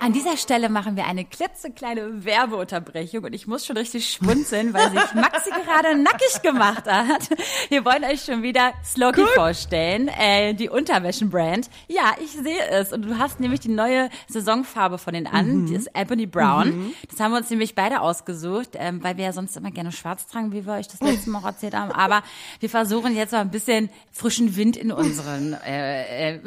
An 0.00 0.12
dieser 0.12 0.36
Stelle 0.36 0.68
machen 0.68 0.96
wir 0.96 1.06
eine 1.06 1.24
klitzekleine 1.24 2.24
Werbeunterbrechung 2.24 3.24
und 3.24 3.32
ich 3.32 3.46
muss 3.46 3.64
schon 3.64 3.76
richtig 3.76 4.10
schmunzeln, 4.10 4.74
weil 4.74 4.90
sich 4.90 5.14
Maxi 5.14 5.50
gerade 5.50 5.96
nackig 5.96 6.42
gemacht 6.42 6.84
hat. 6.86 7.28
Wir 7.68 7.84
wollen 7.84 8.04
euch 8.04 8.24
schon 8.24 8.42
wieder 8.42 8.72
Sloki 8.84 9.24
vorstellen, 9.34 10.08
äh, 10.08 10.54
die 10.54 10.68
Unterwäschenbrand. 10.68 11.70
Ja, 11.88 12.14
ich 12.22 12.32
sehe 12.32 12.66
es 12.70 12.92
und 12.92 13.02
du 13.02 13.18
hast 13.18 13.40
nämlich 13.40 13.60
die 13.60 13.68
neue 13.68 14.10
Saisonfarbe 14.28 14.98
von 14.98 15.14
den 15.14 15.26
an, 15.26 15.66
die 15.66 15.74
ist 15.74 15.90
Ebony 15.94 16.26
Brown. 16.26 16.92
Das 17.10 17.20
haben 17.20 17.32
wir 17.32 17.38
uns 17.38 17.50
nämlich 17.50 17.74
beide 17.74 18.00
ausgesucht, 18.00 18.70
ähm, 18.74 19.02
weil 19.02 19.16
wir 19.16 19.24
ja 19.24 19.32
sonst 19.32 19.56
immer 19.56 19.70
gerne 19.70 19.92
schwarz 19.92 20.26
tragen, 20.26 20.52
wie 20.52 20.66
wir 20.66 20.74
euch 20.74 20.88
das 20.88 21.00
letzte 21.00 21.30
Mal 21.30 21.38
auch 21.40 21.46
erzählt 21.46 21.74
haben. 21.74 21.92
Aber 21.92 22.22
wir 22.60 22.68
versuchen 22.68 23.16
jetzt 23.16 23.32
mal 23.32 23.40
ein 23.40 23.50
bisschen 23.50 23.90
frischen 24.10 24.56
Wind 24.56 24.76
in 24.76 24.92
unseren 24.92 25.54
äh, 25.66 26.34
äh, 26.34 26.40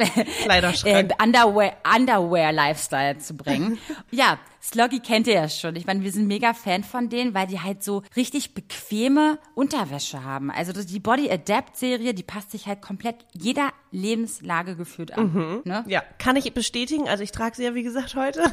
Kleiderschrank. 0.43 1.11
äh, 1.19 1.23
Underwear, 1.23 1.73
Underwear 1.95 2.51
Lifestyle 2.51 3.17
zu 3.17 3.36
bringen. 3.37 3.79
ja, 4.11 4.39
Sloggy 4.67 4.99
kennt 4.99 5.27
ihr 5.27 5.35
ja 5.35 5.47
schon. 5.47 5.77
Ich 5.77 5.87
meine, 5.87 6.03
wir 6.03 6.11
sind 6.11 6.27
mega 6.27 6.53
Fan 6.53 6.83
von 6.83 7.07
denen, 7.07 7.33
weil 7.33 7.47
die 7.47 7.61
halt 7.61 7.83
so 7.83 8.03
richtig 8.17 8.53
bequeme 8.53 9.39
Unterwäsche 9.55 10.25
haben. 10.25 10.51
Also 10.51 10.73
die 10.73 10.99
Body 10.99 11.31
Adapt 11.31 11.77
Serie, 11.77 12.13
die 12.13 12.23
passt 12.23 12.51
sich 12.51 12.67
halt 12.67 12.81
komplett 12.81 13.25
jeder 13.31 13.71
Lebenslage 13.91 14.75
gefühlt 14.75 15.17
an. 15.17 15.33
Mhm. 15.33 15.61
Ne? 15.63 15.85
Ja, 15.87 16.03
kann 16.17 16.35
ich 16.35 16.53
bestätigen. 16.53 17.07
Also 17.07 17.23
ich 17.23 17.31
trage 17.31 17.55
sie 17.55 17.63
ja, 17.63 17.75
wie 17.75 17.83
gesagt, 17.83 18.15
heute. 18.15 18.43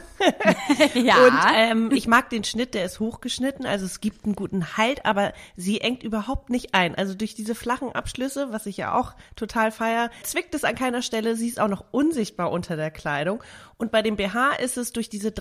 ja. 0.94 1.16
Und 1.16 1.38
ähm, 1.56 1.90
ich 1.92 2.06
mag 2.06 2.30
den 2.30 2.44
Schnitt, 2.44 2.74
der 2.74 2.84
ist 2.84 3.00
hochgeschnitten. 3.00 3.66
Also 3.66 3.84
es 3.84 4.00
gibt 4.00 4.24
einen 4.24 4.36
guten 4.36 4.76
Halt, 4.76 5.04
aber 5.06 5.32
sie 5.56 5.80
engt 5.80 6.04
überhaupt 6.04 6.48
nicht 6.48 6.74
ein. 6.74 6.94
Also 6.94 7.14
durch 7.14 7.34
diese 7.34 7.56
flachen 7.56 7.90
Abschlüsse, 7.90 8.52
was 8.52 8.66
ich 8.66 8.76
ja 8.76 8.94
auch 8.94 9.14
total 9.34 9.72
feier, 9.72 10.10
zwickt 10.22 10.54
es 10.54 10.62
an 10.62 10.76
keiner 10.76 11.02
Stelle. 11.02 11.34
Sie 11.34 11.48
ist 11.48 11.58
auch 11.58 11.68
noch 11.68 11.84
unsichtbar 11.90 12.52
unter 12.52 12.76
der 12.76 12.92
Kleidung. 12.92 13.42
Und 13.76 13.90
bei 13.90 14.02
dem 14.02 14.16
BH 14.16 14.54
ist 14.54 14.76
es 14.76 14.92
durch 14.92 15.08
diese 15.08 15.32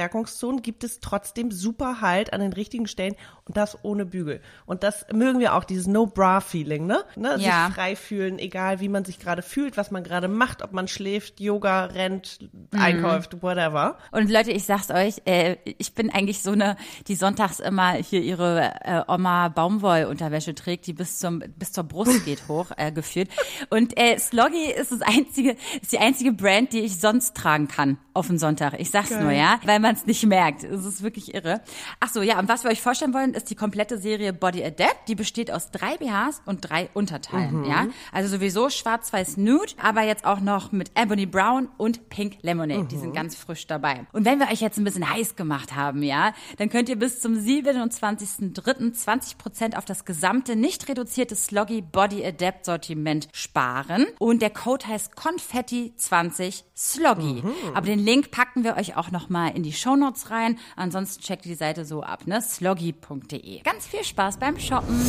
3D-Verstärkungszonen 0.00 0.62
gibt 0.62 0.84
es 0.84 1.00
trotzdem 1.00 1.50
super 1.50 2.00
Halt 2.00 2.32
an 2.32 2.40
den 2.40 2.52
richtigen 2.52 2.86
Stellen 2.86 3.14
und 3.44 3.56
das 3.56 3.84
ohne 3.84 4.06
Bügel. 4.06 4.40
Und 4.66 4.82
das 4.82 5.06
mögen 5.12 5.40
wir 5.40 5.54
auch, 5.54 5.64
dieses 5.64 5.86
No-Bra-Feeling, 5.86 6.86
ne? 6.86 7.04
ne? 7.16 7.36
Ja. 7.38 7.66
Sich 7.66 7.74
frei 7.74 7.96
fühlen, 7.96 8.38
egal 8.38 8.80
wie 8.80 8.88
man 8.88 9.04
sich 9.04 9.18
gerade 9.18 9.42
fühlt, 9.42 9.76
was 9.76 9.90
man 9.90 10.04
gerade 10.04 10.28
macht, 10.28 10.62
ob 10.62 10.72
man 10.72 10.88
schläft, 10.88 11.40
Yoga, 11.40 11.86
rennt, 11.86 12.38
einkauft, 12.72 13.42
whatever. 13.42 13.98
Und 14.12 14.30
Leute, 14.30 14.52
ich 14.52 14.64
sag's 14.64 14.90
euch, 14.90 15.22
äh, 15.24 15.56
ich 15.64 15.94
bin 15.94 16.10
eigentlich 16.10 16.42
so 16.42 16.52
eine, 16.52 16.76
die 17.06 17.14
sonntags 17.14 17.60
immer 17.60 17.92
hier 17.92 18.22
ihre 18.22 18.72
äh, 18.82 19.02
Oma 19.08 19.48
Baumwollunterwäsche 19.48 20.54
trägt, 20.54 20.86
die 20.86 20.92
bis 20.92 21.18
zum 21.18 21.40
bis 21.56 21.72
zur 21.72 21.84
Brust 21.84 22.24
geht 22.24 22.48
hoch 22.48 22.70
äh, 22.76 22.92
geführt. 22.92 23.28
Und 23.68 23.98
äh, 23.98 24.18
Sloggy 24.18 24.70
ist 24.70 24.92
das 24.92 25.02
einzige, 25.02 25.56
ist 25.80 25.92
die 25.92 25.98
einzige 25.98 26.32
Brand, 26.32 26.72
die 26.72 26.80
ich 26.80 26.98
sonst 26.98 27.36
tragen 27.36 27.68
kann 27.68 27.98
auf 28.14 28.28
den 28.28 28.38
Sonntag. 28.38 28.78
Ich 28.78 28.90
sag's 28.90 29.10
Geil. 29.10 29.22
nur, 29.22 29.32
ja, 29.32 29.60
weil 29.64 29.80
man 29.90 29.96
es 29.96 30.06
nicht 30.06 30.24
merkt. 30.24 30.62
Es 30.62 30.84
ist 30.84 31.02
wirklich 31.02 31.34
irre. 31.34 31.60
Ach 31.98 32.08
so, 32.08 32.22
ja, 32.22 32.38
und 32.38 32.48
was 32.48 32.62
wir 32.62 32.70
euch 32.70 32.80
vorstellen 32.80 33.12
wollen, 33.12 33.34
ist 33.34 33.50
die 33.50 33.56
komplette 33.56 33.98
Serie 33.98 34.32
Body 34.32 34.64
Adapt. 34.64 35.08
Die 35.08 35.16
besteht 35.16 35.50
aus 35.50 35.72
drei 35.72 35.96
BHs 35.96 36.42
und 36.46 36.60
drei 36.60 36.88
Unterteilen, 36.94 37.64
ja. 37.64 37.88
Also 38.12 38.36
sowieso 38.36 38.70
schwarz-weiß 38.70 39.36
nude, 39.36 39.72
aber 39.82 40.02
jetzt 40.02 40.24
auch 40.24 40.38
noch 40.38 40.70
mit 40.70 40.92
Ebony 40.94 41.26
Brown 41.26 41.68
und 41.76 42.08
Pink 42.08 42.36
Lemonade. 42.42 42.84
Die 42.84 42.98
sind 42.98 43.14
ganz 43.14 43.34
frisch 43.34 43.66
dabei. 43.66 44.06
Und 44.12 44.24
wenn 44.24 44.38
wir 44.38 44.46
euch 44.46 44.60
jetzt 44.60 44.78
ein 44.78 44.84
bisschen 44.84 45.10
heiß 45.10 45.34
gemacht 45.34 45.74
haben, 45.74 46.04
ja, 46.04 46.34
dann 46.58 46.70
könnt 46.70 46.88
ihr 46.88 46.96
bis 46.96 47.20
zum 47.20 47.34
27.03. 47.34 48.92
20 48.92 49.38
Prozent 49.38 49.76
auf 49.76 49.84
das 49.84 50.04
gesamte 50.04 50.54
nicht 50.54 50.88
reduzierte 50.88 51.34
Sloggy 51.34 51.82
Body 51.82 52.24
Adapt 52.24 52.64
Sortiment 52.66 53.28
sparen. 53.32 54.06
Und 54.20 54.40
der 54.40 54.50
Code 54.50 54.86
heißt 54.86 55.14
Confetti20 55.14 56.62
Sloggy. 56.76 57.42
Aber 57.74 57.86
den 57.86 57.98
Link 57.98 58.30
packen 58.30 58.62
wir 58.62 58.76
euch 58.76 58.96
auch 58.96 59.10
nochmal 59.10 59.56
in 59.56 59.62
die 59.62 59.72
Shownotes 59.80 60.30
rein. 60.30 60.58
Ansonsten 60.76 61.22
checkt 61.22 61.44
die 61.44 61.54
Seite 61.54 61.84
so 61.84 62.02
ab, 62.02 62.26
ne? 62.26 62.40
sloggy.de. 62.40 63.62
Ganz 63.62 63.86
viel 63.86 64.04
Spaß 64.04 64.38
beim 64.38 64.58
Shoppen. 64.58 65.00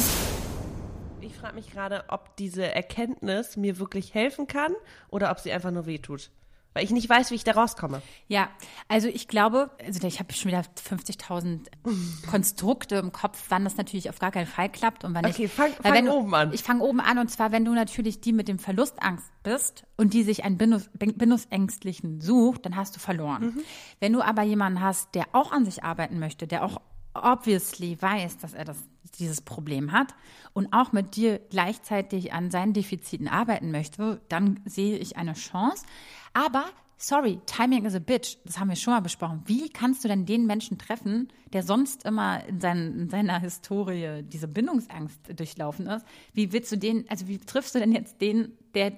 Ich 1.21 1.35
frage 1.35 1.55
mich 1.55 1.71
gerade, 1.71 2.05
ob 2.07 2.35
diese 2.37 2.73
Erkenntnis 2.73 3.57
mir 3.57 3.79
wirklich 3.79 4.13
helfen 4.13 4.47
kann 4.47 4.73
oder 5.09 5.31
ob 5.31 5.39
sie 5.39 5.51
einfach 5.51 5.71
nur 5.71 5.85
wehtut. 5.85 6.29
Weil 6.73 6.85
ich 6.85 6.91
nicht 6.91 7.09
weiß, 7.09 7.31
wie 7.31 7.35
ich 7.35 7.43
da 7.43 7.51
rauskomme. 7.51 8.01
Ja, 8.29 8.47
also 8.87 9.09
ich 9.09 9.27
glaube, 9.27 9.71
also 9.85 10.07
ich 10.07 10.19
habe 10.19 10.31
schon 10.31 10.51
wieder 10.51 10.61
50.000 10.61 11.67
Konstrukte 12.29 12.95
im 12.95 13.11
Kopf, 13.11 13.43
wann 13.49 13.65
das 13.65 13.75
natürlich 13.75 14.09
auf 14.09 14.19
gar 14.19 14.31
keinen 14.31 14.47
Fall 14.47 14.69
klappt 14.69 15.03
und 15.03 15.13
wann 15.13 15.25
Okay, 15.25 15.43
nicht. 15.43 15.53
fang- 15.53 15.73
fang 15.73 15.93
wenn 15.93 16.07
oben 16.07 16.33
an. 16.33 16.53
Ich 16.53 16.63
fange 16.63 16.81
oben 16.83 17.01
an 17.01 17.17
und 17.17 17.29
zwar, 17.29 17.51
wenn 17.51 17.65
du 17.65 17.73
natürlich 17.73 18.21
die 18.21 18.31
mit 18.31 18.47
dem 18.47 18.57
Verlustangst 18.57 19.25
bist 19.43 19.83
und 19.97 20.13
die 20.13 20.23
sich 20.23 20.45
einen 20.45 20.57
Bindungs 20.57 20.89
Bindungsängstlichen 20.93 22.21
sucht, 22.21 22.65
dann 22.65 22.75
hast 22.75 22.95
du 22.95 22.99
verloren. 22.99 23.47
Mhm. 23.47 23.61
Wenn 23.99 24.13
du 24.13 24.21
aber 24.21 24.43
jemanden 24.43 24.81
hast, 24.81 25.13
der 25.15 25.25
auch 25.33 25.51
an 25.51 25.65
sich 25.65 25.83
arbeiten 25.83 26.19
möchte, 26.19 26.47
der 26.47 26.63
auch 26.63 26.79
obviously 27.13 28.01
weiß, 28.01 28.37
dass 28.37 28.53
er 28.53 28.63
das, 28.65 28.77
dieses 29.19 29.41
Problem 29.41 29.91
hat 29.91 30.13
und 30.53 30.73
auch 30.73 30.91
mit 30.91 31.15
dir 31.15 31.39
gleichzeitig 31.49 32.33
an 32.33 32.51
seinen 32.51 32.73
Defiziten 32.73 33.27
arbeiten 33.27 33.71
möchte, 33.71 34.21
dann 34.29 34.59
sehe 34.65 34.97
ich 34.97 35.17
eine 35.17 35.33
Chance. 35.33 35.85
Aber 36.33 36.65
sorry, 36.97 37.39
Timing 37.45 37.85
is 37.85 37.95
a 37.95 37.99
bitch. 37.99 38.37
Das 38.45 38.59
haben 38.59 38.69
wir 38.69 38.75
schon 38.75 38.93
mal 38.93 39.01
besprochen. 39.01 39.41
Wie 39.45 39.69
kannst 39.69 40.03
du 40.03 40.07
denn 40.07 40.25
den 40.25 40.45
Menschen 40.45 40.77
treffen, 40.77 41.29
der 41.51 41.63
sonst 41.63 42.05
immer 42.05 42.45
in, 42.45 42.59
seinen, 42.59 42.99
in 42.99 43.09
seiner 43.09 43.39
Historie 43.39 44.23
diese 44.23 44.47
Bindungsangst 44.47 45.19
durchlaufen 45.35 45.87
ist? 45.87 46.05
Wie 46.33 46.51
willst 46.51 46.71
du 46.71 46.77
den, 46.77 47.09
also 47.09 47.27
wie 47.27 47.39
triffst 47.39 47.75
du 47.75 47.79
denn 47.79 47.91
jetzt 47.91 48.21
den, 48.21 48.57
der 48.73 48.93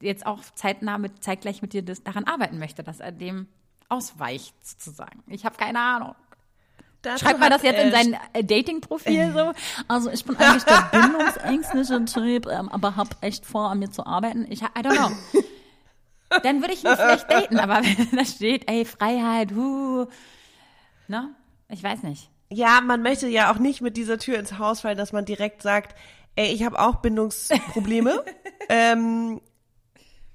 jetzt 0.00 0.26
auch 0.26 0.42
zeitnah 0.54 0.98
mit, 0.98 1.24
zeitgleich 1.24 1.62
mit 1.62 1.72
dir 1.72 1.82
das, 1.82 2.02
daran 2.02 2.24
arbeiten 2.24 2.58
möchte, 2.58 2.82
dass 2.82 3.00
er 3.00 3.12
dem 3.12 3.48
ausweicht, 3.88 4.54
sozusagen? 4.66 5.22
Ich 5.26 5.44
habe 5.44 5.56
keine 5.56 5.80
Ahnung. 5.80 6.14
Dazu 7.06 7.24
Schreibt 7.24 7.38
man 7.38 7.50
das 7.50 7.62
jetzt 7.62 7.80
in 7.80 7.88
äh, 7.88 7.92
sein 7.92 8.16
äh, 8.32 8.42
Dating-Profil 8.42 9.32
so? 9.32 9.52
Also 9.86 10.10
ich 10.10 10.24
bin 10.24 10.36
eigentlich 10.38 10.64
der 10.64 10.88
bindungsängstliche 10.90 12.04
Typ, 12.04 12.46
ähm, 12.48 12.68
aber 12.68 12.96
hab 12.96 13.22
echt 13.22 13.46
vor, 13.46 13.70
an 13.70 13.78
mir 13.78 13.90
zu 13.92 14.04
arbeiten. 14.04 14.44
Ich, 14.50 14.62
I 14.62 14.66
don't 14.82 14.96
know. 14.96 15.42
Dann 16.42 16.60
würde 16.62 16.74
ich 16.74 16.84
ihn 16.84 16.96
vielleicht 16.96 17.30
daten, 17.30 17.60
aber 17.60 17.76
wenn 17.76 18.08
da 18.16 18.24
steht, 18.24 18.68
ey, 18.68 18.84
Freiheit, 18.84 19.52
huh, 19.54 20.06
ne? 21.06 21.30
Ich 21.68 21.80
weiß 21.80 22.02
nicht. 22.02 22.28
Ja, 22.50 22.80
man 22.80 23.02
möchte 23.02 23.28
ja 23.28 23.52
auch 23.52 23.58
nicht 23.58 23.82
mit 23.82 23.96
dieser 23.96 24.18
Tür 24.18 24.40
ins 24.40 24.58
Haus 24.58 24.80
fallen, 24.80 24.98
dass 24.98 25.12
man 25.12 25.24
direkt 25.24 25.62
sagt, 25.62 25.96
ey, 26.34 26.52
ich 26.52 26.64
habe 26.64 26.80
auch 26.80 26.96
Bindungsprobleme. 26.96 28.24
ähm, 28.68 29.40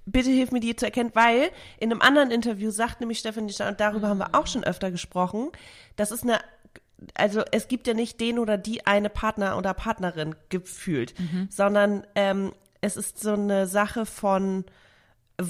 bitte 0.06 0.30
hilf 0.30 0.52
mir 0.52 0.62
die 0.62 0.76
zu 0.76 0.86
erkennen, 0.86 1.12
weil 1.16 1.52
in 1.80 1.92
einem 1.92 2.02
anderen 2.02 2.32
Interview 2.32 2.72
sagt 2.72 3.02
nämlich 3.02 3.20
Stefanie 3.20 3.52
Stein, 3.52 3.70
und 3.70 3.80
darüber 3.80 4.08
haben 4.08 4.20
wir 4.20 4.36
auch 4.36 4.48
schon 4.48 4.64
öfter 4.64 4.92
gesprochen, 4.92 5.52
das 5.96 6.12
ist 6.12 6.24
eine, 6.24 6.40
also 7.14 7.42
es 7.52 7.68
gibt 7.68 7.88
ja 7.88 7.94
nicht 7.94 8.20
den 8.20 8.40
oder 8.40 8.58
die 8.58 8.86
eine 8.86 9.10
Partner 9.10 9.58
oder 9.58 9.74
Partnerin 9.74 10.36
gefühlt, 10.50 11.14
sondern 11.50 12.06
ähm, 12.16 12.52
es 12.82 12.98
ist 12.98 13.20
so 13.20 13.34
eine 13.34 13.68
Sache 13.68 14.06
von 14.06 14.66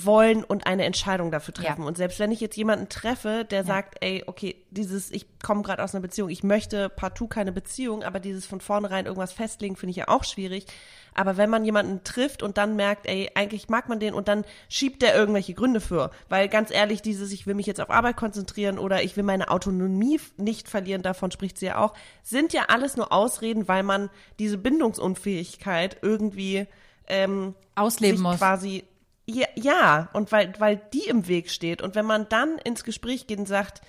wollen 0.06 0.44
und 0.44 0.66
eine 0.66 0.86
Entscheidung 0.86 1.32
dafür 1.32 1.54
treffen. 1.54 1.82
Ja. 1.82 1.88
Und 1.88 1.98
selbst 1.98 2.20
wenn 2.20 2.32
ich 2.32 2.40
jetzt 2.40 2.56
jemanden 2.56 2.90
treffe, 2.90 3.46
der 3.50 3.64
sagt, 3.64 3.96
ey, 4.02 4.24
okay, 4.26 4.56
dieses, 4.70 5.12
ich 5.12 5.26
komme 5.44 5.62
gerade 5.62 5.84
aus 5.84 5.94
einer 5.94 6.02
Beziehung, 6.02 6.30
ich 6.30 6.44
möchte 6.44 6.90
partout 6.90 7.28
keine 7.28 7.52
Beziehung, 7.52 8.04
aber 8.04 8.20
dieses 8.20 8.46
von 8.46 8.62
vornherein 8.62 9.06
irgendwas 9.06 9.34
festlegen, 9.34 9.76
finde 9.76 9.92
ich 9.92 9.98
ja 9.98 10.08
auch 10.08 10.24
schwierig. 10.24 10.66
Aber 11.14 11.36
wenn 11.36 11.50
man 11.50 11.66
jemanden 11.66 12.04
trifft 12.04 12.42
und 12.42 12.58
dann 12.58 12.76
merkt, 12.76 13.06
ey, 13.08 13.30
eigentlich 13.36 13.68
mag 13.68 13.90
man 13.90 14.00
den 14.00 14.14
und 14.14 14.28
dann 14.28 14.46
schiebt 14.70 15.02
der 15.02 15.16
irgendwelche 15.16 15.54
Gründe 15.54 15.82
für. 15.82 16.12
Weil 16.30 16.48
ganz 16.48 16.72
ehrlich, 16.72 17.02
dieses, 17.02 17.32
ich 17.34 17.46
will 17.46 17.54
mich 17.54 17.66
jetzt 17.66 17.82
auf 17.82 17.90
Arbeit 17.90 18.16
konzentrieren 18.16 18.80
oder 18.80 19.04
ich 19.04 19.18
will 19.18 19.24
meine 19.24 19.50
Autonomie 19.50 20.20
nicht 20.38 20.70
verlieren, 20.70 21.02
davon 21.02 21.32
spricht 21.32 21.58
sie 21.58 21.66
ja 21.68 21.80
auch, 21.80 21.94
sind 22.24 22.54
ja 22.54 22.66
alles 22.70 22.96
nur 22.96 23.12
Ausreden, 23.12 23.68
weil 23.68 23.84
man 23.84 24.10
diese 24.40 24.58
Bindungsunfähigkeit 24.58 25.98
irgendwie 26.02 26.68
ähm, 27.08 27.56
Ausleben 27.76 28.22
muss. 28.22 28.38
quasi 28.38 28.86
ja, 29.34 29.48
ja, 29.56 30.10
und 30.14 30.32
weil, 30.32 30.54
weil 30.60 30.82
die 30.94 31.08
im 31.08 31.28
Weg 31.28 31.50
steht. 31.50 31.82
Und 31.82 31.96
wenn 31.96 32.06
man 32.06 32.28
dann 32.30 32.58
ins 32.58 32.84
Gespräch 32.84 33.28
geht 33.28 33.40
und 33.40 33.48
sagt, 33.48 33.82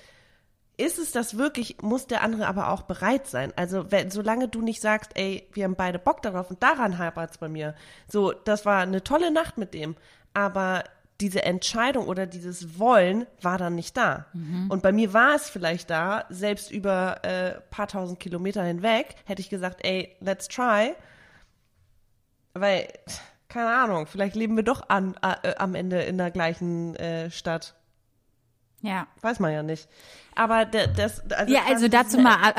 ist 0.76 0.98
es 0.98 1.12
das 1.12 1.36
wirklich, 1.36 1.82
muss 1.82 2.06
der 2.06 2.22
andere 2.22 2.46
aber 2.46 2.70
auch 2.70 2.82
bereit 2.82 3.26
sein. 3.26 3.52
Also 3.56 3.90
wenn, 3.90 4.10
solange 4.10 4.48
du 4.48 4.62
nicht 4.62 4.80
sagst, 4.80 5.12
ey, 5.14 5.46
wir 5.52 5.64
haben 5.64 5.76
beide 5.76 5.98
Bock 5.98 6.22
darauf 6.22 6.50
und 6.50 6.62
daran 6.62 6.98
hapert's 6.98 7.38
bei 7.38 7.48
mir. 7.48 7.74
So, 8.08 8.32
das 8.32 8.64
war 8.64 8.80
eine 8.80 9.04
tolle 9.04 9.30
Nacht 9.30 9.58
mit 9.58 9.74
dem. 9.74 9.96
Aber 10.34 10.84
diese 11.20 11.44
Entscheidung 11.44 12.08
oder 12.08 12.26
dieses 12.26 12.78
Wollen 12.78 13.26
war 13.40 13.58
dann 13.58 13.74
nicht 13.74 13.96
da. 13.96 14.26
Und 14.70 14.82
bei 14.82 14.92
mir 14.92 15.12
war 15.12 15.34
es 15.36 15.48
vielleicht 15.48 15.88
da, 15.90 16.24
selbst 16.30 16.70
über 16.70 17.22
äh, 17.24 17.60
paar 17.70 17.86
tausend 17.86 18.18
Kilometer 18.18 18.64
hinweg, 18.64 19.14
hätte 19.24 19.40
ich 19.40 19.50
gesagt, 19.50 19.84
ey, 19.84 20.16
let's 20.20 20.48
try. 20.48 20.94
Weil, 22.54 22.88
keine 23.52 23.68
Ahnung, 23.68 24.06
vielleicht 24.06 24.34
leben 24.34 24.56
wir 24.56 24.62
doch 24.62 24.88
an, 24.88 25.14
äh, 25.20 25.54
am 25.56 25.74
Ende 25.74 26.00
in 26.02 26.16
der 26.16 26.30
gleichen 26.30 26.96
äh, 26.96 27.30
Stadt. 27.30 27.74
Ja. 28.80 29.06
Weiß 29.20 29.38
man 29.40 29.52
ja 29.52 29.62
nicht. 29.62 29.88
Aber 30.34 30.64
das, 30.64 31.20
also 31.30 31.52
Ja, 31.52 31.60
also 31.68 31.86
dazu 31.86 32.18
mal, 32.18 32.52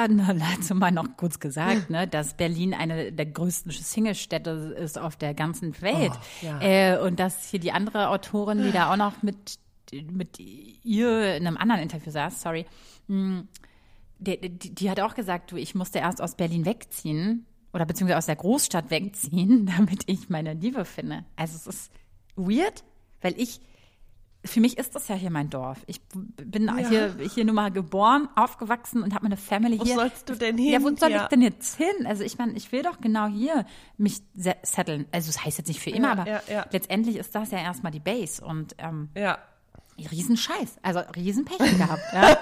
dazu 0.58 0.76
mal 0.76 0.92
noch 0.92 1.18
kurz 1.18 1.40
gesagt, 1.40 1.90
ne, 1.90 2.08
dass 2.08 2.36
Berlin 2.36 2.74
eine 2.74 3.12
der 3.12 3.26
größten 3.26 3.72
Single-Städte 3.72 4.76
ist 4.78 5.00
auf 5.00 5.18
der 5.18 5.34
ganzen 5.34 5.82
Welt. 5.82 6.14
Oh, 6.14 6.46
ja. 6.46 6.62
äh, 6.62 7.00
und 7.00 7.20
dass 7.20 7.50
hier 7.50 7.60
die 7.60 7.72
andere 7.72 8.10
Autorin, 8.10 8.62
die 8.62 8.72
da 8.72 8.92
auch 8.92 8.96
noch 8.96 9.24
mit, 9.24 9.58
mit 9.92 10.40
ihr 10.40 11.36
in 11.36 11.48
einem 11.48 11.58
anderen 11.58 11.82
Interview 11.82 12.12
saß, 12.12 12.40
sorry, 12.42 12.68
mh, 13.08 13.44
die, 14.20 14.38
die, 14.38 14.76
die 14.76 14.90
hat 14.90 15.00
auch 15.00 15.16
gesagt, 15.16 15.52
du, 15.52 15.58
ich 15.58 15.76
musste 15.76 16.00
erst 16.00 16.22
aus 16.22 16.36
Berlin 16.36 16.66
wegziehen 16.66 17.48
oder 17.74 17.86
beziehungsweise 17.86 18.18
aus 18.18 18.26
der 18.28 18.36
Großstadt 18.36 18.90
wegziehen, 18.92 19.66
damit 19.78 20.04
ich 20.08 20.30
meine 20.30 20.54
Liebe 20.54 20.86
finde. 20.86 21.26
Also 21.36 21.56
es 21.56 21.68
ist 21.68 21.92
weird, 22.36 22.84
weil 23.22 23.34
ich 23.40 23.60
für 24.46 24.60
mich 24.60 24.78
ist 24.78 24.94
das 24.94 25.08
ja 25.08 25.16
hier 25.16 25.30
mein 25.30 25.50
Dorf. 25.50 25.78
Ich 25.88 26.02
bin 26.14 26.70
hier, 26.90 27.16
hier 27.34 27.46
nur 27.46 27.56
mal 27.56 27.72
geboren, 27.72 28.28
aufgewachsen 28.36 29.02
und 29.02 29.14
habe 29.14 29.24
meine 29.24 29.38
Family 29.38 29.80
Wo 29.80 29.86
hier. 29.86 29.96
sollst 29.96 30.28
du 30.28 30.36
denn 30.36 30.58
hin, 30.58 30.74
Ja, 30.74 30.82
wo 30.82 30.94
soll 30.94 31.08
Pia? 31.12 31.22
ich 31.24 31.28
denn 31.30 31.42
jetzt 31.42 31.78
hin? 31.78 32.06
Also 32.06 32.26
ich 32.26 32.38
meine, 32.38 32.52
ich 32.52 32.70
will 32.74 32.82
doch 32.84 33.00
genau 33.00 33.28
hier 33.28 33.66
mich 33.96 34.22
se- 34.36 34.58
setteln. 34.64 35.06
Also 35.14 35.30
es 35.30 35.36
das 35.38 35.46
heißt 35.46 35.58
jetzt 35.60 35.68
nicht 35.70 35.80
für 35.80 35.92
immer, 35.92 36.08
Ja, 36.10 36.12
aber 36.12 36.28
ja, 36.30 36.42
ja. 36.52 36.66
letztendlich 36.72 37.16
ist 37.16 37.34
das 37.34 37.52
ja 37.52 37.60
erstmal 37.60 37.94
die 37.94 38.02
Base. 38.02 38.44
Und 38.44 38.76
ähm, 38.80 39.12
Ja. 39.16 39.38
Riesenscheiß. 40.08 40.78
Also 40.82 41.02
Riesenpech 41.16 41.58
gehabt. 41.58 42.02
Ja. 42.14 42.36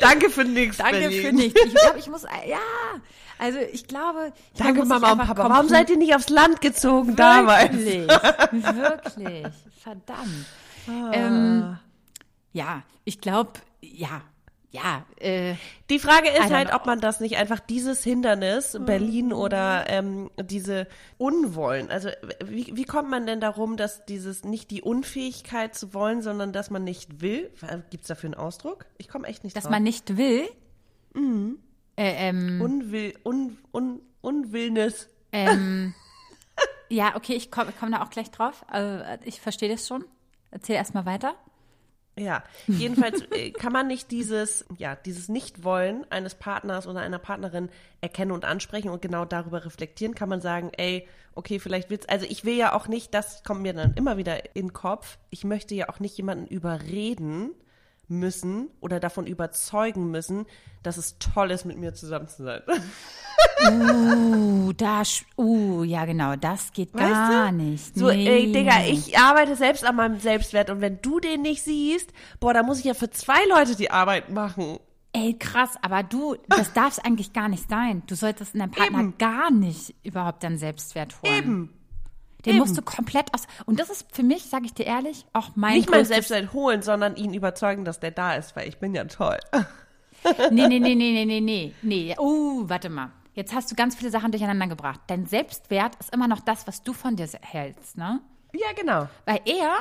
Danke 0.00 0.30
für 0.30 0.44
nichts. 0.44 0.78
Danke 0.78 1.00
Berlin. 1.00 1.22
für 1.22 1.32
nichts. 1.32 1.60
Ich 1.64 1.74
glaube, 1.74 1.98
ich 1.98 2.08
muss, 2.08 2.22
ja, 2.22 2.58
also 3.38 3.58
ich 3.58 3.86
glaube. 3.86 4.32
Ich 4.54 4.60
Danke, 4.60 4.82
ich 4.82 4.88
Mama 4.88 5.12
und 5.12 5.18
Papa. 5.18 5.48
Warum 5.48 5.68
seid 5.68 5.90
ihr 5.90 5.96
nicht 5.96 6.14
aufs 6.14 6.28
Land 6.28 6.60
gezogen 6.60 7.16
damals? 7.16 7.72
Wirklich, 7.72 8.06
wirklich, 8.06 9.46
verdammt. 9.82 10.46
Ähm, 11.12 11.78
ja, 12.52 12.82
ich 13.04 13.20
glaube, 13.20 13.52
ja, 13.80 14.22
ja, 14.70 15.06
äh, 15.16 15.54
Die 15.88 15.98
Frage 15.98 16.28
ist 16.28 16.50
halt, 16.52 16.68
know. 16.68 16.76
ob 16.76 16.84
man 16.86 17.00
das 17.00 17.20
nicht 17.20 17.36
einfach 17.38 17.58
dieses 17.60 18.04
Hindernis, 18.04 18.74
Mhm. 18.74 18.84
Berlin 18.84 19.32
oder 19.32 19.88
ähm, 19.88 20.30
diese 20.38 20.86
Unwollen, 21.16 21.90
also 21.90 22.10
wie, 22.44 22.76
wie 22.76 22.84
kommt 22.84 23.08
man 23.08 23.26
denn 23.26 23.40
darum, 23.40 23.76
dass 23.78 24.04
dieses 24.04 24.44
nicht 24.44 24.70
die 24.70 24.82
Unfähigkeit 24.82 25.74
zu 25.74 25.94
wollen, 25.94 26.20
sondern 26.20 26.52
dass 26.52 26.68
man 26.70 26.84
nicht 26.84 27.22
will? 27.22 27.50
Gibt 27.90 28.02
es 28.02 28.08
dafür 28.08 28.28
einen 28.28 28.34
Ausdruck? 28.34 28.84
Ich 28.98 29.08
komme 29.08 29.26
echt 29.26 29.42
nicht 29.42 29.56
dass 29.56 29.64
drauf. 29.64 29.70
man 29.70 29.82
nicht 29.82 30.16
will. 30.18 30.46
Mhm. 31.14 31.58
Äh, 31.96 32.28
ähm, 32.28 32.60
Unwill, 32.60 33.14
un, 33.24 33.56
un, 33.72 34.00
Unwillness. 34.20 35.08
ähm, 35.32 35.94
ja, 36.90 37.16
okay, 37.16 37.32
ich 37.34 37.50
komme 37.50 37.72
komm 37.80 37.90
da 37.90 38.02
auch 38.04 38.10
gleich 38.10 38.30
drauf. 38.30 38.64
Äh, 38.72 39.18
ich 39.24 39.40
verstehe 39.40 39.70
das 39.70 39.88
schon. 39.88 40.04
Erzähl 40.50 40.76
erst 40.76 40.94
mal 40.94 41.06
weiter. 41.06 41.34
Ja, 42.20 42.42
jedenfalls 42.66 43.22
äh, 43.32 43.50
kann 43.50 43.72
man 43.72 43.86
nicht 43.86 44.10
dieses, 44.10 44.64
ja, 44.76 44.96
dieses 44.96 45.28
Nichtwollen 45.28 46.04
eines 46.10 46.34
Partners 46.34 46.86
oder 46.86 47.00
einer 47.00 47.18
Partnerin 47.18 47.68
erkennen 48.00 48.32
und 48.32 48.44
ansprechen 48.44 48.90
und 48.90 49.02
genau 49.02 49.24
darüber 49.24 49.64
reflektieren, 49.64 50.14
kann 50.14 50.28
man 50.28 50.40
sagen, 50.40 50.70
ey, 50.76 51.06
okay, 51.34 51.58
vielleicht 51.58 51.90
willst, 51.90 52.10
also 52.10 52.26
ich 52.28 52.44
will 52.44 52.56
ja 52.56 52.72
auch 52.74 52.88
nicht, 52.88 53.14
das 53.14 53.44
kommt 53.44 53.62
mir 53.62 53.72
dann 53.72 53.94
immer 53.94 54.16
wieder 54.16 54.56
in 54.56 54.68
den 54.68 54.72
Kopf, 54.72 55.18
ich 55.30 55.44
möchte 55.44 55.74
ja 55.74 55.88
auch 55.88 56.00
nicht 56.00 56.16
jemanden 56.16 56.46
überreden 56.46 57.50
müssen 58.08 58.68
oder 58.80 59.00
davon 59.00 59.26
überzeugen 59.26 60.10
müssen, 60.10 60.46
dass 60.82 60.96
es 60.96 61.18
toll 61.18 61.50
ist, 61.50 61.64
mit 61.64 61.76
mir 61.76 61.94
zusammen 61.94 62.28
zu 62.28 62.42
sein. 62.42 62.62
Uh, 63.70 64.72
da, 64.72 65.02
uh, 65.36 65.82
ja 65.82 66.04
genau, 66.04 66.36
das 66.36 66.72
geht 66.72 66.94
Weißt 66.94 67.08
gar 67.08 67.50
du? 67.50 67.56
nicht. 67.56 67.96
So, 67.96 68.08
nee. 68.08 68.26
ey, 68.26 68.52
Digga, 68.52 68.84
ich 68.86 69.18
arbeite 69.18 69.56
selbst 69.56 69.84
an 69.84 69.96
meinem 69.96 70.18
Selbstwert 70.20 70.70
und 70.70 70.80
wenn 70.80 71.00
du 71.02 71.20
den 71.20 71.42
nicht 71.42 71.62
siehst, 71.62 72.12
boah, 72.40 72.54
da 72.54 72.62
muss 72.62 72.78
ich 72.78 72.84
ja 72.84 72.94
für 72.94 73.10
zwei 73.10 73.44
Leute 73.48 73.76
die 73.76 73.90
Arbeit 73.90 74.30
machen. 74.30 74.78
Ey, 75.12 75.34
krass, 75.38 75.74
aber 75.82 76.02
du, 76.02 76.36
das 76.48 76.72
darf 76.72 76.92
es 76.92 76.98
eigentlich 76.98 77.32
gar 77.32 77.48
nicht 77.48 77.68
sein. 77.68 78.02
Du 78.06 78.14
solltest 78.14 78.54
in 78.54 78.60
deinem 78.60 78.70
Partner 78.70 79.00
Eben. 79.00 79.18
gar 79.18 79.50
nicht 79.50 79.94
überhaupt 80.02 80.42
deinen 80.44 80.58
Selbstwert 80.58 81.14
holen. 81.22 81.34
Eben. 81.34 81.74
Den 82.44 82.54
Eben. 82.54 82.58
musst 82.60 82.76
du 82.76 82.82
komplett 82.82 83.34
aus. 83.34 83.46
Und 83.66 83.80
das 83.80 83.90
ist 83.90 84.06
für 84.12 84.22
mich, 84.22 84.44
sage 84.44 84.66
ich 84.66 84.74
dir 84.74 84.86
ehrlich, 84.86 85.26
auch 85.32 85.50
mein 85.56 85.74
nicht 85.74 85.90
mein 85.90 86.04
Selbstwert 86.04 86.52
holen, 86.52 86.82
sondern 86.82 87.16
ihn 87.16 87.34
überzeugen, 87.34 87.84
dass 87.84 88.00
der 88.00 88.12
da 88.12 88.34
ist, 88.34 88.54
weil 88.54 88.68
ich 88.68 88.78
bin 88.78 88.94
ja 88.94 89.04
toll. 89.04 89.38
Nee, 90.50 90.66
nee, 90.66 90.80
nee, 90.80 90.94
nee, 90.96 91.24
nee, 91.24 91.40
nee, 91.40 91.74
nee. 91.80 92.16
Uh, 92.18 92.68
warte 92.68 92.88
mal. 92.90 93.12
Jetzt 93.38 93.54
hast 93.54 93.70
du 93.70 93.76
ganz 93.76 93.94
viele 93.94 94.10
Sachen 94.10 94.32
durcheinander 94.32 94.66
gebracht. 94.66 94.98
Dein 95.06 95.24
Selbstwert 95.24 95.94
ist 96.00 96.12
immer 96.12 96.26
noch 96.26 96.40
das, 96.40 96.66
was 96.66 96.82
du 96.82 96.92
von 96.92 97.14
dir 97.14 97.28
hältst, 97.40 97.96
ne? 97.96 98.20
Ja, 98.52 98.66
genau. 98.74 99.08
Weil 99.26 99.40
er, 99.44 99.76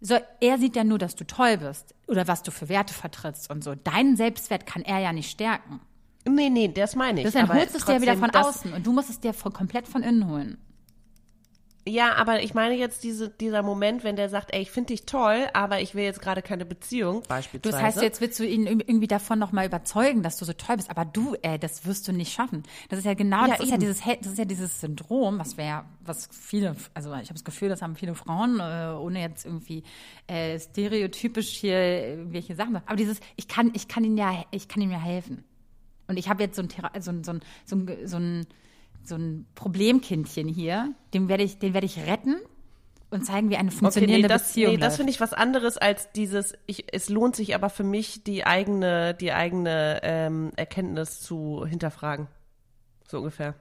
so, 0.00 0.16
er 0.40 0.58
sieht 0.58 0.76
ja 0.76 0.84
nur, 0.84 0.98
dass 0.98 1.16
du 1.16 1.26
toll 1.26 1.56
bist 1.56 1.92
oder 2.06 2.28
was 2.28 2.44
du 2.44 2.52
für 2.52 2.68
Werte 2.68 2.94
vertrittst 2.94 3.50
und 3.50 3.64
so. 3.64 3.74
Deinen 3.74 4.16
Selbstwert 4.16 4.64
kann 4.64 4.82
er 4.82 5.00
ja 5.00 5.12
nicht 5.12 5.28
stärken. 5.28 5.80
Nee, 6.24 6.50
nee, 6.50 6.68
das 6.68 6.94
meine 6.94 7.22
ich. 7.22 7.36
Aber 7.36 7.54
holst 7.54 7.74
du 7.74 7.78
es 7.78 7.84
dir 7.84 7.94
ja 7.94 8.00
wieder 8.00 8.16
von 8.16 8.30
außen 8.30 8.72
und 8.72 8.86
du 8.86 8.92
musst 8.92 9.10
es 9.10 9.18
dir 9.18 9.34
von, 9.34 9.52
komplett 9.52 9.88
von 9.88 10.04
innen 10.04 10.28
holen. 10.28 10.58
Ja, 11.86 12.14
aber 12.14 12.42
ich 12.42 12.54
meine 12.54 12.74
jetzt 12.74 13.04
diese, 13.04 13.28
dieser 13.28 13.62
Moment, 13.62 14.04
wenn 14.04 14.16
der 14.16 14.30
sagt, 14.30 14.54
ey, 14.54 14.62
ich 14.62 14.70
finde 14.70 14.88
dich 14.88 15.04
toll, 15.04 15.48
aber 15.52 15.80
ich 15.80 15.94
will 15.94 16.02
jetzt 16.02 16.22
gerade 16.22 16.40
keine 16.40 16.64
Beziehung, 16.64 17.22
beispielsweise. 17.28 17.76
das 17.76 17.82
heißt, 17.82 18.02
jetzt 18.02 18.20
willst 18.22 18.38
du 18.38 18.46
ihn 18.46 18.66
irgendwie 18.66 19.06
davon 19.06 19.38
nochmal 19.38 19.66
überzeugen, 19.66 20.22
dass 20.22 20.38
du 20.38 20.46
so 20.46 20.54
toll 20.54 20.76
bist. 20.76 20.88
Aber 20.88 21.04
du, 21.04 21.36
ey, 21.42 21.58
das 21.58 21.84
wirst 21.84 22.08
du 22.08 22.12
nicht 22.12 22.32
schaffen. 22.32 22.62
Das 22.88 22.98
ist 22.98 23.04
ja 23.04 23.12
genau, 23.12 23.42
Ja, 23.42 23.48
das 23.48 23.60
ist 23.60 23.70
ja 23.70 23.76
dieses, 23.76 24.00
das 24.00 24.32
ist 24.32 24.38
ja 24.38 24.46
dieses 24.46 24.80
Syndrom, 24.80 25.38
was 25.38 25.58
wir 25.58 25.64
ja, 25.64 25.84
was 26.00 26.28
viele, 26.32 26.74
also 26.94 27.10
ich 27.10 27.28
habe 27.28 27.34
das 27.34 27.44
Gefühl, 27.44 27.68
das 27.68 27.82
haben 27.82 27.96
viele 27.96 28.14
Frauen, 28.14 28.60
äh, 28.60 28.94
ohne 28.98 29.20
jetzt 29.20 29.44
irgendwie 29.44 29.82
äh, 30.26 30.58
stereotypisch 30.58 31.50
hier 31.50 32.08
irgendwelche 32.08 32.54
Sachen. 32.54 32.76
Aber 32.76 32.96
dieses, 32.96 33.20
ich 33.36 33.46
kann, 33.46 33.70
ich 33.74 33.88
kann 33.88 34.04
ihn 34.04 34.16
ja, 34.16 34.44
ich 34.52 34.68
kann 34.68 34.82
ihm 34.82 34.90
ja 34.90 35.00
helfen. 35.00 35.44
Und 36.06 36.18
ich 36.18 36.28
habe 36.28 36.42
jetzt 36.42 36.56
so 36.56 36.62
ein, 36.62 36.68
so 37.00 37.10
ein, 37.10 37.24
so 37.24 37.32
ein, 37.32 37.42
so 37.64 37.76
ein, 37.76 38.06
so 38.06 38.16
ein, 38.16 38.46
so 39.04 39.16
ein 39.16 39.46
Problemkindchen 39.54 40.48
hier, 40.48 40.94
den 41.12 41.28
werde 41.28 41.42
ich, 41.42 41.58
den 41.58 41.74
werde 41.74 41.86
ich 41.86 41.98
retten 41.98 42.36
und 43.10 43.24
zeigen, 43.24 43.50
wie 43.50 43.56
eine 43.56 43.68
Okay, 43.68 43.78
funktionierende 43.78 44.28
nee, 44.28 44.34
das, 44.34 44.48
Beziehung 44.48 44.72
nee, 44.74 44.80
das 44.80 44.96
finde 44.96 45.10
ich 45.10 45.20
was 45.20 45.32
anderes 45.32 45.78
als 45.78 46.10
dieses, 46.12 46.54
ich, 46.66 46.92
es 46.92 47.08
lohnt 47.08 47.36
sich 47.36 47.54
aber 47.54 47.70
für 47.70 47.84
mich, 47.84 48.24
die 48.24 48.44
eigene, 48.44 49.14
die 49.14 49.32
eigene 49.32 50.00
ähm, 50.02 50.50
Erkenntnis 50.56 51.20
zu 51.20 51.64
hinterfragen. 51.66 52.26
So 53.08 53.18
ungefähr. 53.18 53.54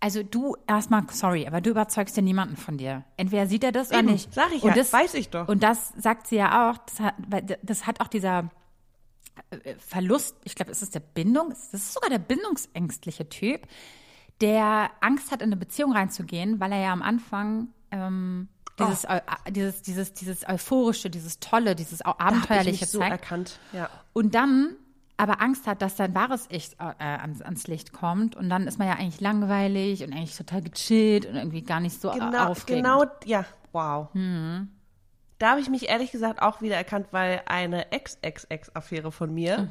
Also 0.00 0.24
du 0.24 0.56
erstmal, 0.66 1.04
sorry, 1.12 1.46
aber 1.46 1.60
du 1.60 1.70
überzeugst 1.70 2.16
ja 2.16 2.22
niemanden 2.22 2.56
von 2.56 2.76
dir. 2.76 3.04
Entweder 3.16 3.46
sieht 3.46 3.62
er 3.62 3.70
das 3.70 3.90
oder 3.90 4.00
Eben, 4.00 4.12
nicht. 4.12 4.34
sag 4.34 4.52
ich 4.52 4.62
und 4.62 4.70
ja, 4.70 4.74
das, 4.74 4.92
weiß 4.92 5.14
ich 5.14 5.28
doch. 5.28 5.46
Und 5.46 5.62
das 5.62 5.92
sagt 5.96 6.26
sie 6.26 6.36
ja 6.36 6.70
auch, 6.70 6.78
das 6.78 7.00
hat, 7.00 7.14
das 7.62 7.86
hat 7.86 8.00
auch 8.00 8.08
dieser 8.08 8.50
Verlust, 9.78 10.36
ich 10.44 10.54
glaube, 10.54 10.72
es 10.72 10.82
ist 10.82 10.94
der 10.94 11.00
Bindung, 11.00 11.50
das 11.50 11.72
ist 11.74 11.92
sogar 11.94 12.10
der 12.10 12.18
bindungsängstliche 12.18 13.28
Typ, 13.28 13.66
der 14.40 14.90
Angst 15.00 15.30
hat, 15.30 15.40
in 15.42 15.48
eine 15.48 15.56
Beziehung 15.56 15.92
reinzugehen, 15.92 16.58
weil 16.60 16.72
er 16.72 16.80
ja 16.80 16.92
am 16.92 17.02
Anfang 17.02 17.68
ähm, 17.90 18.48
Oh. 18.80 18.86
dieses, 18.86 19.04
eu- 19.04 19.16
äh, 19.44 19.52
dieses, 19.52 19.82
dieses, 19.82 20.14
dieses 20.14 20.48
euphorische, 20.48 21.10
dieses 21.10 21.38
tolle, 21.40 21.74
dieses 21.76 21.98
Da 21.98 22.14
abenteuerliche 22.18 22.86
so 22.86 22.98
zeigt. 23.00 23.12
erkannt. 23.12 23.58
Ja. 23.74 23.90
Und 24.14 24.34
dann 24.34 24.76
aber 25.18 25.42
Angst 25.42 25.66
hat, 25.66 25.82
dass 25.82 25.98
sein 25.98 26.14
wahres 26.14 26.46
Ich 26.48 26.72
äh, 26.80 27.04
ans, 27.04 27.42
ans 27.42 27.66
Licht 27.66 27.92
kommt. 27.92 28.34
Und 28.34 28.48
dann 28.48 28.66
ist 28.66 28.78
man 28.78 28.88
ja 28.88 28.94
eigentlich 28.94 29.20
langweilig 29.20 30.02
und 30.02 30.14
eigentlich 30.14 30.36
total 30.36 30.62
gechillt 30.62 31.26
und 31.26 31.36
irgendwie 31.36 31.62
gar 31.62 31.80
nicht 31.80 32.00
so 32.00 32.08
äh, 32.10 32.14
Genau, 32.18 32.46
aufregend. 32.46 32.82
genau, 32.84 33.04
ja, 33.26 33.44
wow. 33.72 34.08
Da 35.42 35.50
habe 35.50 35.60
ich 35.60 35.68
mich 35.68 35.88
ehrlich 35.88 36.12
gesagt 36.12 36.40
auch 36.40 36.62
wieder 36.62 36.76
erkannt, 36.76 37.08
weil 37.10 37.42
eine 37.46 37.90
Ex-Ex-Ex-Affäre 37.90 39.10
von 39.10 39.34
mir 39.34 39.68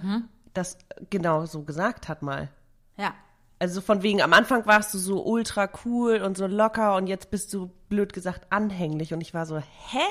das 0.54 0.78
genau 1.10 1.46
so 1.46 1.64
gesagt 1.64 2.10
hat 2.10 2.24
mal. 2.24 2.50
Ja. 2.98 3.14
Also 3.58 3.76
so 3.76 3.82
von 3.82 4.04
wegen, 4.04 4.22
am 4.22 4.34
Anfang 4.34 4.66
warst 4.66 4.94
du 4.94 4.98
so 4.98 5.24
ultra 5.24 5.70
cool 5.86 6.18
und 6.18 6.36
so 6.36 6.46
locker 6.46 6.98
und 6.98 7.08
jetzt 7.08 7.32
bist 7.32 7.54
du, 7.54 7.72
blöd 7.88 8.12
gesagt, 8.12 8.48
anhänglich. 8.50 9.14
Und 9.14 9.22
ich 9.22 9.34
war 9.34 9.46
so, 9.46 9.60
hä? 9.60 10.04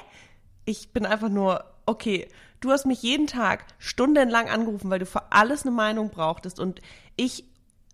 Ich 0.65 0.95
bin 0.95 1.05
einfach 1.05 1.29
nur, 1.29 1.63
okay, 1.85 2.27
du 2.61 2.71
hast 2.71 2.87
mich 2.87 3.03
jeden 3.03 3.27
Tag 3.27 3.67
stundenlang 3.77 4.49
angerufen, 4.49 4.89
weil 4.89 5.01
du 5.01 5.05
für 5.05 5.31
alles 5.31 5.67
eine 5.67 5.73
Meinung 5.73 6.09
brauchtest 6.09 6.59
und 6.59 6.81
ich 7.17 7.45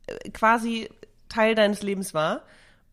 äh, 0.07 0.31
quasi 0.31 0.89
Teil 1.29 1.57
deines 1.57 1.83
Lebens 1.83 2.15
war. 2.15 2.43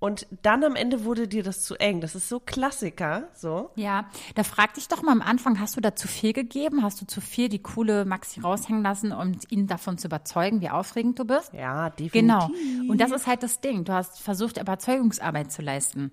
Und 0.03 0.27
dann 0.41 0.65
am 0.65 0.75
Ende 0.75 1.05
wurde 1.05 1.29
dir 1.29 1.43
das 1.43 1.61
zu 1.61 1.75
eng. 1.75 2.01
Das 2.01 2.13
ist 2.13 2.27
so 2.27 2.41
Klassiker, 2.41 3.29
so. 3.33 3.69
Ja, 3.75 4.09
da 4.35 4.43
frag 4.43 4.73
dich 4.73 4.89
doch 4.89 5.01
mal 5.01 5.13
am 5.13 5.21
Anfang, 5.21 5.61
hast 5.61 5.77
du 5.77 5.79
da 5.79 5.95
zu 5.95 6.09
viel 6.09 6.33
gegeben? 6.33 6.83
Hast 6.83 6.99
du 6.99 7.05
zu 7.07 7.21
viel 7.21 7.47
die 7.47 7.63
coole 7.63 8.03
Maxi 8.03 8.41
raushängen 8.41 8.83
lassen, 8.83 9.13
um 9.13 9.31
ihn 9.47 9.65
davon 9.65 9.97
zu 9.97 10.07
überzeugen, 10.07 10.59
wie 10.59 10.69
aufregend 10.69 11.19
du 11.19 11.23
bist? 11.23 11.53
Ja, 11.53 11.89
definitiv. 11.89 12.11
Genau. 12.11 12.91
Und 12.91 12.99
das 12.99 13.11
ist 13.11 13.27
halt 13.27 13.43
das 13.43 13.61
Ding. 13.61 13.85
Du 13.85 13.93
hast 13.93 14.19
versucht, 14.19 14.57
Überzeugungsarbeit 14.57 15.53
zu 15.53 15.61
leisten. 15.61 16.11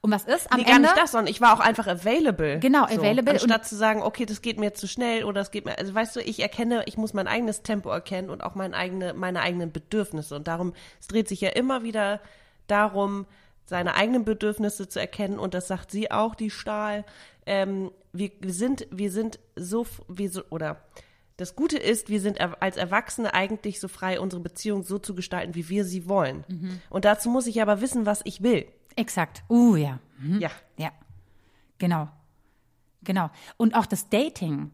Und 0.00 0.10
was 0.10 0.24
ist 0.24 0.50
am 0.50 0.58
Nee, 0.58 0.64
gar 0.64 0.76
Ende? 0.78 0.88
nicht 0.88 1.00
das, 1.00 1.12
sondern 1.12 1.30
ich 1.30 1.40
war 1.40 1.54
auch 1.54 1.60
einfach 1.60 1.86
available. 1.86 2.58
Genau, 2.58 2.86
available 2.86 3.34
Anstatt 3.34 3.68
zu 3.68 3.76
sagen, 3.76 4.02
okay, 4.02 4.26
das 4.26 4.42
geht 4.42 4.58
mir 4.58 4.74
zu 4.74 4.88
schnell 4.88 5.22
oder 5.22 5.42
es 5.42 5.52
geht 5.52 5.64
mir, 5.64 5.78
also 5.78 5.94
weißt 5.94 6.16
du, 6.16 6.20
ich 6.22 6.40
erkenne, 6.40 6.82
ich 6.86 6.96
muss 6.96 7.14
mein 7.14 7.28
eigenes 7.28 7.62
Tempo 7.62 7.88
erkennen 7.88 8.30
und 8.30 8.42
auch 8.42 8.56
mein 8.56 8.74
eigene, 8.74 9.14
meine 9.14 9.42
eigenen 9.42 9.70
Bedürfnisse. 9.70 10.34
Und 10.34 10.48
darum, 10.48 10.72
es 10.98 11.06
dreht 11.06 11.28
sich 11.28 11.40
ja 11.40 11.50
immer 11.50 11.84
wieder 11.84 12.20
darum, 12.70 13.26
seine 13.64 13.94
eigenen 13.94 14.24
Bedürfnisse 14.24 14.88
zu 14.88 14.98
erkennen. 14.98 15.38
Und 15.38 15.54
das 15.54 15.68
sagt 15.68 15.90
sie 15.90 16.10
auch, 16.10 16.34
die 16.34 16.50
Stahl. 16.50 17.04
Ähm, 17.46 17.90
wir, 18.12 18.30
wir 18.40 18.52
sind, 18.52 18.86
wir 18.90 19.10
sind 19.10 19.38
so, 19.56 19.86
wir 20.08 20.30
so, 20.30 20.42
oder 20.50 20.80
das 21.36 21.54
Gute 21.54 21.78
ist, 21.78 22.08
wir 22.08 22.20
sind 22.20 22.40
als 22.40 22.76
Erwachsene 22.76 23.32
eigentlich 23.32 23.78
so 23.78 23.86
frei, 23.86 24.18
unsere 24.18 24.42
Beziehung 24.42 24.82
so 24.82 24.98
zu 24.98 25.14
gestalten, 25.14 25.54
wie 25.54 25.68
wir 25.68 25.84
sie 25.84 26.08
wollen. 26.08 26.44
Mhm. 26.48 26.80
Und 26.90 27.04
dazu 27.04 27.30
muss 27.30 27.46
ich 27.46 27.62
aber 27.62 27.80
wissen, 27.80 28.06
was 28.06 28.22
ich 28.24 28.42
will. 28.42 28.66
Exakt. 28.96 29.44
Uh, 29.48 29.76
ja. 29.76 30.00
Mhm. 30.18 30.40
Ja. 30.40 30.50
Ja, 30.76 30.90
genau. 31.78 32.08
Genau. 33.02 33.30
Und 33.56 33.76
auch 33.76 33.86
das 33.86 34.08
Dating 34.08 34.72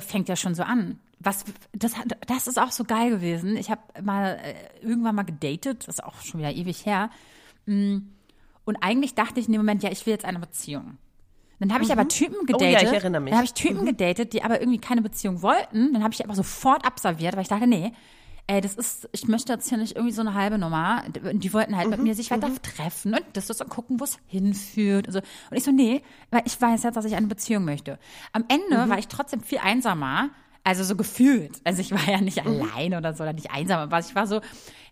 fängt 0.00 0.28
ja 0.28 0.36
schon 0.36 0.54
so 0.54 0.62
an. 0.62 0.98
Was, 1.20 1.44
das, 1.72 1.92
das 2.26 2.46
ist 2.46 2.58
auch 2.58 2.72
so 2.72 2.84
geil 2.84 3.10
gewesen. 3.10 3.56
Ich 3.56 3.70
habe 3.70 3.80
mal 4.02 4.40
äh, 4.42 4.54
irgendwann 4.84 5.14
mal 5.14 5.22
gedatet, 5.22 5.86
das 5.86 5.96
ist 5.98 6.04
auch 6.04 6.20
schon 6.22 6.40
wieder 6.40 6.52
ewig 6.52 6.84
her. 6.84 7.10
Mm, 7.66 7.98
Und 8.64 8.76
eigentlich 8.80 9.14
dachte 9.14 9.38
ich 9.38 9.46
in 9.46 9.52
dem 9.52 9.60
Moment, 9.60 9.82
ja, 9.82 9.90
ich 9.90 10.04
will 10.06 10.12
jetzt 10.12 10.24
eine 10.24 10.38
Beziehung. 10.40 10.98
Dann 11.60 11.72
habe 11.72 11.84
ich 11.84 11.92
aber 11.92 12.08
Typen 12.08 12.38
Oh 12.52 12.58
ja, 12.60 12.70
gedatet. 12.70 12.88
ich 12.88 12.94
erinnere 12.94 13.20
mich. 13.20 13.30
Dann 13.30 13.38
habe 13.38 13.44
ich 13.44 13.54
Typen 13.54 13.86
gedatet, 13.86 14.32
die 14.32 14.42
aber 14.42 14.60
irgendwie 14.60 14.80
keine 14.80 15.00
Beziehung 15.00 15.42
wollten. 15.42 15.92
Dann 15.92 16.02
habe 16.02 16.12
ich 16.12 16.24
aber 16.24 16.34
sofort 16.34 16.84
abserviert, 16.84 17.34
weil 17.36 17.42
ich 17.42 17.48
dachte, 17.48 17.68
nee, 17.68 17.92
ey, 18.48 18.60
das 18.60 18.74
ist, 18.74 19.08
ich 19.12 19.28
möchte 19.28 19.52
jetzt 19.52 19.68
hier 19.68 19.78
nicht 19.78 19.96
irgendwie 19.96 20.12
so 20.14 20.20
eine 20.20 20.34
halbe 20.34 20.58
Nummer. 20.58 21.04
Die 21.32 21.52
wollten 21.52 21.76
halt 21.76 21.88
mit 21.90 21.98
Mhm, 22.00 22.04
mir 22.06 22.14
sich 22.14 22.30
weiter 22.30 22.50
treffen 22.62 23.14
und 23.14 23.24
das 23.32 23.48
ist 23.50 23.58
so 23.58 23.64
gucken, 23.64 23.98
wo 24.00 24.04
es 24.04 24.18
hinführt. 24.26 25.06
Und, 25.06 25.12
so. 25.14 25.18
und 25.20 25.56
ich 25.56 25.64
so, 25.64 25.70
nee, 25.70 26.02
weil 26.30 26.42
ich 26.44 26.60
weiß 26.60 26.82
jetzt, 26.82 26.96
dass 26.96 27.04
ich 27.04 27.14
eine 27.16 27.26
Beziehung 27.28 27.64
möchte. 27.64 27.98
Am 28.32 28.44
Ende 28.48 28.84
Mhm. 28.86 28.90
war 28.90 28.98
ich 28.98 29.08
trotzdem 29.08 29.40
viel 29.40 29.58
einsamer. 29.58 30.30
Also 30.64 30.84
so 30.84 30.94
gefühlt. 30.94 31.60
Also 31.64 31.80
ich 31.80 31.90
war 31.90 32.08
ja 32.08 32.20
nicht 32.20 32.44
Mhm. 32.44 32.60
allein 32.62 32.94
oder 32.94 33.14
so, 33.14 33.24
oder 33.24 33.32
nicht 33.32 33.50
einsam, 33.50 33.80
aber 33.80 33.98
ich 33.98 34.14
war 34.14 34.26
so, 34.28 34.40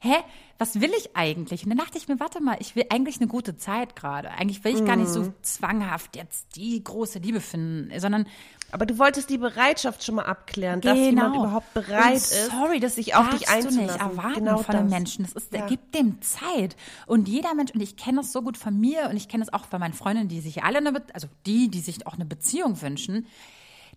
hä, 0.01 0.15
was 0.61 0.81
will 0.81 0.91
ich 0.99 1.17
eigentlich? 1.17 1.65
Und 1.65 1.71
dann 1.71 1.79
dachte 1.79 1.97
ich 1.97 2.07
mir, 2.07 2.21
warte 2.21 2.41
mal, 2.43 2.59
ich 2.61 2.77
will 2.77 2.85
eigentlich 2.91 3.17
eine 3.17 3.29
gute 3.29 3.57
Zeit 3.57 3.97
gerade. 3.97 4.31
Eigentlich 4.31 4.63
will 4.63 4.75
ich 4.77 4.85
gar 4.85 4.95
nicht 4.97 5.09
Mhm. 5.09 5.13
so 5.25 5.33
zwanghaft 5.41 6.17
jetzt 6.17 6.55
die 6.57 6.85
große 6.85 7.19
Liebe 7.19 7.41
finden, 7.41 7.99
sondern 7.99 8.27
Aber 8.73 8.87
du 8.87 8.99
wolltest 8.99 9.31
die 9.31 9.39
Bereitschaft 9.39 10.05
schon 10.05 10.15
mal 10.17 10.27
abklären, 10.27 10.81
dass 10.81 10.97
jemand 10.97 11.35
überhaupt 11.35 11.75
bereit 11.75 12.11
und 12.11 12.17
ist, 12.19 12.51
sorry, 12.53 12.79
das 12.79 12.95
sich 12.95 13.17
auf 13.17 13.29
dich 13.31 13.41
darfst 13.41 13.49
du 13.65 13.69
einzulassen. 13.69 13.87
nicht 13.87 14.01
erwarten 14.01 14.35
genau 14.35 14.59
von 14.59 14.67
das. 14.67 14.75
einem 14.83 14.91
Menschen. 14.91 15.25
Das 15.25 15.33
ist, 15.33 15.53
Ja. 15.53 15.67
gibt 15.67 15.93
dem 15.95 16.21
Zeit. 16.23 16.77
Und 17.07 17.27
jeder 17.27 17.53
Mensch, 17.55 17.73
und 17.73 17.81
ich 17.81 17.97
kenne 17.97 18.19
das 18.19 18.31
so 18.31 18.43
gut 18.43 18.57
von 18.57 18.79
mir 18.79 19.09
und 19.11 19.17
ich 19.17 19.29
kenne 19.29 19.43
es 19.43 19.53
auch 19.53 19.65
von 19.65 19.81
meinen 19.81 19.95
Freundinnen, 19.95 20.29
die 20.29 20.41
sich 20.41 20.63
alle 20.63 20.79
eine, 20.79 21.03
also 21.15 21.27
die, 21.47 21.69
die 21.69 21.81
sich 21.81 22.07
auch 22.07 22.15
eine 22.15 22.27
Beziehung 22.27 22.81
wünschen, 22.81 23.27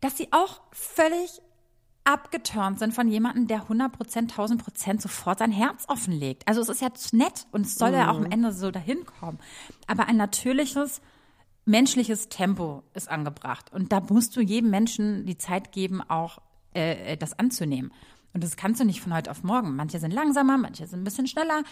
dass 0.02 0.18
sie 0.18 0.30
auch 0.32 0.62
völlig 0.72 1.40
abgeturnt 2.04 2.80
sind 2.80 2.94
von 2.94 3.08
jemandem, 3.08 3.48
der 3.48 3.64
100 3.64 3.92
Prozent, 3.92 4.32
1000 4.32 4.64
Prozent 4.64 5.02
sofort 5.02 5.40
sein 5.40 5.52
Herz 5.52 5.86
offenlegt. 5.88 6.48
Also 6.48 6.62
es 6.62 6.70
ist 6.70 6.82
jetzt 6.82 7.14
nett 7.14 7.48
und 7.52 7.66
es 7.66 7.76
soll 7.76 7.94
ja 7.94 8.12
auch 8.12 8.18
am 8.18 8.26
Ende 8.26 8.52
so 8.52 8.72
dahin 8.72 9.06
kommen. 9.06 9.40
Aber 9.88 10.08
ein 10.08 10.18
natürliches, 10.18 11.02
menschliches 11.66 12.30
Tempo 12.30 12.84
ist 12.94 13.10
angebracht. 13.10 13.72
Und 13.72 13.92
da 13.92 14.02
musst 14.02 14.36
du 14.36 14.42
jedem 14.42 14.70
Menschen 14.70 15.26
die 15.26 15.38
Zeit 15.38 15.72
geben, 15.72 16.02
auch 16.02 16.40
äh, 16.74 17.16
das 17.18 17.38
anzunehmen. 17.40 17.92
Und 18.34 18.44
das 18.44 18.58
kannst 18.58 18.82
du 18.82 18.86
nicht 18.86 19.02
von 19.02 19.14
heute 19.14 19.32
auf 19.32 19.44
morgen. 19.44 19.76
Manche 19.76 20.00
sind 20.00 20.12
langsamer, 20.12 20.58
manche 20.58 20.88
sind 20.88 21.02
ein 21.02 21.04
bisschen 21.04 21.28
schneller. 21.28 21.64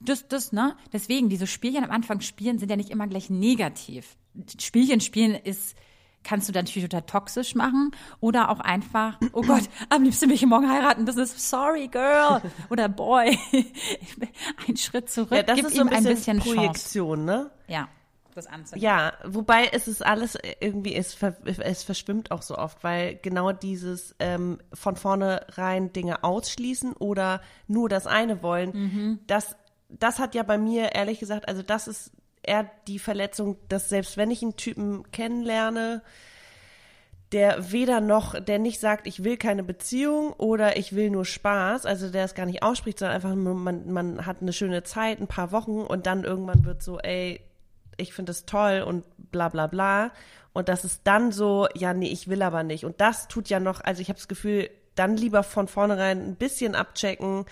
Das, 0.00 0.26
das, 0.26 0.52
ne? 0.52 0.76
Deswegen, 0.92 1.28
diese 1.28 1.46
Spielchen 1.46 1.84
am 1.84 1.90
Anfang 1.90 2.20
spielen 2.20 2.58
sind 2.58 2.70
ja 2.70 2.76
nicht 2.76 2.90
immer 2.90 3.06
gleich 3.06 3.30
negativ. 3.30 4.16
Spielchen 4.58 5.00
spielen 5.00 5.34
ist, 5.34 5.76
kannst 6.24 6.48
du 6.48 6.52
dann 6.52 6.64
natürlich 6.64 6.88
total 6.88 7.02
toxisch 7.06 7.54
machen 7.54 7.90
oder 8.20 8.48
auch 8.50 8.60
einfach, 8.60 9.18
oh 9.32 9.42
Gott, 9.42 9.64
am 9.88 10.02
liebsten 10.04 10.28
will 10.28 10.36
ich 10.36 10.46
morgen 10.46 10.70
heiraten, 10.70 11.04
das 11.06 11.16
ist 11.16 11.48
sorry, 11.50 11.88
girl 11.88 12.40
oder 12.70 12.88
boy. 12.88 13.36
ein 14.68 14.76
Schritt 14.76 15.10
zurück, 15.10 15.32
Ja, 15.32 15.42
das 15.42 15.56
gib 15.56 15.66
ist 15.66 15.74
so 15.76 15.82
ihm 15.82 15.88
ein 15.88 15.94
ein 15.94 16.04
bisschen, 16.04 16.36
bisschen 16.38 16.40
Chance. 16.40 16.54
Projektion, 16.56 17.24
ne? 17.24 17.50
Ja, 17.68 17.88
das 18.34 18.46
anzunehmen. 18.46 18.82
Ja, 18.84 19.12
wobei 19.26 19.66
es 19.72 19.88
ist 19.88 20.04
alles 20.04 20.38
irgendwie, 20.60 20.94
es, 20.94 21.12
ver, 21.12 21.36
es 21.44 21.82
verschwimmt 21.82 22.30
auch 22.30 22.42
so 22.42 22.56
oft, 22.56 22.82
weil 22.82 23.16
genau 23.16 23.52
dieses 23.52 24.14
ähm, 24.20 24.58
von 24.72 24.96
vornherein 24.96 25.92
Dinge 25.92 26.24
ausschließen 26.24 26.94
oder 26.94 27.42
nur 27.66 27.88
das 27.88 28.06
eine 28.06 28.42
wollen, 28.42 28.70
Mhm. 28.72 29.18
das, 29.26 29.56
das 29.90 30.18
hat 30.18 30.34
ja 30.34 30.44
bei 30.44 30.56
mir 30.56 30.94
ehrlich 30.94 31.18
gesagt, 31.20 31.46
also 31.48 31.62
das 31.62 31.88
ist 31.88 32.10
eher 32.42 32.70
die 32.86 32.98
Verletzung, 32.98 33.56
dass 33.68 33.88
selbst 33.88 34.16
wenn 34.16 34.30
ich 34.30 34.42
einen 34.42 34.56
Typen 34.56 35.10
kennenlerne, 35.10 36.02
der 37.32 37.72
weder 37.72 38.00
noch, 38.00 38.38
der 38.38 38.58
nicht 38.58 38.78
sagt, 38.78 39.06
ich 39.06 39.24
will 39.24 39.38
keine 39.38 39.62
Beziehung 39.62 40.34
oder 40.34 40.76
ich 40.76 40.94
will 40.94 41.10
nur 41.10 41.24
Spaß, 41.24 41.86
also 41.86 42.10
der 42.10 42.24
es 42.24 42.34
gar 42.34 42.46
nicht 42.46 42.62
ausspricht, 42.62 42.98
sondern 42.98 43.14
einfach 43.14 43.34
nur, 43.34 43.54
man, 43.54 43.90
man 43.90 44.26
hat 44.26 44.42
eine 44.42 44.52
schöne 44.52 44.82
Zeit, 44.82 45.20
ein 45.20 45.28
paar 45.28 45.50
Wochen 45.50 45.80
und 45.80 46.06
dann 46.06 46.24
irgendwann 46.24 46.64
wird 46.64 46.82
so, 46.82 46.98
ey, 46.98 47.40
ich 47.96 48.12
finde 48.12 48.32
es 48.32 48.44
toll 48.44 48.84
und 48.86 49.04
bla 49.30 49.48
bla 49.48 49.66
bla. 49.66 50.12
Und 50.52 50.68
das 50.68 50.84
ist 50.84 51.02
dann 51.04 51.32
so, 51.32 51.66
ja, 51.74 51.94
nee, 51.94 52.08
ich 52.08 52.28
will 52.28 52.42
aber 52.42 52.62
nicht. 52.62 52.84
Und 52.84 53.00
das 53.00 53.28
tut 53.28 53.48
ja 53.48 53.60
noch, 53.60 53.80
also 53.80 54.02
ich 54.02 54.08
habe 54.08 54.18
das 54.18 54.28
Gefühl, 54.28 54.68
dann 54.94 55.16
lieber 55.16 55.42
von 55.42 55.68
vornherein 55.68 56.20
ein 56.22 56.36
bisschen 56.36 56.74
abchecken, 56.74 57.46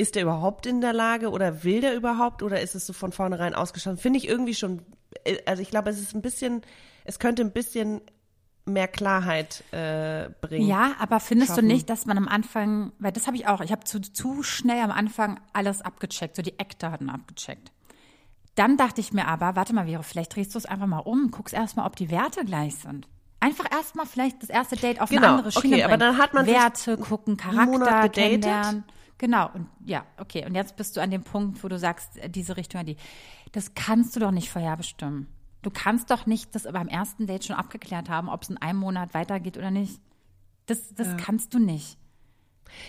ist 0.00 0.14
der 0.14 0.22
überhaupt 0.22 0.66
in 0.66 0.80
der 0.80 0.92
Lage 0.92 1.30
oder 1.30 1.62
will 1.62 1.80
der 1.80 1.94
überhaupt 1.94 2.42
oder 2.42 2.60
ist 2.60 2.74
es 2.74 2.86
so 2.86 2.92
von 2.92 3.12
vornherein 3.12 3.54
ausgestanden? 3.54 4.00
Finde 4.00 4.18
ich 4.18 4.28
irgendwie 4.28 4.54
schon, 4.54 4.82
äh, 5.24 5.36
also 5.46 5.62
ich 5.62 5.70
glaube, 5.70 5.90
es 5.90 6.00
ist 6.00 6.14
ein 6.14 6.22
bisschen, 6.22 6.62
es 7.04 7.18
könnte 7.18 7.42
ein 7.42 7.52
bisschen 7.52 8.00
mehr 8.64 8.88
Klarheit 8.88 9.64
äh, 9.72 10.30
bringen. 10.40 10.66
Ja, 10.68 10.92
aber 10.98 11.20
findest 11.20 11.50
schaffen. 11.50 11.68
du 11.68 11.74
nicht, 11.74 11.90
dass 11.90 12.06
man 12.06 12.16
am 12.16 12.28
Anfang, 12.28 12.92
weil 12.98 13.12
das 13.12 13.26
habe 13.26 13.36
ich 13.36 13.46
auch, 13.46 13.60
ich 13.60 13.72
habe 13.72 13.84
zu, 13.84 14.00
zu 14.00 14.42
schnell 14.42 14.80
am 14.80 14.90
Anfang 14.90 15.40
alles 15.52 15.82
abgecheckt, 15.82 16.36
so 16.36 16.42
die 16.42 16.58
Eckdaten 16.58 17.10
abgecheckt. 17.10 17.72
Dann 18.54 18.76
dachte 18.76 19.00
ich 19.00 19.12
mir 19.12 19.28
aber, 19.28 19.56
warte 19.56 19.74
mal, 19.74 19.86
Vero, 19.86 20.02
vielleicht 20.02 20.34
drehst 20.34 20.54
du 20.54 20.58
es 20.58 20.66
einfach 20.66 20.86
mal 20.86 20.98
um, 20.98 21.30
guckst 21.30 21.54
erstmal, 21.54 21.86
ob 21.86 21.96
die 21.96 22.10
Werte 22.10 22.44
gleich 22.44 22.76
sind. 22.76 23.06
Einfach 23.38 23.64
erstmal 23.72 24.04
vielleicht 24.06 24.42
das 24.42 24.50
erste 24.50 24.76
Date 24.76 25.00
auf 25.00 25.08
Genau, 25.08 25.22
eine 25.22 25.30
andere 25.38 25.48
okay, 25.48 25.60
Schiene 25.60 25.84
aber 25.84 25.96
bringen. 25.96 26.00
dann 26.00 26.18
hat 26.18 26.34
man 26.34 26.46
Werte 26.46 26.96
gucken, 26.98 27.36
Charakter 27.36 28.08
kennenlernen. 28.10 28.84
Genau, 29.20 29.50
und 29.52 29.68
ja, 29.84 30.06
okay. 30.16 30.46
Und 30.46 30.54
jetzt 30.54 30.76
bist 30.76 30.96
du 30.96 31.02
an 31.02 31.10
dem 31.10 31.22
Punkt, 31.22 31.62
wo 31.62 31.68
du 31.68 31.78
sagst, 31.78 32.16
äh, 32.16 32.30
diese 32.30 32.56
Richtung, 32.56 32.86
die. 32.86 32.96
Das 33.52 33.74
kannst 33.74 34.16
du 34.16 34.20
doch 34.20 34.30
nicht 34.30 34.48
vorher 34.48 34.78
bestimmen. 34.78 35.26
Du 35.60 35.68
kannst 35.68 36.10
doch 36.10 36.24
nicht 36.24 36.54
das 36.54 36.62
beim 36.62 36.88
ersten 36.88 37.26
Date 37.26 37.44
schon 37.44 37.56
abgeklärt 37.56 38.08
haben, 38.08 38.30
ob 38.30 38.44
es 38.44 38.48
in 38.48 38.56
einem 38.56 38.78
Monat 38.78 39.12
weitergeht 39.12 39.58
oder 39.58 39.70
nicht. 39.70 40.00
Das, 40.64 40.94
das 40.94 41.18
kannst 41.18 41.52
du 41.52 41.58
nicht. 41.58 41.98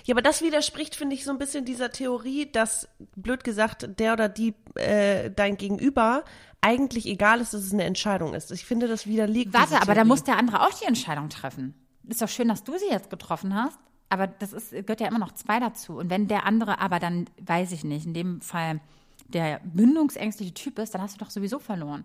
Ja, 0.05 0.13
aber 0.15 0.21
das 0.21 0.41
widerspricht, 0.41 0.95
finde 0.95 1.15
ich, 1.15 1.25
so 1.25 1.31
ein 1.31 1.37
bisschen 1.37 1.65
dieser 1.65 1.89
Theorie, 1.89 2.49
dass, 2.49 2.87
blöd 3.17 3.43
gesagt, 3.43 3.99
der 3.99 4.13
oder 4.13 4.29
die, 4.29 4.53
äh, 4.75 5.31
dein 5.31 5.57
Gegenüber 5.57 6.23
eigentlich 6.61 7.07
egal 7.07 7.41
ist, 7.41 7.53
dass 7.53 7.63
es 7.63 7.73
eine 7.73 7.83
Entscheidung 7.83 8.33
ist. 8.35 8.51
Ich 8.51 8.63
finde, 8.63 8.87
das 8.87 9.05
widerlegt 9.05 9.53
Warte, 9.53 9.81
aber 9.81 9.95
da 9.95 10.05
muss 10.05 10.23
der 10.23 10.37
andere 10.37 10.61
auch 10.61 10.73
die 10.79 10.85
Entscheidung 10.85 11.27
treffen. 11.27 11.73
Ist 12.07 12.21
doch 12.21 12.29
schön, 12.29 12.47
dass 12.47 12.63
du 12.63 12.77
sie 12.77 12.89
jetzt 12.89 13.09
getroffen 13.09 13.53
hast, 13.53 13.79
aber 14.11 14.27
das 14.27 14.51
ist, 14.51 14.71
gehört 14.71 14.99
ja 14.99 15.07
immer 15.07 15.19
noch 15.19 15.31
zwei 15.31 15.59
dazu. 15.59 15.97
Und 15.97 16.09
wenn 16.09 16.27
der 16.27 16.45
andere 16.45 16.79
aber 16.79 16.99
dann, 16.99 17.27
weiß 17.39 17.71
ich 17.71 17.85
nicht, 17.85 18.05
in 18.05 18.13
dem 18.13 18.41
Fall 18.41 18.81
der 19.29 19.61
bindungsängstliche 19.63 20.53
Typ 20.53 20.79
ist, 20.79 20.93
dann 20.93 21.01
hast 21.01 21.15
du 21.15 21.23
doch 21.23 21.31
sowieso 21.31 21.59
verloren. 21.59 22.03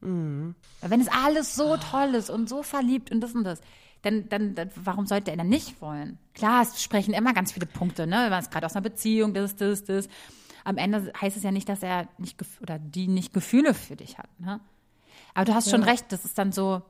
Mhm. 0.00 0.56
Weil 0.80 0.90
Wenn 0.90 1.00
es 1.00 1.06
alles 1.06 1.54
so 1.54 1.76
toll 1.76 2.16
ist 2.16 2.28
und 2.28 2.48
so 2.48 2.64
verliebt 2.64 3.12
und 3.12 3.20
das 3.20 3.36
und 3.36 3.44
das, 3.44 3.60
dann, 4.02 4.28
dann, 4.30 4.56
dann 4.56 4.70
warum 4.74 5.06
sollte 5.06 5.30
er 5.30 5.36
dann 5.36 5.48
nicht 5.48 5.80
wollen? 5.80 6.18
Klar, 6.34 6.62
es 6.62 6.82
sprechen 6.82 7.14
immer 7.14 7.32
ganz 7.34 7.52
viele 7.52 7.66
Punkte, 7.66 8.08
ne? 8.08 8.26
Man 8.28 8.40
ist 8.40 8.50
gerade 8.50 8.66
aus 8.66 8.74
einer 8.74 8.82
Beziehung, 8.82 9.32
das, 9.32 9.54
das, 9.54 9.84
das. 9.84 10.08
Am 10.64 10.76
Ende 10.76 11.12
heißt 11.20 11.36
es 11.36 11.44
ja 11.44 11.52
nicht, 11.52 11.68
dass 11.68 11.84
er 11.84 12.08
nicht 12.18 12.36
oder 12.60 12.80
die 12.80 13.06
nicht 13.06 13.32
Gefühle 13.32 13.74
für 13.74 13.94
dich 13.94 14.18
hat, 14.18 14.28
ne? 14.40 14.58
Aber 15.34 15.44
du 15.44 15.54
hast 15.54 15.70
schon 15.70 15.84
recht, 15.84 16.10
das 16.10 16.24
ist 16.24 16.36
dann 16.36 16.50
so, 16.50 16.82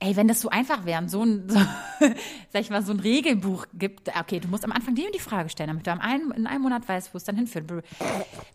ey, 0.00 0.14
wenn 0.16 0.28
das 0.28 0.40
so 0.40 0.48
einfach 0.48 0.84
wäre 0.84 1.02
und 1.02 1.10
so 1.10 1.24
ein, 1.24 1.48
so, 1.48 1.58
sag 2.52 2.62
ich 2.62 2.70
mal, 2.70 2.82
so 2.82 2.92
ein 2.92 3.00
Regelbuch 3.00 3.66
gibt, 3.74 4.08
okay, 4.16 4.38
du 4.38 4.46
musst 4.48 4.64
am 4.64 4.70
Anfang 4.70 4.94
die 4.94 5.04
und 5.04 5.14
die 5.14 5.20
Frage 5.20 5.48
stellen, 5.48 5.68
damit 5.68 5.86
du 5.86 5.90
am 5.90 6.00
einen, 6.00 6.30
in 6.30 6.46
einem 6.46 6.62
Monat 6.62 6.88
weißt, 6.88 7.12
wo 7.12 7.16
es 7.16 7.24
dann 7.24 7.36
hinführt. 7.36 7.64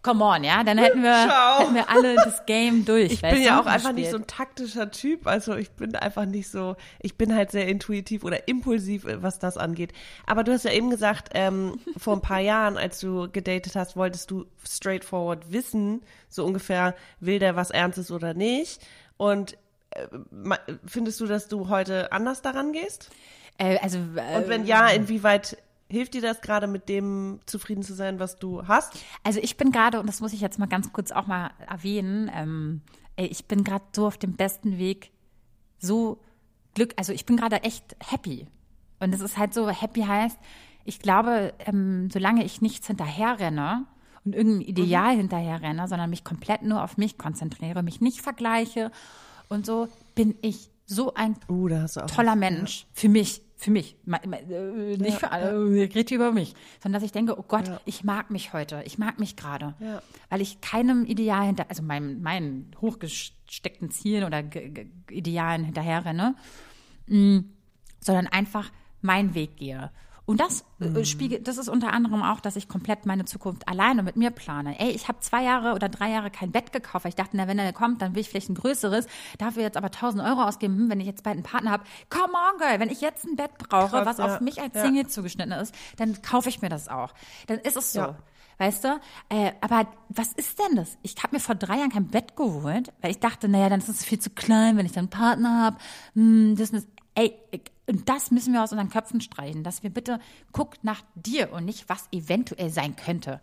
Come 0.01 0.23
on, 0.23 0.43
ja, 0.43 0.63
dann 0.63 0.77
hätten 0.77 1.03
wir, 1.03 1.11
Ciao. 1.27 1.59
hätten 1.59 1.75
wir 1.75 1.89
alle 1.89 2.15
das 2.15 2.45
Game 2.45 2.85
durch. 2.85 3.13
Ich 3.13 3.21
bin 3.21 3.41
ja 3.41 3.59
auch 3.59 3.65
einfach 3.65 3.89
gespielt. 3.89 3.95
nicht 3.95 4.11
so 4.11 4.17
ein 4.17 4.27
taktischer 4.27 4.91
Typ. 4.91 5.27
Also 5.27 5.55
ich 5.55 5.71
bin 5.71 5.95
einfach 5.95 6.25
nicht 6.25 6.49
so, 6.49 6.75
ich 6.99 7.17
bin 7.17 7.35
halt 7.35 7.51
sehr 7.51 7.67
intuitiv 7.67 8.23
oder 8.23 8.47
impulsiv, 8.47 9.05
äh, 9.05 9.21
was 9.21 9.39
das 9.39 9.57
angeht. 9.57 9.91
Aber 10.25 10.43
du 10.45 10.53
hast 10.53 10.63
ja 10.63 10.71
eben 10.71 10.89
gesagt, 10.89 11.31
ähm, 11.33 11.79
vor 11.97 12.13
ein 12.13 12.21
paar 12.21 12.39
Jahren, 12.43 12.77
als 12.77 13.01
du 13.01 13.29
gedatet 13.29 13.75
hast, 13.75 13.97
wolltest 13.97 14.31
du 14.31 14.45
straightforward 14.65 15.51
wissen, 15.51 16.03
so 16.29 16.45
ungefähr, 16.45 16.95
will 17.19 17.39
der 17.39 17.57
was 17.57 17.69
Ernstes 17.69 18.11
oder 18.11 18.33
nicht. 18.33 18.81
Und 19.17 19.57
findest 20.85 21.19
du, 21.19 21.25
dass 21.25 21.47
du 21.47 21.69
heute 21.69 22.11
anders 22.11 22.41
daran 22.41 22.73
gehst? 22.73 23.11
Äh, 23.57 23.77
also, 23.79 23.97
äh, 23.97 24.37
Und 24.37 24.49
wenn 24.49 24.65
ja, 24.65 24.87
inwieweit 24.89 25.57
hilft 25.89 26.15
dir 26.15 26.21
das 26.21 26.41
gerade 26.41 26.67
mit 26.67 26.89
dem 26.89 27.39
zufrieden 27.45 27.83
zu 27.83 27.93
sein, 27.93 28.19
was 28.19 28.37
du 28.37 28.67
hast? 28.67 28.93
Also 29.23 29.39
ich 29.41 29.57
bin 29.57 29.71
gerade, 29.71 29.99
und 29.99 30.07
das 30.07 30.21
muss 30.21 30.33
ich 30.33 30.41
jetzt 30.41 30.57
mal 30.57 30.67
ganz 30.67 30.91
kurz 30.91 31.11
auch 31.11 31.27
mal 31.27 31.51
erwähnen, 31.67 32.31
ähm, 32.33 32.81
ich 33.15 33.45
bin 33.45 33.63
gerade 33.63 33.85
so 33.95 34.07
auf 34.07 34.17
dem 34.17 34.33
besten 34.33 34.79
Weg, 34.79 35.11
so 35.77 36.19
Glück, 36.73 36.93
also 36.97 37.13
ich 37.13 37.27
bin 37.27 37.37
gerade 37.37 37.61
echt 37.61 37.95
happy. 37.99 38.47
Und 38.99 39.13
es 39.13 39.21
ist 39.21 39.37
halt 39.37 39.53
so, 39.53 39.69
happy 39.69 40.01
heißt, 40.01 40.39
ich 40.83 40.99
glaube, 40.99 41.53
ähm, 41.59 42.09
solange 42.11 42.43
ich 42.43 42.61
nichts 42.61 42.87
hinterherrenne 42.87 43.85
und 44.25 44.35
irgendein 44.35 44.61
Ideal 44.61 45.15
hinterherrenne, 45.15 45.87
sondern 45.87 46.09
mich 46.09 46.23
komplett 46.23 46.63
nur 46.63 46.83
auf 46.83 46.97
mich 46.97 47.17
konzentriere, 47.17 47.83
mich 47.83 48.01
nicht 48.01 48.21
vergleiche 48.21 48.91
und 49.53 49.65
so, 49.65 49.87
bin 50.15 50.35
ich 50.41 50.69
so 50.85 51.13
ein 51.13 51.35
Uh, 51.47 51.69
toller 52.13 52.35
Mensch. 52.35 52.85
Für 52.91 53.07
mich, 53.07 53.41
für 53.55 53.71
mich, 53.71 53.95
äh, 54.05 54.97
nicht 54.97 55.17
für 55.17 55.31
alle, 55.31 55.83
ich 55.85 55.95
rede 55.95 56.15
über 56.15 56.31
mich, 56.31 56.53
sondern 56.81 56.99
dass 56.99 57.05
ich 57.05 57.13
denke, 57.13 57.39
oh 57.39 57.45
Gott, 57.47 57.63
ich 57.85 58.03
mag 58.03 58.29
mich 58.29 58.51
heute, 58.53 58.83
ich 58.85 58.97
mag 58.97 59.19
mich 59.19 59.35
gerade, 59.35 59.75
Ja. 59.79 60.01
weil 60.29 60.41
ich 60.41 60.59
keinem 60.59 61.05
Ideal 61.05 61.45
hinter, 61.45 61.67
also 61.69 61.81
meinen, 61.83 62.21
meinen 62.21 62.71
hochgesteckten 62.81 63.89
Zielen 63.91 64.25
oder 64.25 64.43
Ge 64.43 64.69
Ge 64.69 64.87
Idealen 65.09 65.63
hinterherrenne, 65.63 66.35
mm, 67.07 67.39
sondern 68.01 68.27
einfach 68.27 68.71
meinen 69.01 69.33
Weg 69.35 69.55
gehe. 69.57 69.91
Und 70.25 70.39
das 70.39 70.63
Mhm. 70.79 70.95
äh, 70.95 71.05
spiegelt, 71.05 71.47
das 71.47 71.57
ist 71.57 71.67
unter 71.67 71.91
anderem 71.91 72.23
auch, 72.23 72.39
dass 72.39 72.55
ich 72.55 72.69
komplett 72.69 73.05
meine 73.05 73.25
Zukunft 73.25 73.67
alleine 73.67 74.03
mit 74.03 74.15
mir 74.15 74.31
plane. 74.31 74.79
Ey, 74.79 74.91
ich 74.91 75.07
habe 75.07 75.19
zwei 75.19 75.43
Jahre 75.43 75.73
oder 75.73 75.89
drei 75.89 76.09
Jahre 76.11 76.31
kein 76.31 76.51
Bett 76.51 76.71
gekauft, 76.71 77.03
weil 77.05 77.09
ich 77.09 77.15
dachte, 77.15 77.35
na, 77.35 77.47
wenn 77.47 77.59
er 77.59 77.73
kommt, 77.73 78.01
dann 78.01 78.15
will 78.15 78.21
ich 78.21 78.29
vielleicht 78.29 78.49
ein 78.49 78.55
größeres. 78.55 79.05
Dafür 79.37 79.63
jetzt 79.63 79.75
aber 79.77 79.91
1000 79.91 80.23
Euro 80.23 80.43
ausgeben, 80.43 80.77
hm, 80.77 80.89
wenn 80.89 80.99
ich 81.01 81.07
jetzt 81.07 81.23
bald 81.23 81.35
einen 81.35 81.43
Partner 81.43 81.71
habe. 81.71 81.83
Come 82.09 82.33
on, 82.33 82.57
girl, 82.57 82.79
wenn 82.79 82.89
ich 82.89 83.01
jetzt 83.01 83.25
ein 83.25 83.35
Bett 83.35 83.51
brauche, 83.57 83.89
Krass, 83.89 84.05
was 84.05 84.17
ja, 84.19 84.25
auf 84.25 84.41
mich 84.41 84.61
als 84.61 84.73
ja. 84.75 84.83
Single 84.85 85.07
zugeschnitten 85.07 85.51
ist, 85.53 85.75
dann 85.97 86.21
kaufe 86.21 86.47
ich 86.49 86.61
mir 86.61 86.69
das 86.69 86.87
auch. 86.87 87.13
Dann 87.47 87.59
ist 87.59 87.75
es 87.75 87.91
so. 87.93 87.99
Ja. 87.99 88.15
Weißt 88.59 88.83
du? 88.83 88.99
Äh, 89.29 89.51
aber 89.61 89.87
was 90.09 90.31
ist 90.33 90.59
denn 90.59 90.75
das? 90.75 90.97
Ich 91.01 91.15
habe 91.23 91.35
mir 91.35 91.39
vor 91.39 91.55
drei 91.55 91.77
Jahren 91.77 91.89
kein 91.89 92.07
Bett 92.07 92.35
geholt, 92.35 92.93
weil 93.01 93.11
ich 93.11 93.19
dachte, 93.19 93.49
naja, 93.49 93.67
dann 93.67 93.79
ist 93.79 93.89
es 93.89 94.05
viel 94.05 94.19
zu 94.19 94.29
klein, 94.29 94.77
wenn 94.77 94.85
ich 94.85 94.91
dann 94.91 95.05
einen 95.05 95.09
Partner 95.09 95.59
habe. 95.63 95.77
Hm, 96.13 96.55
das 96.55 96.71
das. 96.71 96.87
Ey, 97.15 97.37
und 97.87 98.09
das 98.09 98.31
müssen 98.31 98.53
wir 98.53 98.63
aus 98.63 98.71
unseren 98.71 98.89
Köpfen 98.89 99.21
streichen, 99.21 99.63
dass 99.63 99.83
wir 99.83 99.89
bitte 99.89 100.19
guck 100.51 100.83
nach 100.83 101.01
dir 101.15 101.51
und 101.51 101.65
nicht, 101.65 101.89
was 101.89 102.07
eventuell 102.11 102.69
sein 102.69 102.95
könnte. 102.95 103.39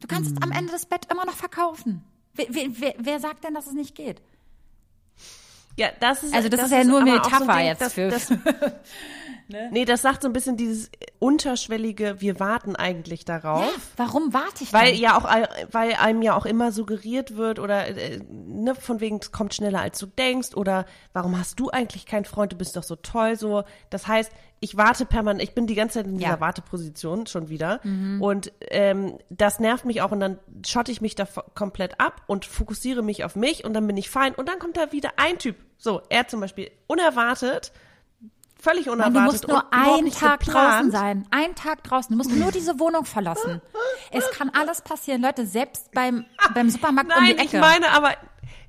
Du 0.00 0.06
kannst 0.06 0.32
Mhm. 0.36 0.42
am 0.44 0.52
Ende 0.52 0.72
das 0.72 0.86
Bett 0.86 1.06
immer 1.10 1.24
noch 1.24 1.34
verkaufen. 1.34 2.04
Wer, 2.34 2.46
wer, 2.50 2.94
wer, 2.98 3.20
sagt 3.20 3.44
denn, 3.44 3.54
dass 3.54 3.66
es 3.66 3.72
nicht 3.72 3.94
geht? 3.96 4.22
Ja, 5.76 5.88
das 6.00 6.22
ist 6.22 6.34
Also 6.34 6.48
das, 6.48 6.60
das 6.60 6.70
ist 6.70 6.76
ja 6.76 6.84
nur 6.84 7.00
so 7.00 7.06
ein 7.06 7.12
Metapher 7.14 7.56
Ding, 7.56 7.66
jetzt 7.66 7.80
das, 7.82 7.92
für. 7.94 8.08
Das, 8.08 8.28
Nee, 9.48 9.84
das 9.84 10.02
sagt 10.02 10.22
so 10.22 10.28
ein 10.28 10.32
bisschen 10.32 10.56
dieses 10.56 10.90
unterschwellige, 11.20 12.20
wir 12.20 12.38
warten 12.38 12.76
eigentlich 12.76 13.24
darauf. 13.24 13.62
ja, 13.64 13.70
warum 13.96 14.32
warte 14.34 14.62
ich 14.64 14.72
Weil 14.72 14.92
denn? 14.92 15.00
ja 15.00 15.16
auch, 15.16 15.24
weil 15.72 15.94
einem 15.94 16.22
ja 16.22 16.36
auch 16.36 16.46
immer 16.46 16.70
suggeriert 16.72 17.36
wird 17.36 17.58
oder 17.58 17.86
äh, 17.88 18.20
ne, 18.28 18.74
von 18.74 19.00
wegen 19.00 19.18
es 19.20 19.32
kommt 19.32 19.54
schneller 19.54 19.80
als 19.80 19.98
du 19.98 20.06
denkst 20.06 20.54
oder 20.54 20.84
warum 21.12 21.38
hast 21.38 21.58
du 21.60 21.70
eigentlich 21.70 22.06
keinen 22.06 22.24
Freund, 22.24 22.52
du 22.52 22.56
bist 22.56 22.76
doch 22.76 22.82
so 22.82 22.96
toll 22.96 23.36
so. 23.36 23.64
Das 23.90 24.06
heißt, 24.06 24.30
ich 24.60 24.76
warte 24.76 25.06
permanent, 25.06 25.42
ich 25.42 25.54
bin 25.54 25.66
die 25.66 25.74
ganze 25.76 26.00
Zeit 26.00 26.06
in 26.06 26.16
dieser 26.18 26.30
Ja. 26.30 26.36
Mhm. 26.36 26.40
Warteposition 26.40 27.26
schon 27.26 27.48
wieder 27.48 27.80
und 28.20 28.52
ähm, 28.70 29.18
das 29.30 29.60
nervt 29.60 29.84
mich 29.84 30.02
auch 30.02 30.10
und 30.10 30.20
dann 30.20 30.38
schotte 30.66 30.90
ich 30.92 31.00
mich 31.00 31.14
da 31.14 31.26
komplett 31.54 32.00
ab 32.00 32.22
und 32.26 32.44
fokussiere 32.44 33.02
mich 33.02 33.24
auf 33.24 33.36
mich 33.36 33.64
und 33.64 33.72
dann 33.74 33.86
bin 33.86 33.96
ich 33.96 34.10
fein 34.10 34.34
und 34.34 34.48
dann 34.48 34.58
kommt 34.58 34.76
da 34.76 34.90
wieder 34.92 35.12
ein 35.16 35.38
Typ. 35.38 35.56
So, 35.78 36.02
er 36.08 36.26
zum 36.26 36.40
Beispiel 36.40 36.70
unerwartet, 36.88 37.72
völlig 38.60 38.86
Nein, 38.86 38.94
unerwartet 38.94 39.16
du 39.16 39.20
musst 39.20 39.48
nur 39.48 39.72
einen 39.72 40.10
Tag 40.10 40.40
geplant. 40.40 40.76
draußen 40.78 40.90
sein. 40.90 41.26
Einen 41.30 41.54
Tag 41.54 41.82
draußen. 41.84 42.10
Du 42.10 42.16
musst 42.16 42.30
nur 42.36 42.50
diese 42.52 42.78
Wohnung 42.80 43.04
verlassen. 43.04 43.60
Es 44.10 44.30
kann 44.32 44.50
alles 44.50 44.80
passieren. 44.82 45.22
Leute, 45.22 45.46
selbst 45.46 45.92
beim, 45.92 46.24
beim 46.54 46.68
Supermarkt 46.70 47.10
um 47.10 47.22
Nein, 47.22 47.36
die 47.36 47.44
ich 47.44 47.48
Ecke. 47.54 47.60
meine 47.60 47.90
aber, 47.90 48.12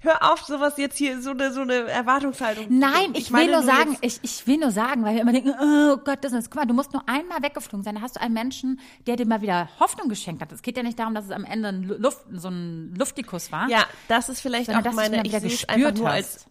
hör 0.02 0.32
auf, 0.32 0.42
sowas 0.44 0.76
jetzt 0.78 0.98
hier, 0.98 1.22
so 1.22 1.32
eine, 1.32 1.52
so 1.52 1.62
eine 1.62 1.74
Erwartungshaltung. 1.88 2.68
Nein, 2.70 3.14
ich, 3.16 3.32
meine 3.32 3.46
will 3.48 3.54
nur 3.54 3.64
sagen, 3.64 3.98
ich, 4.02 4.20
ich 4.22 4.48
will 4.48 4.58
nur 4.58 4.72
sagen, 4.72 5.04
weil 5.04 5.16
wir 5.16 5.22
immer 5.22 5.34
denken, 5.34 5.54
oh 5.60 5.98
Gott, 5.98 6.20
das 6.22 6.32
ist, 6.34 6.50
guck 6.52 6.62
mal, 6.62 6.66
du 6.66 6.74
musst 6.74 6.94
nur 6.94 7.04
einmal 7.08 7.42
weggeflogen 7.42 7.84
sein. 7.84 7.96
Da 7.96 8.02
hast 8.02 8.16
du 8.16 8.22
einen 8.22 8.34
Menschen, 8.34 8.80
der 9.08 9.16
dir 9.18 9.26
mal 9.26 9.42
wieder 9.42 9.70
Hoffnung 9.80 10.08
geschenkt 10.08 10.42
hat. 10.42 10.52
Es 10.52 10.62
geht 10.62 10.78
ja 10.78 10.84
nicht 10.84 11.00
darum, 11.00 11.16
dass 11.16 11.26
es 11.26 11.32
am 11.32 11.44
Ende 11.46 11.70
ein 11.70 11.84
Lu- 11.84 11.98
Luft, 11.98 12.20
so 12.32 12.48
ein 12.50 12.94
Luftikus 12.98 13.52
war. 13.52 13.68
Ja, 13.70 13.86
das 14.08 14.30
ist 14.30 14.40
vielleicht 14.42 14.68
Sondern 14.68 14.88
auch 14.88 14.94
meine, 14.94 15.22
ich 15.26 15.32
sehe 15.32 15.38
es 15.40 15.44
gespürt 15.44 15.70
einfach 15.86 15.94
nur 16.00 16.10
als, 16.10 16.46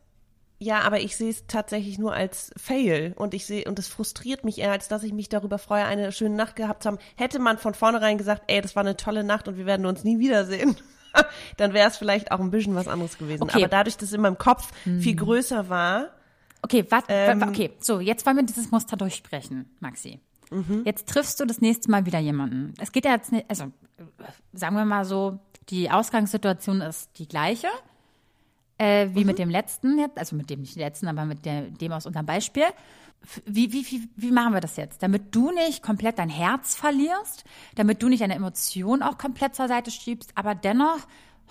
ja, 0.58 0.80
aber 0.80 1.00
ich 1.00 1.16
sehe 1.16 1.30
es 1.30 1.46
tatsächlich 1.46 1.98
nur 1.98 2.12
als 2.12 2.50
Fail 2.56 3.12
und 3.16 3.32
ich 3.34 3.46
sehe, 3.46 3.64
und 3.64 3.78
es 3.78 3.88
frustriert 3.88 4.44
mich 4.44 4.58
eher, 4.58 4.72
als 4.72 4.88
dass 4.88 5.04
ich 5.04 5.12
mich 5.12 5.28
darüber 5.28 5.58
freue, 5.58 5.84
eine 5.84 6.10
schöne 6.12 6.34
Nacht 6.34 6.56
gehabt 6.56 6.82
zu 6.82 6.88
haben. 6.88 6.98
Hätte 7.16 7.38
man 7.38 7.58
von 7.58 7.74
vornherein 7.74 8.18
gesagt, 8.18 8.42
ey, 8.48 8.60
das 8.60 8.74
war 8.74 8.82
eine 8.82 8.96
tolle 8.96 9.22
Nacht 9.22 9.46
und 9.46 9.56
wir 9.56 9.66
werden 9.66 9.86
uns 9.86 10.04
nie 10.04 10.18
wiedersehen. 10.18 10.76
Dann 11.56 11.72
wäre 11.74 11.88
es 11.88 11.96
vielleicht 11.96 12.32
auch 12.32 12.40
ein 12.40 12.50
bisschen 12.50 12.74
was 12.74 12.88
anderes 12.88 13.18
gewesen. 13.18 13.44
Okay. 13.44 13.54
Hm. 13.54 13.62
Aber 13.62 13.68
dadurch, 13.68 13.96
dass 13.96 14.08
es 14.08 14.14
in 14.14 14.20
meinem 14.20 14.38
Kopf 14.38 14.70
viel 14.84 15.16
größer 15.16 15.68
war, 15.68 16.10
Okay, 16.62 16.84
wat, 16.90 17.04
Ähm, 17.08 17.42
okay, 17.42 17.70
so, 17.78 18.00
jetzt 18.00 18.26
wollen 18.26 18.36
wir 18.36 18.42
dieses 18.42 18.70
Muster 18.70 18.96
durchsprechen, 18.96 19.70
Maxi. 19.80 20.20
Mhm. 20.50 20.82
Jetzt 20.84 21.08
triffst 21.08 21.38
du 21.40 21.44
das 21.44 21.60
nächste 21.60 21.90
Mal 21.90 22.06
wieder 22.06 22.18
jemanden. 22.18 22.74
Es 22.80 22.92
geht 22.92 23.04
ja 23.04 23.12
jetzt 23.12 23.32
nicht, 23.32 23.48
also 23.48 23.64
äh, 23.64 24.02
sagen 24.52 24.76
wir 24.76 24.84
mal 24.84 25.04
so, 25.04 25.38
die 25.68 25.90
Ausgangssituation 25.90 26.80
ist 26.80 27.18
die 27.18 27.28
gleiche 27.28 27.68
äh, 28.78 29.06
Mhm. 29.06 29.14
wie 29.14 29.24
mit 29.24 29.38
dem 29.38 29.50
letzten 29.50 29.98
also 30.16 30.36
mit 30.36 30.50
dem 30.50 30.60
nicht 30.60 30.76
letzten, 30.76 31.08
aber 31.08 31.24
mit 31.24 31.44
der, 31.44 31.62
dem 31.62 31.92
aus 31.92 32.06
unserem 32.06 32.26
Beispiel. 32.26 32.64
Wie, 33.44 33.72
wie, 33.72 33.84
wie, 33.90 34.08
wie 34.14 34.30
machen 34.30 34.52
wir 34.54 34.60
das 34.60 34.76
jetzt? 34.76 35.02
Damit 35.02 35.34
du 35.34 35.50
nicht 35.50 35.82
komplett 35.82 36.18
dein 36.20 36.28
Herz 36.28 36.76
verlierst, 36.76 37.44
damit 37.74 38.00
du 38.02 38.08
nicht 38.08 38.22
deine 38.22 38.36
Emotionen 38.36 39.02
auch 39.02 39.18
komplett 39.18 39.56
zur 39.56 39.66
Seite 39.66 39.90
schiebst, 39.90 40.30
aber 40.36 40.54
dennoch 40.54 41.00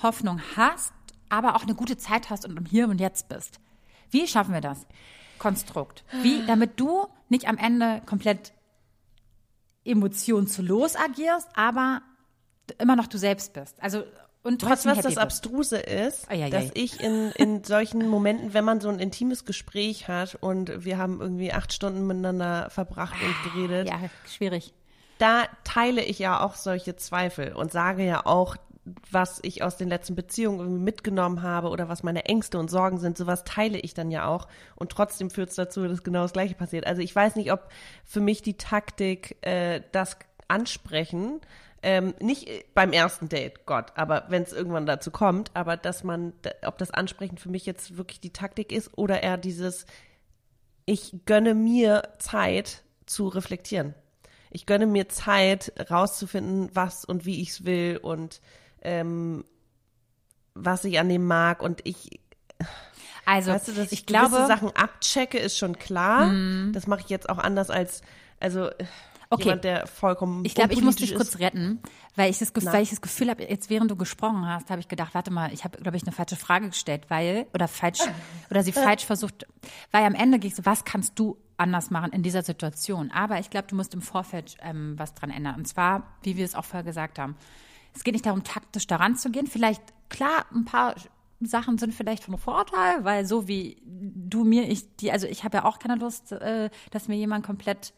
Hoffnung 0.02 0.42
hast, 0.56 0.94
aber 1.30 1.56
auch 1.56 1.64
eine 1.64 1.76
gute 1.76 1.98
Zeit 1.98 2.30
hast 2.30 2.46
und 2.46 2.56
im 2.58 2.66
Hier 2.66 2.88
und 2.88 3.02
Jetzt 3.02 3.28
bist. 3.28 3.60
Wie 4.12 4.28
schaffen 4.28 4.54
wir 4.54 4.62
das? 4.62 4.88
Konstrukt. 5.40 6.06
Wie, 6.22 6.46
damit 6.46 6.80
du 6.80 7.08
nicht 7.28 7.50
am 7.50 7.58
Ende 7.58 8.02
komplett 8.06 8.54
emotionslos 9.84 10.96
agierst, 10.96 11.50
aber 11.56 12.02
immer 12.78 12.96
noch 12.96 13.08
du 13.08 13.18
selbst 13.18 13.54
bist. 13.54 13.82
Also 13.82 14.04
und 14.44 14.62
trotzdem 14.62 14.92
du, 14.94 14.98
was 14.98 15.04
das. 15.06 15.18
Abstruse 15.18 15.78
ist? 15.78 16.30
Ei, 16.32 16.46
ei, 16.46 16.50
dass 16.50 16.72
ich 16.74 17.02
in, 17.02 17.32
in 17.32 17.64
solchen 17.66 18.08
Momenten, 18.08 18.54
wenn 18.54 18.64
man 18.66 18.80
so 18.80 18.90
ein 18.90 19.00
intimes 19.00 19.46
Gespräch 19.46 20.08
hat 20.08 20.36
und 20.40 20.86
wir 20.86 20.98
haben 20.98 21.20
irgendwie 21.22 21.52
acht 21.52 21.74
Stunden 21.74 22.08
miteinander 22.08 22.70
verbracht 22.70 23.16
und 23.22 23.52
geredet, 23.54 23.88
Ja, 23.90 24.00
schwierig. 24.28 24.74
da 25.18 25.44
teile 25.64 26.02
ich 26.04 26.20
ja 26.20 26.42
auch 26.44 26.56
solche 26.56 26.96
Zweifel 26.96 27.54
und 27.54 27.72
sage 27.72 28.06
ja 28.06 28.26
auch, 28.26 28.56
was 29.12 29.40
ich 29.44 29.64
aus 29.64 29.76
den 29.76 29.90
letzten 29.90 30.16
Beziehungen 30.16 30.60
irgendwie 30.60 30.82
mitgenommen 30.82 31.42
habe 31.42 31.68
oder 31.68 31.90
was 31.90 32.04
meine 32.04 32.24
Ängste 32.24 32.58
und 32.58 32.70
Sorgen 32.72 33.00
sind, 33.00 33.18
sowas 33.18 33.44
teile 33.44 33.78
ich 33.80 33.94
dann 33.94 34.12
ja 34.12 34.28
auch. 34.28 34.48
Und 34.76 34.94
trotzdem 34.94 35.30
führt 35.30 35.50
es 35.50 35.56
dazu, 35.56 35.86
dass 35.86 36.04
genau 36.04 36.22
das 36.22 36.32
Gleiche 36.32 36.56
passiert. 36.56 36.88
Also 36.88 37.02
ich 37.02 37.14
weiß 37.14 37.36
nicht, 37.36 37.52
ob 37.52 37.68
für 38.06 38.22
mich 38.22 38.42
die 38.44 38.56
Taktik, 38.56 39.36
äh, 39.46 39.82
das 39.92 40.16
Ansprechen, 40.48 41.42
ähm, 41.84 42.14
nicht 42.20 42.48
äh, 42.48 42.64
beim 42.74 42.92
ersten 42.92 43.30
Date, 43.30 43.66
Gott, 43.66 43.94
aber 43.96 44.26
wenn 44.30 44.44
es 44.44 44.54
irgendwann 44.54 44.86
dazu 44.86 45.12
kommt, 45.12 45.52
aber 45.54 45.78
dass 45.78 46.04
man, 46.04 46.34
ob 46.66 46.78
das 46.78 46.92
Ansprechen 46.92 47.38
für 47.38 47.50
mich 47.50 47.66
jetzt 47.66 47.98
wirklich 47.98 48.20
die 48.20 48.34
Taktik 48.34 48.72
ist 48.72 48.98
oder 48.98 49.22
eher 49.22 49.38
dieses, 49.38 49.86
ich 50.86 51.16
gönne 51.26 51.54
mir 51.54 52.10
Zeit 52.20 52.84
zu 53.06 53.28
reflektieren. 53.28 53.94
Ich 54.50 54.66
gönne 54.66 54.88
mir 54.88 55.10
Zeit, 55.10 55.74
rauszufinden, 55.92 56.70
was 56.74 57.06
und 57.06 57.26
wie 57.26 57.42
ich 57.42 57.50
es 57.50 57.66
will 57.66 58.00
und 58.02 58.42
ähm, 58.82 59.44
was 60.54 60.86
ich 60.86 61.00
an 61.00 61.10
dem 61.10 61.28
mag. 61.28 61.62
Und 61.62 61.82
ich, 61.86 62.22
Also, 63.26 63.52
weißt 63.52 63.68
du, 63.68 63.72
dass 63.74 63.92
ich, 63.92 64.00
ich 64.00 64.06
glaube. 64.06 64.48
Sachen 64.48 64.74
abchecke, 64.76 65.38
ist 65.38 65.58
schon 65.58 65.78
klar. 65.78 66.32
Das 66.72 66.88
mache 66.88 67.02
ich 67.02 67.10
jetzt 67.10 67.30
auch 67.30 67.38
anders 67.38 67.70
als, 67.70 68.02
also 68.40 68.70
Okay. 69.30 69.44
jemand, 69.44 69.64
der 69.66 69.88
vollkommen 69.88 70.46
ich 70.46 70.56
glaube, 70.56 70.74
ich 70.74 70.82
muss 70.82 70.96
dich 70.96 71.14
kurz 71.16 71.40
retten, 71.40 71.82
weil 72.16 72.30
ich 72.32 72.38
das, 72.40 72.54
Ge- 72.54 72.64
Na. 72.66 72.74
weil 72.74 72.84
ich 72.84 72.90
das 72.92 73.02
Gefühl 73.02 73.30
habe, 73.30 73.44
jetzt 73.44 73.70
während 73.70 73.92
du 73.92 73.96
gesprochen 73.98 74.46
hast, 74.48 74.70
habe 74.70 74.80
ich 74.80 74.88
gedacht, 74.88 75.14
warte 75.14 75.32
mal, 75.32 75.52
ich 75.54 75.64
habe, 75.66 75.78
glaube 75.80 75.98
ich, 75.98 76.04
eine 76.04 76.14
falsche 76.14 76.36
Frage 76.38 76.70
gestellt, 76.70 77.06
weil, 77.10 77.46
oder 77.54 77.68
falsch, 77.68 78.00
oder 78.50 78.64
sie 78.64 78.72
falsch 78.72 79.06
versucht, 79.06 79.46
weil 79.92 80.06
am 80.06 80.16
Ende 80.16 80.40
ging 80.40 80.52
es, 80.52 80.66
was 80.66 80.86
kannst 80.86 81.20
du 81.20 81.38
anders 81.58 81.90
machen 81.90 82.12
in 82.14 82.24
dieser 82.24 82.44
Situation? 82.44 83.12
Aber 83.12 83.40
ich 83.40 83.50
glaube, 83.50 83.68
du 83.68 83.76
musst 83.76 83.94
im 83.94 84.02
Vorfeld 84.02 84.56
ähm, 84.62 84.94
was 84.98 85.14
dran 85.14 85.30
ändern. 85.32 85.56
Und 85.56 85.68
zwar, 85.68 86.04
wie 86.24 86.38
wir 86.38 86.46
es 86.46 86.56
auch 86.56 86.66
vorher 86.66 86.84
gesagt 86.84 87.20
haben. 87.20 87.36
Es 87.96 88.04
geht 88.04 88.14
nicht 88.14 88.26
darum, 88.28 88.44
taktisch 88.44 88.86
daran 88.88 89.16
zu 89.16 89.32
gehen. 89.32 89.48
Vielleicht, 89.48 89.82
klar, 90.10 90.46
ein 90.54 90.66
paar 90.66 90.94
Sachen 91.42 91.78
sind 91.80 91.94
vielleicht 91.94 92.24
von 92.24 92.38
Vorteil, 92.38 93.04
weil 93.04 93.26
so 93.26 93.48
wie 93.48 93.82
du 93.86 94.44
mir, 94.44 94.70
ich, 94.70 94.96
die, 94.98 95.12
also 95.12 95.28
ich 95.28 95.44
habe 95.44 95.58
ja 95.58 95.66
auch 95.66 95.80
keine 95.80 95.96
Lust, 95.96 96.32
äh, 96.32 96.70
dass 96.92 97.08
mir 97.08 97.16
jemand 97.16 97.46
komplett 97.46 97.94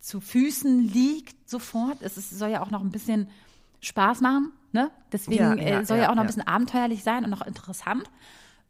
zu 0.00 0.20
Füßen 0.20 0.80
liegt 0.80 1.48
sofort. 1.48 1.98
Es 2.02 2.16
ist, 2.16 2.30
soll 2.30 2.50
ja 2.50 2.62
auch 2.62 2.70
noch 2.70 2.80
ein 2.80 2.90
bisschen 2.90 3.28
Spaß 3.80 4.20
machen, 4.20 4.52
ne? 4.72 4.90
Deswegen 5.12 5.42
Ja, 5.42 5.54
ja, 5.54 5.80
äh, 5.80 5.84
soll 5.84 5.98
ja, 5.98 6.04
ja, 6.04 6.10
auch 6.10 6.14
noch 6.14 6.22
ein 6.22 6.26
bisschen 6.26 6.46
abenteuerlich 6.46 7.02
sein 7.02 7.24
und 7.24 7.30
noch 7.30 7.46
interessant. 7.46 8.04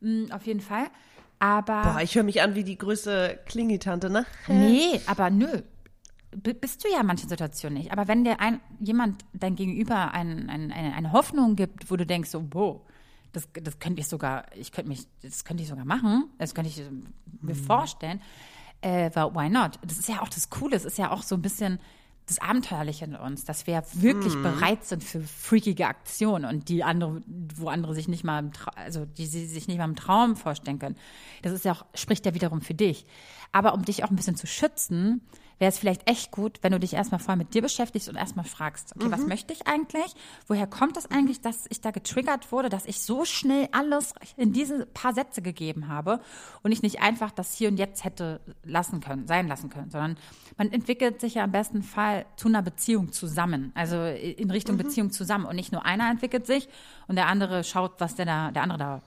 Mm, 0.00 0.30
auf 0.30 0.46
jeden 0.46 0.60
Fall. 0.60 0.86
Aber 1.38 1.82
Boah, 1.82 2.00
ich 2.00 2.14
höre 2.14 2.22
mich 2.22 2.40
an 2.42 2.54
wie 2.54 2.64
die 2.64 2.78
größte 2.78 3.40
Klingi-Tante, 3.46 4.10
ne? 4.10 4.24
nee, 4.48 5.00
aber 5.06 5.30
nö. 5.30 5.62
B 6.34 6.52
bist 6.52 6.84
du 6.84 6.88
ja 6.90 7.00
in 7.00 7.06
manchen 7.06 7.28
Situationen 7.28 7.78
nicht. 7.78 7.92
Aber 7.92 8.08
wenn 8.08 8.24
dir 8.24 8.40
ein, 8.40 8.60
jemand 8.80 9.24
dein 9.32 9.56
Gegenüber 9.56 10.12
ein, 10.12 10.50
ein, 10.50 10.72
eine, 10.72 10.94
eine 10.94 11.12
Hoffnung 11.12 11.56
gibt, 11.56 11.90
wo 11.90 11.96
du 11.96 12.04
denkst, 12.04 12.30
so, 12.30 12.44
wow, 12.50 12.80
das, 13.32 13.48
das 13.52 13.78
könnte 13.78 14.00
ich 14.00 14.08
sogar, 14.08 14.46
ich 14.54 14.72
könnte 14.72 14.88
mich, 14.88 15.06
das 15.22 15.44
könnte 15.44 15.62
ich 15.62 15.68
sogar 15.68 15.84
machen, 15.84 16.24
das 16.38 16.54
könnte 16.54 16.70
ich 16.70 16.82
mir 17.40 17.54
vorstellen, 17.54 18.20
äh, 18.80 19.10
weil 19.14 19.34
why 19.34 19.48
not? 19.48 19.78
Das 19.84 19.98
ist 19.98 20.08
ja 20.08 20.22
auch 20.22 20.28
das 20.28 20.50
Coole, 20.50 20.76
es 20.76 20.84
ist 20.84 20.98
ja 20.98 21.10
auch 21.10 21.22
so 21.22 21.34
ein 21.34 21.42
bisschen 21.42 21.78
das 22.26 22.40
Abenteuerliche 22.40 23.04
in 23.04 23.14
uns, 23.14 23.44
dass 23.44 23.68
wir 23.68 23.84
wirklich 23.94 24.34
bereit 24.42 24.84
sind 24.84 25.04
für 25.04 25.20
freakige 25.20 25.86
Aktionen 25.86 26.44
und 26.44 26.68
die 26.68 26.82
andere, 26.82 27.22
wo 27.54 27.68
andere 27.68 27.94
sich 27.94 28.08
nicht 28.08 28.24
mal, 28.24 28.50
also 28.74 29.04
die 29.04 29.26
sie 29.26 29.46
sich 29.46 29.68
nicht 29.68 29.78
mal 29.78 29.84
im 29.84 29.94
Traum 29.94 30.34
vorstellen 30.34 30.80
können. 30.80 30.96
Das 31.42 31.52
ist 31.52 31.64
ja 31.64 31.72
auch, 31.72 31.84
spricht 31.94 32.26
ja 32.26 32.34
wiederum 32.34 32.62
für 32.62 32.74
dich. 32.74 33.06
Aber 33.52 33.74
um 33.74 33.84
dich 33.84 34.02
auch 34.02 34.10
ein 34.10 34.16
bisschen 34.16 34.34
zu 34.34 34.48
schützen, 34.48 35.20
wäre 35.58 35.70
es 35.70 35.78
vielleicht 35.78 36.08
echt 36.08 36.30
gut, 36.30 36.58
wenn 36.62 36.72
du 36.72 36.80
dich 36.80 36.94
erstmal 36.94 37.18
vorher 37.18 37.36
mit 37.36 37.54
dir 37.54 37.62
beschäftigst 37.62 38.08
und 38.08 38.16
erstmal 38.16 38.44
fragst, 38.44 38.94
okay, 38.94 39.06
mhm. 39.06 39.12
was 39.12 39.26
möchte 39.26 39.52
ich 39.52 39.66
eigentlich? 39.66 40.14
Woher 40.46 40.66
kommt 40.66 40.96
es 40.96 41.10
eigentlich, 41.10 41.40
dass 41.40 41.66
ich 41.70 41.80
da 41.80 41.90
getriggert 41.90 42.52
wurde, 42.52 42.68
dass 42.68 42.86
ich 42.86 43.00
so 43.00 43.24
schnell 43.24 43.68
alles 43.72 44.14
in 44.36 44.52
diese 44.52 44.86
paar 44.86 45.14
Sätze 45.14 45.42
gegeben 45.42 45.88
habe 45.88 46.20
und 46.62 46.72
ich 46.72 46.82
nicht 46.82 47.00
einfach 47.00 47.30
das 47.30 47.54
hier 47.54 47.68
und 47.68 47.78
jetzt 47.78 48.04
hätte 48.04 48.40
lassen 48.64 49.00
können, 49.00 49.26
sein 49.26 49.48
lassen 49.48 49.70
können, 49.70 49.90
sondern 49.90 50.16
man 50.58 50.72
entwickelt 50.72 51.20
sich 51.20 51.34
ja 51.34 51.44
im 51.44 51.52
besten 51.52 51.82
Fall 51.82 52.26
zu 52.36 52.48
einer 52.48 52.62
Beziehung 52.62 53.12
zusammen, 53.12 53.72
also 53.74 54.04
in 54.04 54.50
Richtung 54.50 54.76
mhm. 54.76 54.82
Beziehung 54.82 55.10
zusammen 55.10 55.46
und 55.46 55.56
nicht 55.56 55.72
nur 55.72 55.84
einer 55.84 56.10
entwickelt 56.10 56.46
sich 56.46 56.68
und 57.08 57.16
der 57.16 57.26
andere 57.26 57.64
schaut, 57.64 57.92
was 57.98 58.14
der 58.14 58.26
da, 58.26 58.50
der 58.50 58.62
andere 58.62 58.78
da 58.78 59.02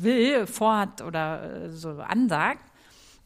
will, 0.00 0.46
vorhat 0.46 1.02
oder 1.02 1.64
äh, 1.64 1.70
so 1.70 1.90
ansagt, 1.90 2.62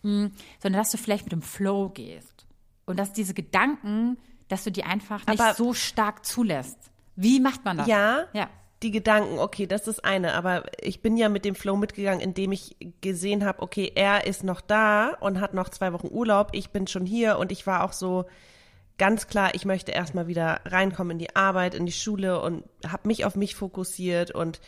sondern 0.03 0.81
dass 0.81 0.91
du 0.91 0.99
vielleicht 0.99 1.25
mit 1.25 1.33
dem 1.33 1.43
Flow 1.43 1.89
gehst. 1.89 2.47
Und 2.85 2.99
dass 2.99 3.13
diese 3.13 3.35
Gedanken, 3.35 4.19
dass 4.49 4.65
du 4.65 4.73
die 4.73 4.85
einfach 4.85 5.27
nicht 5.27 5.41
aber 5.41 5.55
so 5.55 5.73
stark 5.73 6.27
zulässt. 6.27 6.91
Wie 7.17 7.41
macht 7.41 7.65
man 7.65 7.79
das? 7.79 7.87
Ja, 7.87 8.25
ja. 8.33 8.49
Die 8.83 8.91
Gedanken, 8.91 9.39
okay, 9.39 9.69
das 9.69 9.87
ist 9.87 10.05
eine, 10.05 10.35
aber 10.35 10.65
ich 10.81 11.03
bin 11.03 11.17
ja 11.17 11.29
mit 11.29 11.45
dem 11.45 11.55
Flow 11.55 11.77
mitgegangen, 11.77 12.21
indem 12.21 12.51
ich 12.51 12.77
gesehen 13.01 13.45
habe, 13.45 13.63
okay, 13.63 13.93
er 13.95 14.27
ist 14.27 14.43
noch 14.43 14.61
da 14.61 15.11
und 15.21 15.41
hat 15.41 15.55
noch 15.55 15.69
zwei 15.69 15.93
Wochen 15.93 16.09
Urlaub, 16.11 16.49
ich 16.53 16.71
bin 16.71 16.89
schon 16.89 17.07
hier 17.07 17.39
und 17.39 17.53
ich 17.53 17.65
war 17.65 17.85
auch 17.85 17.93
so 17.93 18.25
ganz 18.99 19.29
klar, 19.29 19.55
ich 19.55 19.65
möchte 19.65 19.93
erstmal 19.93 20.27
wieder 20.27 20.61
reinkommen 20.65 21.13
in 21.13 21.19
die 21.19 21.37
Arbeit, 21.37 21.75
in 21.75 21.87
die 21.87 21.93
Schule 21.93 22.41
und 22.41 22.65
habe 22.87 23.07
mich 23.07 23.25
auf 23.25 23.37
mich 23.37 23.55
fokussiert 23.55 24.33
und 24.33 24.61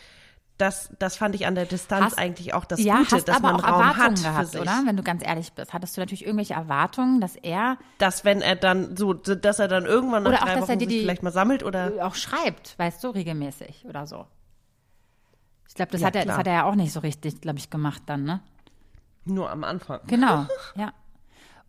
das, 0.58 0.90
das 0.98 1.16
fand 1.16 1.34
ich 1.34 1.46
an 1.46 1.56
der 1.56 1.66
Distanz 1.66 2.04
hast, 2.04 2.18
eigentlich 2.18 2.54
auch 2.54 2.64
das 2.64 2.80
ja, 2.80 2.98
Gute, 2.98 3.22
dass 3.22 3.36
aber 3.36 3.52
man 3.52 3.60
auch 3.60 3.68
Raum 3.68 3.80
Erwartungen 3.80 4.24
hat 4.24 4.52
gehabt, 4.52 4.56
oder? 4.56 4.82
Wenn 4.86 4.96
du 4.96 5.02
ganz 5.02 5.26
ehrlich 5.26 5.52
bist, 5.52 5.72
hattest 5.72 5.96
du 5.96 6.00
natürlich 6.00 6.24
irgendwelche 6.24 6.54
Erwartungen, 6.54 7.20
dass 7.20 7.34
er, 7.36 7.76
dass 7.98 8.24
wenn 8.24 8.40
er 8.40 8.54
dann 8.54 8.96
so, 8.96 9.14
dass 9.14 9.58
er 9.58 9.66
dann 9.66 9.84
irgendwann 9.84 10.22
nach 10.22 10.30
oder 10.30 10.38
drei 10.38 10.62
auch, 10.62 10.68
Wochen 10.68 10.78
sich 10.78 10.88
vielleicht 10.88 11.22
mal 11.24 11.32
sammelt 11.32 11.64
oder 11.64 11.92
auch 12.02 12.14
schreibt, 12.14 12.78
weißt 12.78 13.02
du, 13.02 13.08
regelmäßig 13.08 13.84
oder 13.88 14.06
so. 14.06 14.26
Ich 15.68 15.74
glaube, 15.74 15.90
das, 15.90 16.02
ja, 16.02 16.06
hat 16.06 16.16
er, 16.16 16.24
das 16.24 16.36
hat 16.36 16.46
er 16.46 16.52
ja 16.52 16.64
auch 16.64 16.76
nicht 16.76 16.92
so 16.92 17.00
richtig, 17.00 17.40
glaube 17.40 17.58
ich, 17.58 17.68
gemacht 17.68 18.02
dann, 18.06 18.22
ne? 18.22 18.40
Nur 19.24 19.50
am 19.50 19.64
Anfang. 19.64 20.00
Genau, 20.06 20.46
ja. 20.76 20.92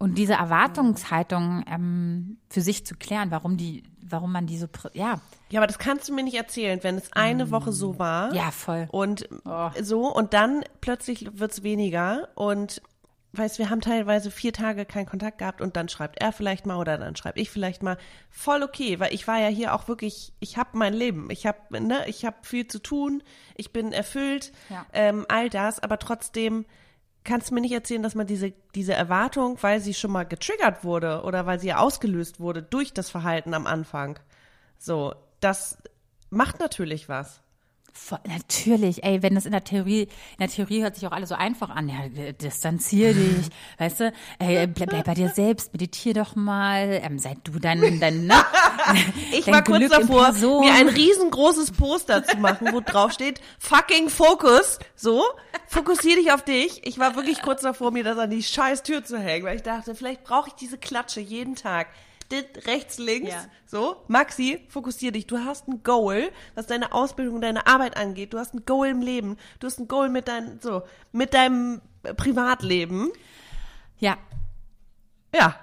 Und 0.06 0.20
diese 0.20 0.34
Erwartungshaltung 0.34 1.66
ähm, 1.68 2.38
für 2.48 2.62
sich 2.62 2.86
zu 2.86 2.96
klären, 2.96 3.32
warum 3.32 3.58
die, 3.58 3.82
warum 4.08 4.32
man 4.32 4.46
die 4.46 4.60
so, 4.60 4.68
ja. 4.94 5.20
Ja, 5.50 5.60
aber 5.60 5.66
das 5.66 5.80
kannst 5.80 6.08
du 6.08 6.14
mir 6.14 6.22
nicht 6.22 6.38
erzählen, 6.38 6.80
wenn 6.84 6.94
es 6.94 7.12
eine 7.14 7.48
mm. 7.48 7.50
Woche 7.50 7.72
so 7.72 7.98
war. 7.98 8.32
Ja, 8.36 8.52
voll. 8.52 8.88
Und 8.92 9.28
oh. 9.46 9.72
so, 9.82 10.14
und 10.14 10.36
dann 10.36 10.64
plötzlich 10.80 11.40
wird's 11.40 11.64
weniger 11.64 12.28
und 12.36 12.84
weißt, 13.34 13.58
wir 13.58 13.72
haben 13.72 13.82
teilweise 13.82 14.30
vier 14.30 14.54
Tage 14.54 14.86
keinen 14.86 15.08
Kontakt 15.08 15.40
gehabt 15.40 15.60
und 15.60 15.76
dann 15.76 15.90
schreibt 15.90 16.22
er 16.22 16.32
vielleicht 16.32 16.68
mal 16.68 16.78
oder 16.78 17.00
dann 17.00 17.16
schreibe 17.16 17.40
ich 17.40 17.50
vielleicht 17.50 17.82
mal. 17.82 17.98
Voll 18.30 18.62
okay, 18.62 19.00
weil 19.00 19.12
ich 19.12 19.28
war 19.28 19.40
ja 19.40 19.48
hier 19.48 19.74
auch 19.74 19.88
wirklich, 19.88 20.34
ich 20.40 20.56
habe 20.56 20.78
mein 20.78 20.94
Leben, 20.94 21.32
ich 21.32 21.48
habe, 21.48 21.82
ne, 21.82 22.08
ich 22.08 22.26
habe 22.26 22.38
viel 22.44 22.68
zu 22.68 22.78
tun, 22.78 23.24
ich 23.56 23.74
bin 23.74 23.92
erfüllt, 23.92 24.52
ja. 24.70 24.86
ähm, 24.94 25.26
all 25.30 25.50
das, 25.50 25.80
aber 25.80 25.98
trotzdem 25.98 26.66
kannst 27.26 27.52
mir 27.52 27.60
nicht 27.60 27.74
erzählen, 27.74 28.04
dass 28.04 28.16
man 28.16 28.28
diese, 28.28 28.54
diese 28.74 28.94
Erwartung, 28.94 29.58
weil 29.62 29.82
sie 29.82 29.94
schon 29.94 30.12
mal 30.12 30.24
getriggert 30.24 30.84
wurde 30.86 31.24
oder 31.24 31.46
weil 31.46 31.60
sie 31.60 31.74
ausgelöst 31.74 32.40
wurde 32.40 32.64
durch 32.64 32.94
das 32.94 33.10
Verhalten 33.10 33.54
am 33.54 33.68
Anfang. 33.68 34.18
So, 34.78 35.14
das 35.42 35.78
macht 36.30 36.60
natürlich 36.60 37.10
was. 37.10 37.42
Voll, 37.98 38.20
natürlich, 38.28 39.06
ey, 39.06 39.24
wenn 39.24 39.36
das 39.36 39.46
in 39.46 39.54
der 39.54 39.64
Theorie, 39.64 40.02
in 40.02 40.38
der 40.40 40.50
Theorie 40.50 40.84
hört 40.84 40.96
sich 40.96 41.08
auch 41.08 41.14
alles 41.14 41.30
so 41.30 41.36
einfach 41.36 41.70
an. 41.70 41.88
Ja, 41.88 42.34
distanzier 42.34 43.14
dich, 43.14 43.48
weißt 43.78 44.00
du, 44.02 44.14
ey, 44.40 44.68
bleib, 44.68 44.90
bleib 44.90 45.06
bei 45.06 45.14
dir 45.14 45.30
selbst, 45.30 45.72
meditier 45.72 46.14
doch 46.14 46.36
mal, 46.36 47.00
ähm, 47.02 47.20
sei 47.20 47.38
du 47.46 47.58
dein, 47.58 48.02
dein, 48.02 48.26
ne? 48.26 48.36
Ich 49.32 49.46
dein 49.46 49.54
war 49.56 49.62
Glück 49.62 49.90
kurz 49.90 50.08
davor, 50.08 50.60
mir 50.60 50.74
ein 50.74 50.90
riesengroßes 50.90 51.72
Poster 51.72 52.24
zu 52.26 52.38
machen, 52.38 52.68
wo 52.74 52.82
drauf 52.82 53.14
steht, 53.14 53.40
fucking 53.60 54.10
Focus, 54.10 54.78
so, 54.96 55.24
fokussier 55.66 56.18
dich 56.18 56.34
auf 56.34 56.44
dich. 56.44 56.86
Ich 56.86 57.00
war 57.00 57.16
wirklich 57.16 57.42
kurz 57.42 57.62
davor, 57.62 57.92
mir 57.92 58.04
das 58.04 58.18
an 58.18 58.30
die 58.30 58.44
scheiß 58.44 58.84
Tür 58.84 59.06
zu 59.06 59.18
hängen, 59.18 59.46
weil 59.46 59.56
ich 59.56 59.64
dachte, 59.64 59.96
vielleicht 59.96 60.26
brauche 60.26 60.50
ich 60.50 60.54
diese 60.56 60.78
Klatsche 60.78 61.22
jeden 61.22 61.56
Tag 61.56 61.88
rechts, 62.66 62.98
links. 62.98 63.32
Ja. 63.32 63.46
So, 63.66 63.98
Maxi, 64.08 64.66
fokussier 64.70 65.12
dich. 65.12 65.28
Du 65.28 65.40
hast 65.40 65.68
ein 65.68 65.84
Goal, 65.84 66.32
was 66.56 66.68
deine 66.68 66.94
Ausbildung, 66.94 67.42
deine 67.42 67.68
Arbeit 67.68 67.98
angeht. 67.98 68.34
Du 68.34 68.40
hast 68.40 68.54
ein 68.54 68.66
Goal 68.66 68.88
im 68.88 69.02
Leben. 69.02 69.38
Du 69.60 69.68
hast 69.68 69.80
ein 69.80 69.88
Goal 69.88 70.10
mit 70.10 70.28
deinem, 70.28 70.60
so, 70.62 70.84
mit 71.12 71.34
deinem 71.34 71.82
Privatleben. 72.18 73.12
Ja. 74.00 74.18
Ja. 75.34 75.56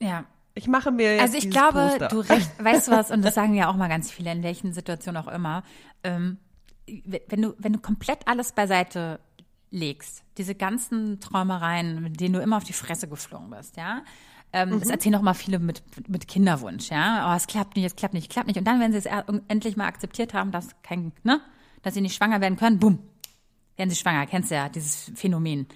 Ja. 0.00 0.24
Ich 0.54 0.66
mache 0.68 0.90
mir 0.90 1.12
jetzt 1.16 1.22
Also 1.22 1.36
ich 1.36 1.50
glaube, 1.50 1.86
Poster. 1.88 2.08
du 2.08 2.20
recht, 2.20 2.50
weißt 2.64 2.88
du 2.88 2.92
was, 2.92 3.10
und 3.10 3.22
das 3.22 3.34
sagen 3.34 3.54
ja 3.54 3.68
auch 3.68 3.76
mal 3.76 3.88
ganz 3.88 4.10
viele, 4.10 4.32
in 4.32 4.42
welchen 4.42 4.72
Situationen 4.72 5.22
auch 5.22 5.28
immer, 5.28 5.64
ähm, 6.02 6.38
wenn 6.86 7.42
du, 7.42 7.54
wenn 7.58 7.74
du 7.74 7.78
komplett 7.78 8.26
alles 8.26 8.52
beiseite 8.52 9.20
legst, 9.70 10.22
diese 10.38 10.54
ganzen 10.54 11.20
Träumereien, 11.20 12.02
mit 12.02 12.20
denen 12.20 12.34
du 12.34 12.40
immer 12.40 12.56
auf 12.56 12.64
die 12.64 12.72
Fresse 12.72 13.06
geflogen 13.06 13.50
bist, 13.50 13.76
ja, 13.76 14.02
ähm, 14.52 14.70
mhm. 14.70 14.80
Das 14.80 14.90
erzählen 14.90 15.14
auch 15.16 15.22
mal 15.22 15.34
viele 15.34 15.58
mit, 15.58 15.82
mit 16.08 16.28
Kinderwunsch, 16.28 16.90
ja. 16.90 17.30
Oh, 17.30 17.36
es 17.36 17.46
klappt 17.46 17.76
nicht, 17.76 17.84
es 17.84 17.96
klappt 17.96 18.14
nicht, 18.14 18.24
es 18.24 18.32
klappt 18.32 18.46
nicht. 18.46 18.58
Und 18.58 18.64
dann, 18.64 18.80
wenn 18.80 18.92
sie 18.92 18.98
es 18.98 19.06
endlich 19.48 19.76
mal 19.76 19.86
akzeptiert 19.86 20.34
haben, 20.34 20.52
dass 20.52 20.68
kein, 20.82 21.12
ne, 21.24 21.40
dass 21.82 21.94
sie 21.94 22.00
nicht 22.00 22.14
schwanger 22.14 22.40
werden 22.40 22.56
können, 22.56 22.78
bumm, 22.78 22.98
werden 23.76 23.90
sie 23.90 23.96
schwanger. 23.96 24.26
Kennst 24.26 24.50
du 24.50 24.54
ja, 24.54 24.68
dieses 24.68 25.12
Phänomen. 25.14 25.66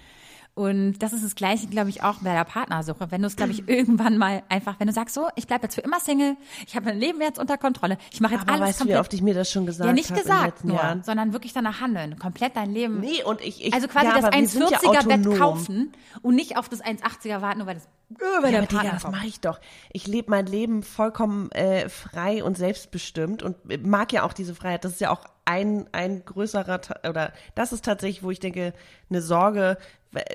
Und 0.61 0.99
das 0.99 1.11
ist 1.11 1.23
das 1.23 1.33
Gleiche, 1.33 1.65
glaube 1.65 1.89
ich, 1.89 2.03
auch 2.03 2.19
bei 2.19 2.33
der 2.33 2.43
Partnersuche. 2.43 3.09
Wenn 3.09 3.21
du 3.21 3.27
es, 3.27 3.35
glaube 3.35 3.51
ich, 3.51 3.67
irgendwann 3.67 4.19
mal 4.19 4.43
einfach, 4.47 4.79
wenn 4.79 4.85
du 4.85 4.93
sagst, 4.93 5.15
so, 5.15 5.27
ich 5.35 5.47
bleibe 5.47 5.63
jetzt 5.63 5.73
für 5.73 5.81
immer 5.81 5.99
Single, 5.99 6.37
ich 6.67 6.75
habe 6.75 6.85
mein 6.85 6.99
Leben 6.99 7.19
jetzt 7.19 7.39
unter 7.39 7.57
Kontrolle, 7.57 7.97
ich 8.11 8.21
mache 8.21 8.33
jetzt 8.33 8.43
Aber 8.43 8.51
alles 8.51 8.67
weißt 8.67 8.77
komplett. 8.77 8.95
Du, 8.95 8.99
wie 8.99 9.01
oft 9.01 9.13
ich 9.15 9.21
mir 9.23 9.33
das 9.33 9.51
schon 9.51 9.65
gesagt 9.65 9.89
habe? 9.89 9.89
Ja, 9.89 9.93
nicht 9.95 10.13
gesagt 10.13 10.63
nur, 10.63 10.77
Jahren. 10.77 11.01
sondern 11.01 11.33
wirklich 11.33 11.53
danach 11.53 11.81
handeln, 11.81 12.19
komplett 12.19 12.55
dein 12.55 12.71
Leben. 12.71 12.99
Nee, 12.99 13.23
und 13.23 13.41
ich, 13.41 13.65
ich 13.65 13.73
also 13.73 13.87
quasi 13.87 14.05
ja, 14.05 14.21
das 14.21 14.25
1,40er 14.25 14.93
ja 14.93 15.01
Bett 15.01 15.39
kaufen 15.39 15.93
und 16.21 16.35
nicht 16.35 16.57
auf 16.57 16.69
das 16.69 16.83
1,80er 16.83 17.41
warten, 17.41 17.57
nur 17.57 17.67
weil 17.67 17.75
das 17.75 17.87
über 18.09 18.49
ja, 18.49 18.61
der 18.61 18.67
Partner 18.67 18.91
das 18.91 19.09
mache 19.09 19.25
ich 19.25 19.39
doch. 19.39 19.59
Ich 19.91 20.05
lebe 20.05 20.29
mein 20.29 20.45
Leben 20.45 20.83
vollkommen 20.83 21.49
äh, 21.53 21.89
frei 21.89 22.43
und 22.43 22.55
selbstbestimmt 22.55 23.41
und 23.41 23.55
mag 23.85 24.13
ja 24.13 24.23
auch 24.23 24.33
diese 24.33 24.53
Freiheit. 24.53 24.85
Das 24.85 24.91
ist 24.91 25.01
ja 25.01 25.09
auch 25.09 25.21
ein, 25.45 25.87
ein 25.91 26.23
größerer, 26.25 26.81
oder 27.07 27.33
das 27.55 27.73
ist 27.73 27.85
tatsächlich, 27.85 28.23
wo 28.23 28.31
ich 28.31 28.39
denke, 28.39 28.73
eine 29.09 29.21
Sorge, 29.21 29.77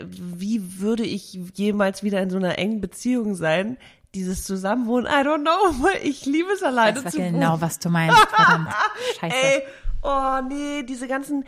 wie 0.04 0.80
würde 0.80 1.04
ich 1.04 1.38
jemals 1.54 2.02
wieder 2.02 2.20
in 2.22 2.30
so 2.30 2.36
einer 2.36 2.58
engen 2.58 2.80
Beziehung 2.80 3.34
sein? 3.34 3.76
Dieses 4.14 4.44
Zusammenwohnen, 4.44 5.06
I 5.06 5.26
don't 5.26 5.42
know, 5.42 5.88
ich 6.02 6.24
liebe 6.24 6.50
es 6.52 6.62
alleine 6.62 7.04
zu 7.04 7.18
wohnen. 7.18 7.34
genau, 7.34 7.60
was 7.60 7.78
du 7.78 7.90
meinst, 7.90 8.16
verdammt. 8.16 8.68
Scheiße. 9.20 9.36
Ey, 9.36 9.62
oh 10.02 10.40
nee, 10.48 10.82
diese 10.82 11.06
ganzen, 11.06 11.44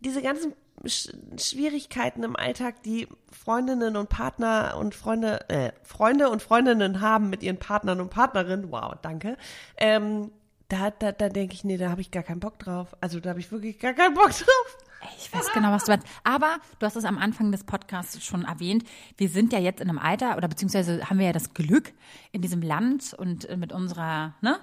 diese 0.00 0.22
ganzen 0.22 0.52
Sch 0.86 1.10
Schwierigkeiten 1.38 2.22
im 2.22 2.36
Alltag, 2.36 2.82
die 2.82 3.08
Freundinnen 3.30 3.96
und 3.96 4.08
Partner 4.08 4.76
und 4.78 4.94
Freunde, 4.94 5.48
äh, 5.48 5.72
Freunde 5.82 6.28
und 6.30 6.42
Freundinnen 6.42 7.00
haben 7.00 7.30
mit 7.30 7.42
ihren 7.42 7.58
Partnern 7.58 8.00
und 8.00 8.10
Partnerinnen, 8.10 8.70
wow, 8.70 8.94
danke, 9.00 9.36
ähm, 9.76 10.32
da, 10.72 10.90
da, 10.90 11.12
da 11.12 11.28
denke 11.28 11.54
ich, 11.54 11.64
nee, 11.64 11.76
da 11.76 11.90
habe 11.90 12.00
ich 12.00 12.10
gar 12.10 12.22
keinen 12.22 12.40
Bock 12.40 12.58
drauf. 12.58 12.96
Also 13.00 13.20
da 13.20 13.30
habe 13.30 13.40
ich 13.40 13.52
wirklich 13.52 13.78
gar 13.78 13.92
keinen 13.92 14.14
Bock 14.14 14.30
drauf. 14.30 14.78
Ich 15.18 15.32
weiß 15.34 15.52
genau, 15.52 15.70
was 15.70 15.84
du 15.84 15.92
meinst. 15.92 16.06
Aber 16.24 16.58
du 16.78 16.86
hast 16.86 16.96
es 16.96 17.04
am 17.04 17.18
Anfang 17.18 17.52
des 17.52 17.64
Podcasts 17.64 18.24
schon 18.24 18.44
erwähnt. 18.44 18.84
Wir 19.18 19.28
sind 19.28 19.52
ja 19.52 19.58
jetzt 19.58 19.80
in 19.80 19.88
einem 19.88 19.98
Alter 19.98 20.36
oder 20.36 20.48
beziehungsweise 20.48 21.10
haben 21.10 21.18
wir 21.18 21.26
ja 21.26 21.32
das 21.32 21.52
Glück 21.54 21.92
in 22.30 22.40
diesem 22.40 22.62
Land 22.62 23.12
und 23.12 23.54
mit 23.56 23.72
unserer, 23.72 24.34
ne? 24.40 24.58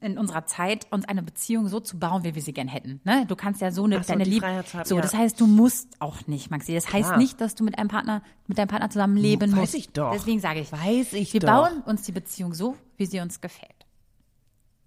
in 0.00 0.18
unserer 0.18 0.44
Zeit 0.46 0.86
uns 0.90 1.06
eine 1.06 1.22
Beziehung 1.22 1.68
so 1.68 1.80
zu 1.80 1.98
bauen, 1.98 2.24
wie 2.24 2.34
wir 2.34 2.42
sie 2.42 2.52
gern 2.52 2.68
hätten. 2.68 3.00
Ne? 3.04 3.24
Du 3.26 3.36
kannst 3.36 3.60
ja 3.60 3.70
so 3.70 3.84
eine 3.84 4.02
so, 4.02 4.08
deine 4.08 4.24
Liebe. 4.24 4.64
So, 4.84 4.96
ja. 4.96 5.02
das 5.02 5.14
heißt, 5.14 5.40
du 5.40 5.46
musst 5.46 6.00
auch 6.00 6.26
nicht, 6.26 6.50
Maxi. 6.50 6.74
Das 6.74 6.92
heißt 6.92 7.12
ja. 7.12 7.16
nicht, 7.16 7.40
dass 7.40 7.54
du 7.54 7.62
mit 7.62 7.78
einem 7.78 7.88
Partner, 7.88 8.22
mit 8.46 8.58
deinem 8.58 8.68
Partner 8.68 8.90
zusammen 8.90 9.16
leben 9.16 9.52
Weiß 9.52 9.60
musst. 9.60 9.74
Weiß 9.74 9.80
ich 9.80 9.88
doch. 9.90 10.12
Deswegen 10.12 10.40
sage 10.40 10.60
ich, 10.60 10.72
weiß 10.72 11.12
ich 11.12 11.32
wir 11.32 11.40
doch. 11.40 11.48
bauen 11.48 11.80
uns 11.82 12.02
die 12.02 12.12
Beziehung 12.12 12.54
so, 12.54 12.76
wie 12.96 13.06
sie 13.06 13.20
uns 13.20 13.40
gefällt. 13.40 13.83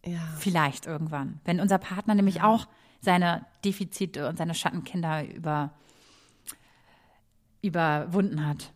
Ja. 0.06 0.20
Vielleicht 0.38 0.86
irgendwann. 0.86 1.40
Wenn 1.44 1.60
unser 1.60 1.78
Partner 1.78 2.16
nämlich 2.16 2.36
ja. 2.36 2.44
auch 2.46 2.68
seine 3.02 3.46
Defizite 3.64 4.28
und 4.28 4.38
seine 4.38 4.54
Schattenkinder 4.54 5.26
über, 5.26 5.72
überwunden 7.62 8.46
hat. 8.46 8.74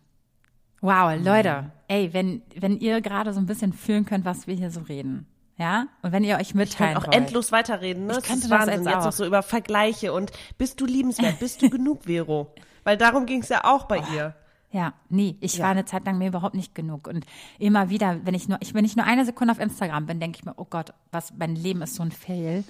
Wow, 0.80 1.14
Leute, 1.22 1.70
ey, 1.86 2.12
wenn, 2.12 2.42
wenn 2.56 2.78
ihr 2.78 3.00
gerade 3.00 3.32
so 3.32 3.40
ein 3.40 3.46
bisschen 3.46 3.72
fühlen 3.72 4.04
könnt, 4.04 4.24
was 4.24 4.46
wir 4.46 4.54
hier 4.54 4.70
so 4.70 4.80
reden. 4.80 5.26
Ja, 5.56 5.86
und 6.02 6.10
wenn 6.10 6.24
ihr 6.24 6.38
euch 6.38 6.54
mitteilen 6.54 6.92
ich 6.92 6.96
auch 6.98 7.06
wollt. 7.06 7.14
endlos 7.14 7.52
weiterreden, 7.52 8.06
ne? 8.06 8.18
Ich 8.18 8.24
könnte 8.24 8.48
das, 8.48 8.50
Wahnsinn. 8.50 8.82
jetzt, 8.82 8.86
jetzt 8.86 9.04
noch 9.04 9.12
so 9.12 9.24
über 9.24 9.42
Vergleiche 9.42 10.12
und 10.12 10.32
bist 10.58 10.80
du 10.80 10.86
liebenswert, 10.86 11.38
bist 11.40 11.62
du 11.62 11.70
genug, 11.70 12.04
Vero? 12.04 12.52
Weil 12.82 12.96
darum 12.96 13.26
ging 13.26 13.42
es 13.42 13.48
ja 13.48 13.64
auch 13.64 13.84
bei 13.84 14.00
oh. 14.00 14.14
ihr. 14.14 14.34
Ja, 14.72 14.94
nee, 15.08 15.36
ich 15.40 15.58
ja. 15.58 15.64
war 15.64 15.70
eine 15.70 15.84
Zeit 15.84 16.04
lang 16.06 16.18
mir 16.18 16.28
überhaupt 16.28 16.54
nicht 16.54 16.74
genug. 16.74 17.06
Und 17.06 17.26
immer 17.58 17.90
wieder, 17.90 18.20
wenn 18.24 18.34
ich 18.34 18.48
nur, 18.48 18.58
ich, 18.60 18.74
wenn 18.74 18.84
ich 18.84 18.96
nur 18.96 19.06
eine 19.06 19.24
Sekunde 19.24 19.52
auf 19.52 19.60
Instagram 19.60 20.06
bin, 20.06 20.18
denke 20.18 20.38
ich 20.38 20.44
mir, 20.44 20.54
oh 20.56 20.66
Gott, 20.68 20.94
was, 21.10 21.32
mein 21.36 21.54
Leben 21.54 21.82
ist 21.82 21.94
so 21.94 22.02
ein 22.02 22.10
Fail. 22.12 22.64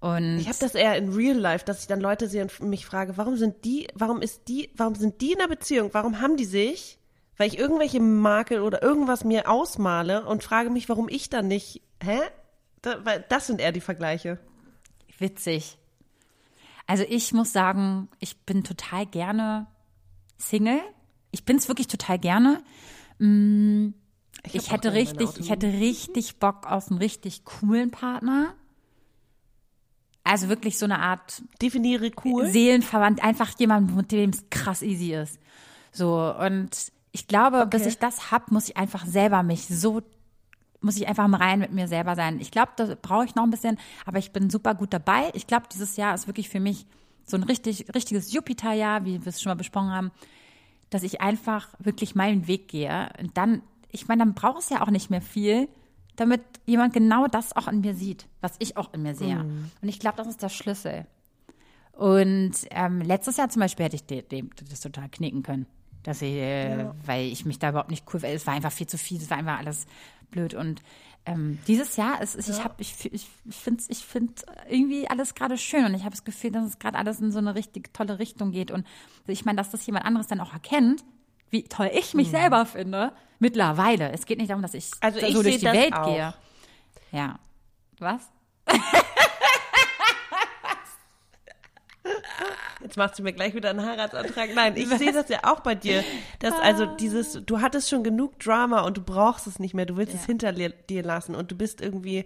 Und 0.00 0.38
ich 0.38 0.48
habe 0.48 0.58
das 0.60 0.74
eher 0.74 0.96
in 0.96 1.12
Real 1.12 1.36
Life, 1.36 1.64
dass 1.64 1.80
ich 1.80 1.86
dann 1.86 2.00
Leute 2.00 2.28
sehe 2.28 2.42
und 2.42 2.60
mich 2.60 2.86
frage, 2.86 3.16
warum 3.16 3.36
sind 3.36 3.64
die, 3.64 3.88
warum 3.94 4.22
ist 4.22 4.48
die, 4.48 4.70
warum 4.76 4.94
sind 4.94 5.20
die 5.20 5.32
in 5.32 5.40
einer 5.40 5.48
Beziehung? 5.48 5.90
Warum 5.92 6.20
haben 6.20 6.36
die 6.36 6.44
sich 6.44 6.98
weil 7.36 7.48
ich 7.48 7.58
irgendwelche 7.58 8.00
Makel 8.00 8.60
oder 8.60 8.82
irgendwas 8.82 9.24
mir 9.24 9.50
ausmale 9.50 10.24
und 10.24 10.42
frage 10.44 10.70
mich, 10.70 10.88
warum 10.88 11.08
ich 11.08 11.30
dann 11.30 11.48
nicht, 11.48 11.82
hä? 12.00 12.20
Da, 12.82 13.04
weil 13.04 13.24
das 13.28 13.46
sind 13.46 13.60
eher 13.60 13.72
die 13.72 13.80
Vergleiche. 13.80 14.38
Witzig. 15.18 15.78
Also 16.86 17.04
ich 17.08 17.32
muss 17.32 17.52
sagen, 17.52 18.08
ich 18.18 18.38
bin 18.42 18.64
total 18.64 19.06
gerne 19.06 19.66
Single. 20.38 20.80
Ich 21.32 21.44
bin 21.44 21.56
es 21.56 21.66
wirklich 21.66 21.88
total 21.88 22.18
gerne. 22.18 22.62
Mm, 23.18 23.88
ich, 24.44 24.54
ich 24.54 24.72
hätte 24.72 24.92
richtig, 24.92 25.30
ich 25.38 25.50
hätte 25.50 25.66
richtig 25.66 26.38
Bock 26.38 26.70
auf 26.70 26.90
einen 26.90 26.98
richtig 26.98 27.44
coolen 27.44 27.90
Partner. 27.90 28.54
Also 30.24 30.48
wirklich 30.48 30.78
so 30.78 30.84
eine 30.84 31.00
Art 31.00 31.42
Definiere 31.60 32.12
cool. 32.24 32.46
Seelenverwandt, 32.46 33.24
einfach 33.24 33.58
jemand, 33.58 33.96
mit 33.96 34.12
dem 34.12 34.30
es 34.30 34.44
krass 34.50 34.82
easy 34.82 35.14
ist. 35.14 35.40
So 35.90 36.32
und 36.38 36.92
ich 37.10 37.26
glaube, 37.26 37.58
okay. 37.58 37.78
bis 37.78 37.86
ich 37.86 37.98
das 37.98 38.30
hab, 38.30 38.50
muss 38.50 38.68
ich 38.68 38.76
einfach 38.76 39.04
selber 39.04 39.42
mich 39.42 39.66
so 39.66 40.00
muss 40.82 40.96
ich 40.96 41.06
einfach 41.06 41.24
im 41.24 41.34
Rein 41.34 41.60
mit 41.60 41.72
mir 41.72 41.86
selber 41.86 42.16
sein. 42.16 42.40
Ich 42.40 42.50
glaube, 42.50 42.72
da 42.76 42.96
brauche 43.00 43.24
ich 43.24 43.36
noch 43.36 43.44
ein 43.44 43.50
bisschen, 43.50 43.78
aber 44.04 44.18
ich 44.18 44.32
bin 44.32 44.50
super 44.50 44.74
gut 44.74 44.92
dabei. 44.92 45.30
Ich 45.32 45.46
glaube, 45.46 45.66
dieses 45.72 45.96
Jahr 45.96 46.12
ist 46.14 46.26
wirklich 46.26 46.48
für 46.48 46.58
mich 46.60 46.86
so 47.24 47.36
ein 47.36 47.44
richtig, 47.44 47.86
richtiges 47.94 48.32
Jupiterjahr, 48.32 49.04
wie 49.04 49.24
wir 49.24 49.28
es 49.28 49.40
schon 49.40 49.50
mal 49.50 49.56
besprochen 49.56 49.92
haben, 49.92 50.10
dass 50.92 51.02
ich 51.02 51.20
einfach 51.20 51.68
wirklich 51.78 52.14
meinen 52.14 52.46
Weg 52.46 52.68
gehe. 52.68 53.08
Und 53.18 53.36
dann, 53.36 53.62
ich 53.90 54.08
meine, 54.08 54.24
dann 54.24 54.34
braucht 54.34 54.60
es 54.60 54.68
ja 54.68 54.82
auch 54.82 54.90
nicht 54.90 55.10
mehr 55.10 55.22
viel, 55.22 55.68
damit 56.16 56.42
jemand 56.66 56.92
genau 56.92 57.26
das 57.26 57.56
auch 57.56 57.66
in 57.66 57.80
mir 57.80 57.94
sieht, 57.94 58.26
was 58.42 58.56
ich 58.58 58.76
auch 58.76 58.92
in 58.92 59.02
mir 59.02 59.14
sehe. 59.14 59.36
Mm. 59.36 59.70
Und 59.80 59.88
ich 59.88 59.98
glaube, 59.98 60.18
das 60.18 60.26
ist 60.26 60.42
der 60.42 60.50
Schlüssel. 60.50 61.06
Und 61.92 62.52
ähm, 62.70 63.00
letztes 63.00 63.38
Jahr 63.38 63.48
zum 63.48 63.60
Beispiel 63.60 63.86
hätte 63.86 63.96
ich 63.96 64.04
dem, 64.04 64.28
dem 64.28 64.50
das 64.68 64.80
total 64.80 65.08
knicken 65.08 65.42
können. 65.42 65.66
Dass 66.02 66.20
ich, 66.20 66.34
äh, 66.34 66.78
ja. 66.78 66.94
weil 67.06 67.26
ich 67.26 67.46
mich 67.46 67.58
da 67.58 67.70
überhaupt 67.70 67.90
nicht 67.90 68.04
cool, 68.12 68.22
weil 68.22 68.34
es 68.34 68.46
war 68.46 68.54
einfach 68.54 68.72
viel 68.72 68.86
zu 68.86 68.98
viel, 68.98 69.18
es 69.18 69.30
war 69.30 69.38
einfach 69.38 69.58
alles 69.58 69.86
blöd. 70.30 70.52
Und 70.52 70.82
ähm, 71.24 71.58
dieses 71.68 71.96
Jahr 71.96 72.20
ist, 72.20 72.34
ist 72.34 72.48
ja. 72.48 72.56
ich 72.56 72.64
habe, 72.64 72.74
ich, 72.78 73.12
ich 73.12 73.28
finde 73.50 73.84
ich 73.88 74.04
find 74.04 74.44
irgendwie 74.68 75.08
alles 75.08 75.34
gerade 75.34 75.56
schön 75.56 75.84
und 75.84 75.94
ich 75.94 76.02
habe 76.02 76.10
das 76.10 76.24
Gefühl, 76.24 76.50
dass 76.50 76.66
es 76.66 76.78
gerade 76.78 76.98
alles 76.98 77.20
in 77.20 77.30
so 77.30 77.38
eine 77.38 77.54
richtig 77.54 77.94
tolle 77.94 78.18
Richtung 78.18 78.50
geht. 78.50 78.70
Und 78.70 78.86
ich 79.26 79.44
meine, 79.44 79.56
dass 79.56 79.70
das 79.70 79.86
jemand 79.86 80.04
anderes 80.04 80.26
dann 80.26 80.40
auch 80.40 80.52
erkennt, 80.52 81.04
wie 81.50 81.62
toll 81.64 81.90
ich 81.92 82.14
mich 82.14 82.28
mhm. 82.28 82.32
selber 82.32 82.66
finde, 82.66 83.12
mittlerweile. 83.38 84.10
Es 84.12 84.26
geht 84.26 84.38
nicht 84.38 84.50
darum, 84.50 84.62
dass 84.62 84.74
ich, 84.74 84.90
also 85.00 85.20
ich 85.20 85.34
so 85.34 85.42
durch 85.42 85.58
die 85.58 85.66
Welt 85.66 85.94
auch. 85.94 86.06
gehe. 86.06 86.34
Ja. 87.12 87.38
Was? 87.98 88.22
Jetzt 92.82 92.96
machst 92.96 93.18
du 93.18 93.22
mir 93.22 93.32
gleich 93.32 93.54
wieder 93.54 93.70
einen 93.70 93.84
Heiratsantrag. 93.84 94.50
Nein, 94.54 94.76
ich 94.76 94.88
sehe 94.88 95.12
das 95.12 95.28
ja 95.28 95.40
auch 95.44 95.60
bei 95.60 95.74
dir. 95.74 96.04
Dass 96.40 96.54
also 96.60 96.84
ah. 96.84 96.96
dieses, 96.98 97.40
du 97.44 97.60
hattest 97.60 97.88
schon 97.88 98.04
genug 98.04 98.38
Drama 98.38 98.82
und 98.82 98.96
du 98.96 99.02
brauchst 99.02 99.46
es 99.46 99.58
nicht 99.58 99.74
mehr, 99.74 99.86
du 99.86 99.96
willst 99.96 100.14
ja. 100.14 100.20
es 100.20 100.26
hinter 100.26 100.52
dir 100.52 101.02
lassen 101.02 101.34
und 101.34 101.50
du 101.50 101.56
bist 101.56 101.80
irgendwie, 101.80 102.24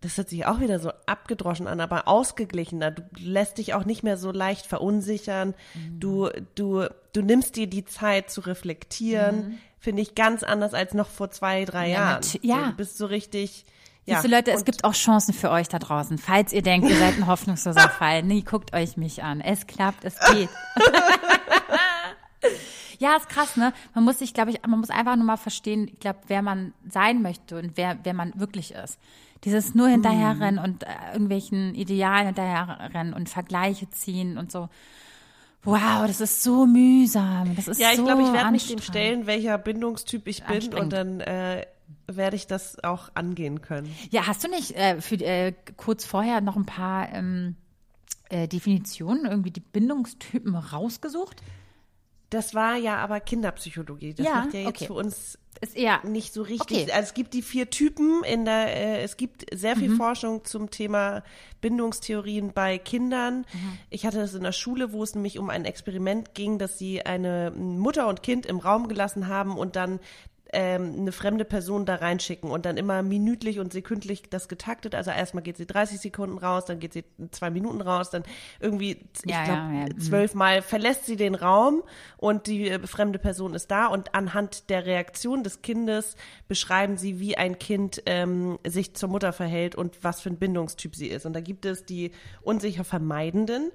das 0.00 0.16
hört 0.16 0.28
sich 0.30 0.46
auch 0.46 0.60
wieder 0.60 0.78
so 0.78 0.90
abgedroschen 1.06 1.66
an, 1.66 1.80
aber 1.80 2.08
ausgeglichener. 2.08 2.90
Du 2.90 3.02
lässt 3.18 3.58
dich 3.58 3.74
auch 3.74 3.84
nicht 3.84 4.02
mehr 4.02 4.16
so 4.16 4.32
leicht 4.32 4.66
verunsichern. 4.66 5.54
Mhm. 5.74 6.00
Du, 6.00 6.28
du, 6.54 6.86
du 7.12 7.22
nimmst 7.22 7.56
dir 7.56 7.66
die 7.66 7.84
Zeit 7.84 8.30
zu 8.30 8.40
reflektieren. 8.40 9.36
Mhm. 9.36 9.58
Finde 9.78 10.02
ich 10.02 10.14
ganz 10.14 10.42
anders 10.42 10.74
als 10.74 10.94
noch 10.94 11.08
vor 11.08 11.30
zwei, 11.30 11.64
drei 11.64 11.88
ja, 11.88 11.94
Jahren. 11.94 12.22
Ja. 12.42 12.66
Du 12.70 12.76
bist 12.76 12.98
so 12.98 13.06
richtig, 13.06 13.64
ja. 14.06 14.16
Diese 14.16 14.34
Leute, 14.34 14.52
es 14.52 14.64
gibt 14.64 14.84
auch 14.84 14.94
Chancen 14.94 15.34
für 15.34 15.50
euch 15.50 15.68
da 15.68 15.78
draußen. 15.78 16.18
Falls 16.18 16.52
ihr 16.52 16.62
denkt, 16.62 16.88
ihr 16.88 16.96
seid 16.96 17.16
ein 17.16 17.26
hoffnungsloser 17.26 17.88
Fall, 17.98 18.22
nee, 18.22 18.42
guckt 18.42 18.74
euch 18.74 18.96
mich 18.96 19.22
an. 19.22 19.40
Es 19.40 19.66
klappt, 19.66 20.04
es 20.04 20.18
geht. 20.32 20.48
ja, 22.98 23.16
ist 23.16 23.28
krass, 23.28 23.56
ne? 23.56 23.72
Man 23.94 24.04
muss 24.04 24.18
sich, 24.18 24.34
glaube 24.34 24.50
ich, 24.50 24.62
man 24.66 24.80
muss 24.80 24.90
einfach 24.90 25.16
nur 25.16 25.26
mal 25.26 25.36
verstehen, 25.36 25.88
ich 25.92 26.00
glaube, 26.00 26.20
wer 26.26 26.42
man 26.42 26.72
sein 26.88 27.22
möchte 27.22 27.58
und 27.58 27.76
wer, 27.76 27.98
wer 28.02 28.14
man 28.14 28.32
wirklich 28.38 28.72
ist. 28.72 28.98
Dieses 29.44 29.74
nur 29.74 29.88
hinterherrennen 29.88 30.56
mhm. 30.56 30.64
und 30.64 30.82
äh, 30.82 30.88
irgendwelchen 31.12 31.74
Idealen 31.74 32.26
hinterherrennen 32.26 33.14
und 33.14 33.28
Vergleiche 33.28 33.88
ziehen 33.90 34.38
und 34.38 34.50
so. 34.50 34.68
Wow, 35.62 36.06
das 36.06 36.20
ist 36.20 36.42
so 36.42 36.66
mühsam. 36.66 37.54
Das 37.54 37.68
ist 37.68 37.78
ja, 37.78 37.90
ich 37.90 37.96
so 37.96 38.04
glaube, 38.04 38.22
ich 38.22 38.32
werde 38.32 38.50
mich 38.50 38.66
dem 38.66 38.80
stellen, 38.80 39.26
welcher 39.26 39.58
Bindungstyp 39.58 40.26
ich 40.26 40.42
bin 40.44 40.72
und 40.72 40.92
dann 40.92 41.20
äh, 41.20 41.66
werde 42.06 42.36
ich 42.36 42.46
das 42.46 42.82
auch 42.82 43.10
angehen 43.14 43.62
können. 43.62 43.94
Ja, 44.10 44.26
hast 44.26 44.44
du 44.44 44.48
nicht 44.48 44.72
äh, 44.72 45.00
für, 45.00 45.16
äh, 45.16 45.52
kurz 45.76 46.04
vorher 46.04 46.40
noch 46.40 46.56
ein 46.56 46.66
paar 46.66 47.12
ähm, 47.12 47.56
äh, 48.28 48.48
Definitionen, 48.48 49.26
irgendwie 49.26 49.50
die 49.50 49.60
Bindungstypen 49.60 50.54
rausgesucht? 50.54 51.42
Das 52.30 52.54
war 52.54 52.76
ja 52.76 52.98
aber 52.98 53.20
Kinderpsychologie. 53.20 54.14
Das 54.14 54.26
ja, 54.26 54.34
macht 54.36 54.54
ja 54.54 54.60
jetzt 54.60 54.68
okay. 54.68 54.86
für 54.86 54.94
uns 54.94 55.36
ist 55.60 55.76
eher 55.76 56.04
nicht 56.06 56.32
so 56.32 56.42
richtig. 56.42 56.84
Okay. 56.84 56.92
Also 56.92 57.08
es 57.08 57.14
gibt 57.14 57.34
die 57.34 57.42
vier 57.42 57.68
Typen 57.68 58.22
in 58.24 58.44
der, 58.44 58.74
äh, 58.74 59.02
es 59.02 59.16
gibt 59.16 59.44
sehr 59.52 59.76
viel 59.76 59.90
mhm. 59.90 59.96
Forschung 59.96 60.44
zum 60.44 60.70
Thema 60.70 61.22
Bindungstheorien 61.60 62.52
bei 62.52 62.78
Kindern. 62.78 63.40
Mhm. 63.52 63.78
Ich 63.90 64.06
hatte 64.06 64.18
das 64.18 64.32
in 64.34 64.42
der 64.42 64.52
Schule, 64.52 64.92
wo 64.92 65.02
es 65.02 65.14
nämlich 65.14 65.38
um 65.38 65.50
ein 65.50 65.64
Experiment 65.64 66.34
ging, 66.34 66.58
dass 66.58 66.78
sie 66.78 67.04
eine 67.04 67.50
Mutter 67.50 68.08
und 68.08 68.22
Kind 68.22 68.46
im 68.46 68.58
Raum 68.58 68.88
gelassen 68.88 69.28
haben 69.28 69.58
und 69.58 69.76
dann 69.76 70.00
ähm, 70.52 70.94
eine 70.98 71.12
fremde 71.12 71.44
Person 71.44 71.86
da 71.86 71.96
reinschicken 71.96 72.50
und 72.50 72.66
dann 72.66 72.76
immer 72.76 73.02
minütlich 73.02 73.58
und 73.60 73.72
sekündlich 73.72 74.28
das 74.30 74.48
getaktet. 74.48 74.94
Also 74.94 75.10
erstmal 75.10 75.42
geht 75.42 75.56
sie 75.56 75.66
30 75.66 76.00
Sekunden 76.00 76.38
raus, 76.38 76.64
dann 76.64 76.80
geht 76.80 76.92
sie 76.92 77.04
zwei 77.30 77.50
Minuten 77.50 77.80
raus, 77.80 78.10
dann 78.10 78.24
irgendwie, 78.58 78.98
ich 79.24 79.30
ja, 79.30 79.44
glaube, 79.44 79.60
ja, 79.60 79.80
ja. 79.80 79.86
Mhm. 79.86 80.00
zwölfmal 80.00 80.62
verlässt 80.62 81.06
sie 81.06 81.16
den 81.16 81.34
Raum 81.34 81.82
und 82.16 82.46
die 82.46 82.70
äh, 82.70 82.86
fremde 82.86 83.18
Person 83.18 83.54
ist 83.54 83.70
da 83.70 83.86
und 83.86 84.14
anhand 84.14 84.70
der 84.70 84.86
Reaktion 84.86 85.42
des 85.42 85.62
Kindes 85.62 86.16
beschreiben 86.48 86.96
sie, 86.96 87.20
wie 87.20 87.36
ein 87.36 87.58
Kind 87.58 88.02
ähm, 88.06 88.58
sich 88.66 88.94
zur 88.94 89.08
Mutter 89.08 89.32
verhält 89.32 89.74
und 89.74 90.02
was 90.02 90.20
für 90.20 90.30
ein 90.30 90.38
Bindungstyp 90.38 90.96
sie 90.96 91.08
ist. 91.08 91.26
Und 91.26 91.32
da 91.32 91.40
gibt 91.40 91.64
es 91.64 91.84
die 91.84 92.12
unsicher 92.42 92.84
Vermeidenden, 92.84 93.70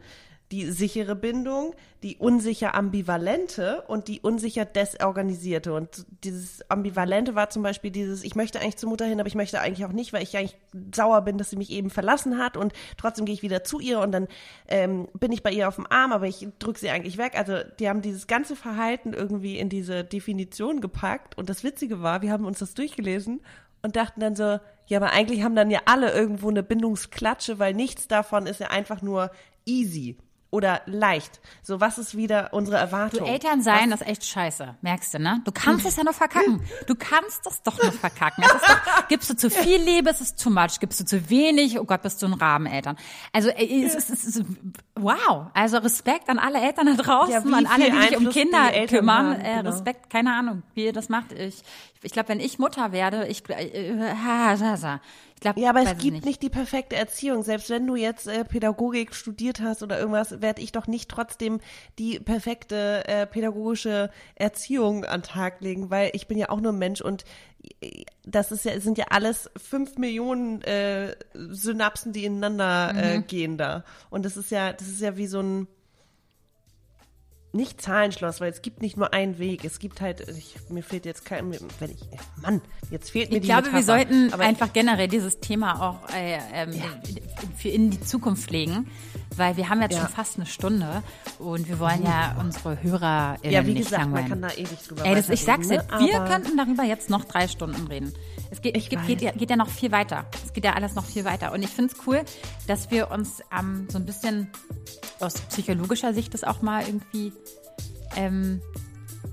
die 0.51 0.69
sichere 0.71 1.15
Bindung, 1.15 1.73
die 2.03 2.17
unsicher 2.17 2.75
ambivalente 2.75 3.83
und 3.87 4.07
die 4.07 4.19
unsicher 4.19 4.63
desorganisierte. 4.63 5.73
Und 5.73 6.05
dieses 6.23 6.69
ambivalente 6.69 7.33
war 7.33 7.49
zum 7.49 7.63
Beispiel 7.63 7.89
dieses, 7.89 8.23
ich 8.23 8.35
möchte 8.35 8.59
eigentlich 8.59 8.77
zur 8.77 8.89
Mutter 8.89 9.05
hin, 9.05 9.19
aber 9.19 9.27
ich 9.27 9.35
möchte 9.35 9.59
eigentlich 9.59 9.85
auch 9.85 9.91
nicht, 9.91 10.13
weil 10.13 10.21
ich 10.21 10.37
eigentlich 10.37 10.57
sauer 10.93 11.21
bin, 11.21 11.39
dass 11.39 11.49
sie 11.49 11.55
mich 11.55 11.71
eben 11.71 11.89
verlassen 11.89 12.37
hat 12.37 12.57
und 12.57 12.73
trotzdem 12.97 13.25
gehe 13.25 13.33
ich 13.33 13.41
wieder 13.41 13.63
zu 13.63 13.79
ihr 13.79 13.99
und 13.99 14.11
dann 14.11 14.27
ähm, 14.67 15.07
bin 15.15 15.31
ich 15.31 15.41
bei 15.41 15.51
ihr 15.51 15.67
auf 15.67 15.75
dem 15.75 15.87
Arm, 15.89 16.11
aber 16.11 16.27
ich 16.27 16.47
drücke 16.59 16.79
sie 16.79 16.91
eigentlich 16.91 17.17
weg. 17.17 17.33
Also 17.35 17.57
die 17.79 17.89
haben 17.89 18.03
dieses 18.03 18.27
ganze 18.27 18.55
Verhalten 18.55 19.13
irgendwie 19.13 19.57
in 19.57 19.69
diese 19.69 20.03
Definition 20.03 20.79
gepackt. 20.79 21.35
Und 21.39 21.49
das 21.49 21.63
Witzige 21.63 22.03
war, 22.03 22.21
wir 22.21 22.31
haben 22.31 22.45
uns 22.45 22.59
das 22.59 22.75
durchgelesen 22.75 23.41
und 23.81 23.95
dachten 23.95 24.19
dann 24.19 24.35
so, 24.35 24.59
ja, 24.87 24.99
aber 24.99 25.11
eigentlich 25.11 25.41
haben 25.41 25.55
dann 25.55 25.71
ja 25.71 25.79
alle 25.85 26.11
irgendwo 26.11 26.49
eine 26.49 26.61
Bindungsklatsche, 26.61 27.57
weil 27.57 27.73
nichts 27.73 28.07
davon 28.07 28.45
ist 28.45 28.59
ja 28.59 28.67
einfach 28.67 29.01
nur 29.01 29.31
easy 29.65 30.17
oder 30.51 30.81
leicht. 30.85 31.41
So, 31.63 31.81
was 31.81 31.97
ist 31.97 32.15
wieder 32.15 32.53
unsere 32.53 32.77
Erwartung? 32.77 33.25
Du 33.25 33.25
Eltern 33.25 33.61
sein, 33.61 33.91
was? 33.91 33.99
das 33.99 34.01
ist 34.01 34.07
echt 34.07 34.25
scheiße, 34.25 34.75
merkst 34.81 35.13
du, 35.13 35.19
ne? 35.19 35.41
Du 35.43 35.51
kannst 35.51 35.85
es 35.85 35.95
ja 35.97 36.03
nur 36.03 36.13
verkacken. 36.13 36.61
Du 36.87 36.95
kannst 36.95 37.45
das 37.45 37.61
doch 37.61 37.81
nur 37.81 37.91
verkacken. 37.91 38.43
Doch, 38.43 39.07
gibst 39.07 39.29
du 39.29 39.35
zu 39.35 39.49
viel 39.49 39.81
Liebe, 39.81 40.09
ist 40.09 40.21
es 40.21 40.35
too 40.35 40.49
much. 40.49 40.79
Gibst 40.79 40.99
du 40.99 41.05
zu 41.05 41.29
wenig, 41.29 41.79
oh 41.79 41.83
Gott, 41.83 42.01
bist 42.03 42.21
du 42.21 42.27
ein 42.27 42.33
Rabeneltern. 42.33 42.95
Also, 43.33 43.49
es 43.49 43.95
ist, 43.95 44.09
es 44.09 44.23
ist, 44.23 44.45
wow. 44.95 45.47
Also 45.53 45.77
Respekt 45.77 46.29
an 46.29 46.39
alle 46.39 46.61
Eltern 46.61 46.95
da 46.95 47.03
draußen, 47.03 47.49
ja, 47.49 47.57
an 47.57 47.65
alle, 47.65 47.91
die 47.91 48.01
sich 48.01 48.17
um 48.17 48.29
Kinder 48.29 48.71
kümmern. 48.87 49.31
Haben, 49.31 49.41
äh, 49.41 49.57
genau. 49.57 49.69
Respekt, 49.69 50.09
keine 50.09 50.33
Ahnung, 50.33 50.63
wie 50.73 50.85
ihr 50.85 50.93
das 50.93 51.09
macht. 51.09 51.31
Ich, 51.33 51.63
ich 52.01 52.11
glaube, 52.11 52.29
wenn 52.29 52.39
ich 52.39 52.59
Mutter 52.59 52.91
werde, 52.91 53.27
ich, 53.27 53.49
äh, 53.49 53.65
äh, 53.65 54.13
ich 55.35 55.41
glaube, 55.41 55.59
ja, 55.59 55.69
aber 55.69 55.81
es 55.83 55.97
gibt 55.97 56.13
nicht. 56.13 56.25
nicht. 56.25 56.41
die 56.41 56.49
perfekte 56.49 56.95
Erziehung. 56.95 57.43
Selbst 57.43 57.69
wenn 57.69 57.85
du 57.85 57.95
jetzt 57.95 58.25
äh, 58.25 58.45
Pädagogik 58.45 59.13
studiert 59.13 59.59
hast 59.59 59.83
oder 59.83 59.99
irgendwas, 59.99 60.41
werde 60.41 60.61
ich 60.61 60.71
doch 60.71 60.87
nicht 60.87 61.09
trotzdem 61.09 61.59
die 61.99 62.19
perfekte 62.19 63.05
äh, 63.07 63.27
pädagogische 63.27 64.09
Erziehung 64.35 65.03
an 65.03 65.23
Tag 65.23 65.59
legen, 65.59 65.89
weil 65.89 66.09
ich 66.13 66.27
bin 66.27 66.37
ja 66.37 66.49
auch 66.49 66.61
nur 66.61 66.71
Mensch 66.71 67.01
und 67.01 67.25
äh, 67.81 68.05
das 68.23 68.53
ist 68.53 68.63
ja, 68.63 68.79
sind 68.79 68.97
ja 68.97 69.05
alles 69.09 69.51
fünf 69.57 69.97
Millionen 69.97 70.61
äh, 70.61 71.15
Synapsen, 71.33 72.13
die 72.13 72.23
ineinander 72.23 72.93
äh, 72.95 73.17
mhm. 73.17 73.27
gehen 73.27 73.57
da. 73.57 73.83
Und 74.09 74.23
das 74.25 74.37
ist 74.37 74.51
ja, 74.51 74.71
das 74.71 74.87
ist 74.87 75.01
ja 75.01 75.17
wie 75.17 75.27
so 75.27 75.41
ein 75.41 75.67
nicht 77.55 77.81
Zahlenschloss, 77.81 78.41
weil 78.41 78.51
es 78.51 78.61
gibt 78.61 78.81
nicht 78.81 78.97
nur 78.97 79.13
einen 79.13 79.39
Weg. 79.39 79.63
Es 79.65 79.79
gibt 79.79 80.01
halt, 80.01 80.27
ich, 80.29 80.55
mir 80.69 80.83
fehlt 80.83 81.05
jetzt 81.05 81.25
kein, 81.25 81.51
wenn 81.51 81.89
ich, 81.89 82.01
Mann, 82.41 82.61
jetzt 82.91 83.11
fehlt 83.11 83.29
mir 83.31 83.37
ich 83.37 83.41
die 83.41 83.47
Ich 83.47 83.53
glaube, 83.53 83.71
Metapher. 83.71 83.77
wir 83.77 84.05
sollten 84.05 84.33
einfach 84.41 84.73
generell 84.73 85.07
dieses 85.07 85.39
Thema 85.39 85.81
auch 85.81 86.09
äh, 86.13 86.37
ähm, 86.53 86.73
ja. 86.73 86.83
für 87.57 87.69
in 87.69 87.91
die 87.91 88.01
Zukunft 88.01 88.51
legen, 88.51 88.87
weil 89.37 89.57
wir 89.57 89.69
haben 89.69 89.81
jetzt 89.81 89.95
ja. 89.95 90.01
schon 90.01 90.09
fast 90.09 90.37
eine 90.37 90.45
Stunde 90.45 91.03
und 91.39 91.67
wir 91.67 91.79
wollen 91.79 92.03
ja 92.03 92.35
unsere 92.39 92.81
Hörer 92.81 93.37
Ja, 93.43 93.65
wie 93.65 93.75
gesagt, 93.75 94.03
langweilen. 94.03 94.29
man 94.29 94.41
kann 94.41 94.49
da 94.49 94.55
ewig 94.55 94.79
drüber 94.87 95.05
Ey, 95.05 95.15
das, 95.15 95.29
ich 95.29 95.43
sag's 95.43 95.67
dir, 95.67 95.83
ne? 95.83 95.99
wir 95.99 96.25
könnten 96.25 96.57
darüber 96.57 96.83
jetzt 96.83 97.09
noch 97.09 97.25
drei 97.25 97.47
Stunden 97.47 97.87
reden. 97.87 98.13
Es 98.51 98.61
geht, 98.61 98.73
geht, 98.73 99.07
geht, 99.07 99.21
ja, 99.21 99.31
geht 99.31 99.49
ja 99.49 99.55
noch 99.55 99.69
viel 99.69 99.91
weiter. 99.91 100.25
Es 100.43 100.53
geht 100.53 100.65
ja 100.65 100.73
alles 100.73 100.95
noch 100.95 101.05
viel 101.05 101.25
weiter. 101.25 101.51
Und 101.51 101.63
ich 101.63 101.69
finde 101.69 101.93
es 101.93 102.07
cool, 102.07 102.21
dass 102.67 102.91
wir 102.91 103.11
uns 103.11 103.41
ähm, 103.57 103.87
so 103.89 103.97
ein 103.97 104.05
bisschen 104.05 104.49
aus 105.19 105.41
psychologischer 105.41 106.13
Sicht 106.13 106.33
das 106.33 106.43
auch 106.43 106.61
mal 106.61 106.85
irgendwie 106.85 107.33
ähm, 108.15 108.61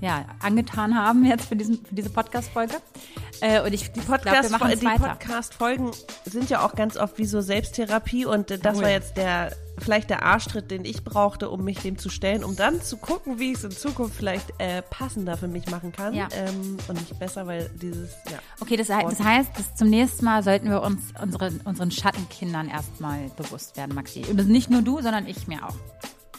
ja, 0.03 0.25
angetan 0.41 0.95
haben 0.95 1.23
jetzt 1.23 1.45
für, 1.45 1.55
diesen, 1.55 1.85
für 1.85 1.95
diese 1.95 2.09
Podcast-Folge. 2.09 2.75
Äh, 3.39 3.61
und 3.61 3.73
ich, 3.73 3.89
die 3.93 4.01
Podcast-Folgen 4.01 4.97
Podcast 4.99 5.53
sind 6.25 6.49
ja 6.49 6.65
auch 6.65 6.75
ganz 6.75 6.97
oft 6.97 7.17
wie 7.17 7.25
so 7.25 7.39
Selbsttherapie 7.39 8.25
und 8.25 8.51
äh, 8.51 8.59
das 8.59 8.77
cool. 8.77 8.83
war 8.83 8.89
jetzt 8.89 9.15
der 9.15 9.53
vielleicht 9.77 10.09
der 10.09 10.23
Arschtritt, 10.23 10.69
den 10.71 10.85
ich 10.85 11.03
brauchte, 11.03 11.49
um 11.49 11.63
mich 11.63 11.79
dem 11.79 11.97
zu 11.97 12.09
stellen, 12.09 12.43
um 12.43 12.55
dann 12.55 12.81
zu 12.81 12.97
gucken, 12.97 13.39
wie 13.39 13.53
ich 13.53 13.57
es 13.59 13.63
in 13.63 13.71
Zukunft 13.71 14.15
vielleicht 14.15 14.53
äh, 14.59 14.81
passender 14.81 15.37
für 15.37 15.47
mich 15.47 15.67
machen 15.67 15.91
kann 15.93 16.13
ja. 16.13 16.27
ähm, 16.33 16.77
und 16.87 16.99
nicht 16.99 17.17
besser, 17.17 17.47
weil 17.47 17.69
dieses. 17.81 18.11
Ja, 18.29 18.39
okay, 18.59 18.75
das, 18.75 18.87
das 18.87 19.19
heißt, 19.19 19.57
dass 19.57 19.75
zum 19.75 19.89
nächsten 19.89 20.25
Mal 20.25 20.43
sollten 20.43 20.69
wir 20.69 20.81
uns 20.81 21.13
unsere, 21.21 21.51
unseren 21.63 21.91
Schattenkindern 21.91 22.67
erstmal 22.67 23.29
bewusst 23.37 23.77
werden, 23.77 23.95
Maxi. 23.95 24.21
Nicht 24.33 24.69
nur 24.69 24.81
du, 24.81 25.01
sondern 25.01 25.27
ich 25.27 25.47
mir 25.47 25.65
auch. 25.65 25.75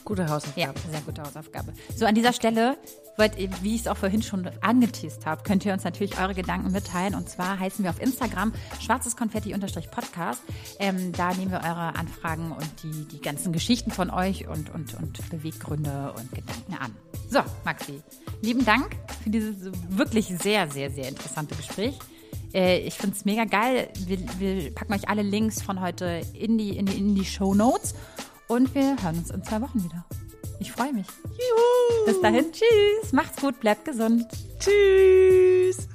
Gute 0.05 0.29
Hausaufgabe. 0.29 0.61
Ja, 0.61 0.91
sehr 0.91 1.01
gute 1.01 1.23
Hausaufgabe. 1.23 1.73
So, 1.97 2.05
an 2.05 2.15
dieser 2.15 2.35
Stelle, 2.35 2.77
wollt, 3.17 3.37
wie 3.63 3.75
ich 3.75 3.83
es 3.83 3.89
auch 3.89 3.97
vorhin 3.97 4.23
schon 4.23 4.49
angeteased 4.61 5.25
habe, 5.25 5.43
könnt 5.45 5.65
ihr 5.65 5.73
uns 5.73 5.85
natürlich 5.85 6.19
eure 6.19 6.35
Gedanken 6.35 6.73
mitteilen. 6.73 7.15
Und 7.15 7.29
zwar 7.29 7.59
heißen 7.59 7.85
wir 7.85 7.91
auf 7.91 8.01
Instagram 8.01 8.53
schwarzes 8.81 9.17
Konfetti-Podcast. 9.17 10.43
Ähm, 10.79 11.13
da 11.13 11.33
nehmen 11.35 11.53
wir 11.53 11.61
eure 11.61 11.97
Anfragen 11.97 12.53
und 12.53 12.69
die, 12.83 13.07
die 13.09 13.21
ganzen 13.21 13.53
Geschichten 13.53 13.91
von 13.91 14.11
euch 14.11 14.47
und, 14.47 14.75
und, 14.75 14.95
und 14.95 15.31
Beweggründe 15.31 16.13
und 16.17 16.31
Gedanken 16.33 16.75
an. 16.75 16.95
So, 17.31 17.41
Maxi, 17.65 18.03
lieben 18.43 18.65
Dank 18.65 18.97
für 19.23 19.31
dieses 19.31 19.57
wirklich 19.89 20.27
sehr, 20.27 20.71
sehr, 20.71 20.91
sehr 20.91 21.09
interessante 21.09 21.55
Gespräch 21.55 21.99
äh, 22.53 22.79
ich 22.79 22.95
finde 22.95 23.17
es 23.17 23.25
mega 23.25 23.45
geil. 23.45 23.89
Wir, 24.07 24.19
wir, 24.39 24.75
packen 24.75 24.95
euch 24.95 25.09
alle 25.09 25.23
Links 25.23 25.61
von 25.61 25.81
heute 25.81 26.21
in 26.35 26.57
die, 26.57 26.77
in 26.77 26.87
die, 26.87 26.97
in 26.97 27.15
die 27.17 27.25
Show 27.25 27.53
Notes. 27.53 27.95
Und 28.49 28.75
wir 28.75 29.03
hören 29.03 29.19
uns 29.19 29.31
in 29.31 29.43
zwei 29.43 29.61
Wochen 29.61 29.83
wieder. 29.83 30.05
Ich 30.61 30.73
freue 30.73 30.93
mich. 30.93 31.07
Juhu. 31.25 32.07
Bis 32.07 32.21
dahin, 32.21 32.53
tschüss. 32.53 33.13
Macht's 33.13 33.41
gut, 33.41 33.59
bleibt 33.61 33.85
gesund. 33.85 34.27
Tschüss. 34.59 35.89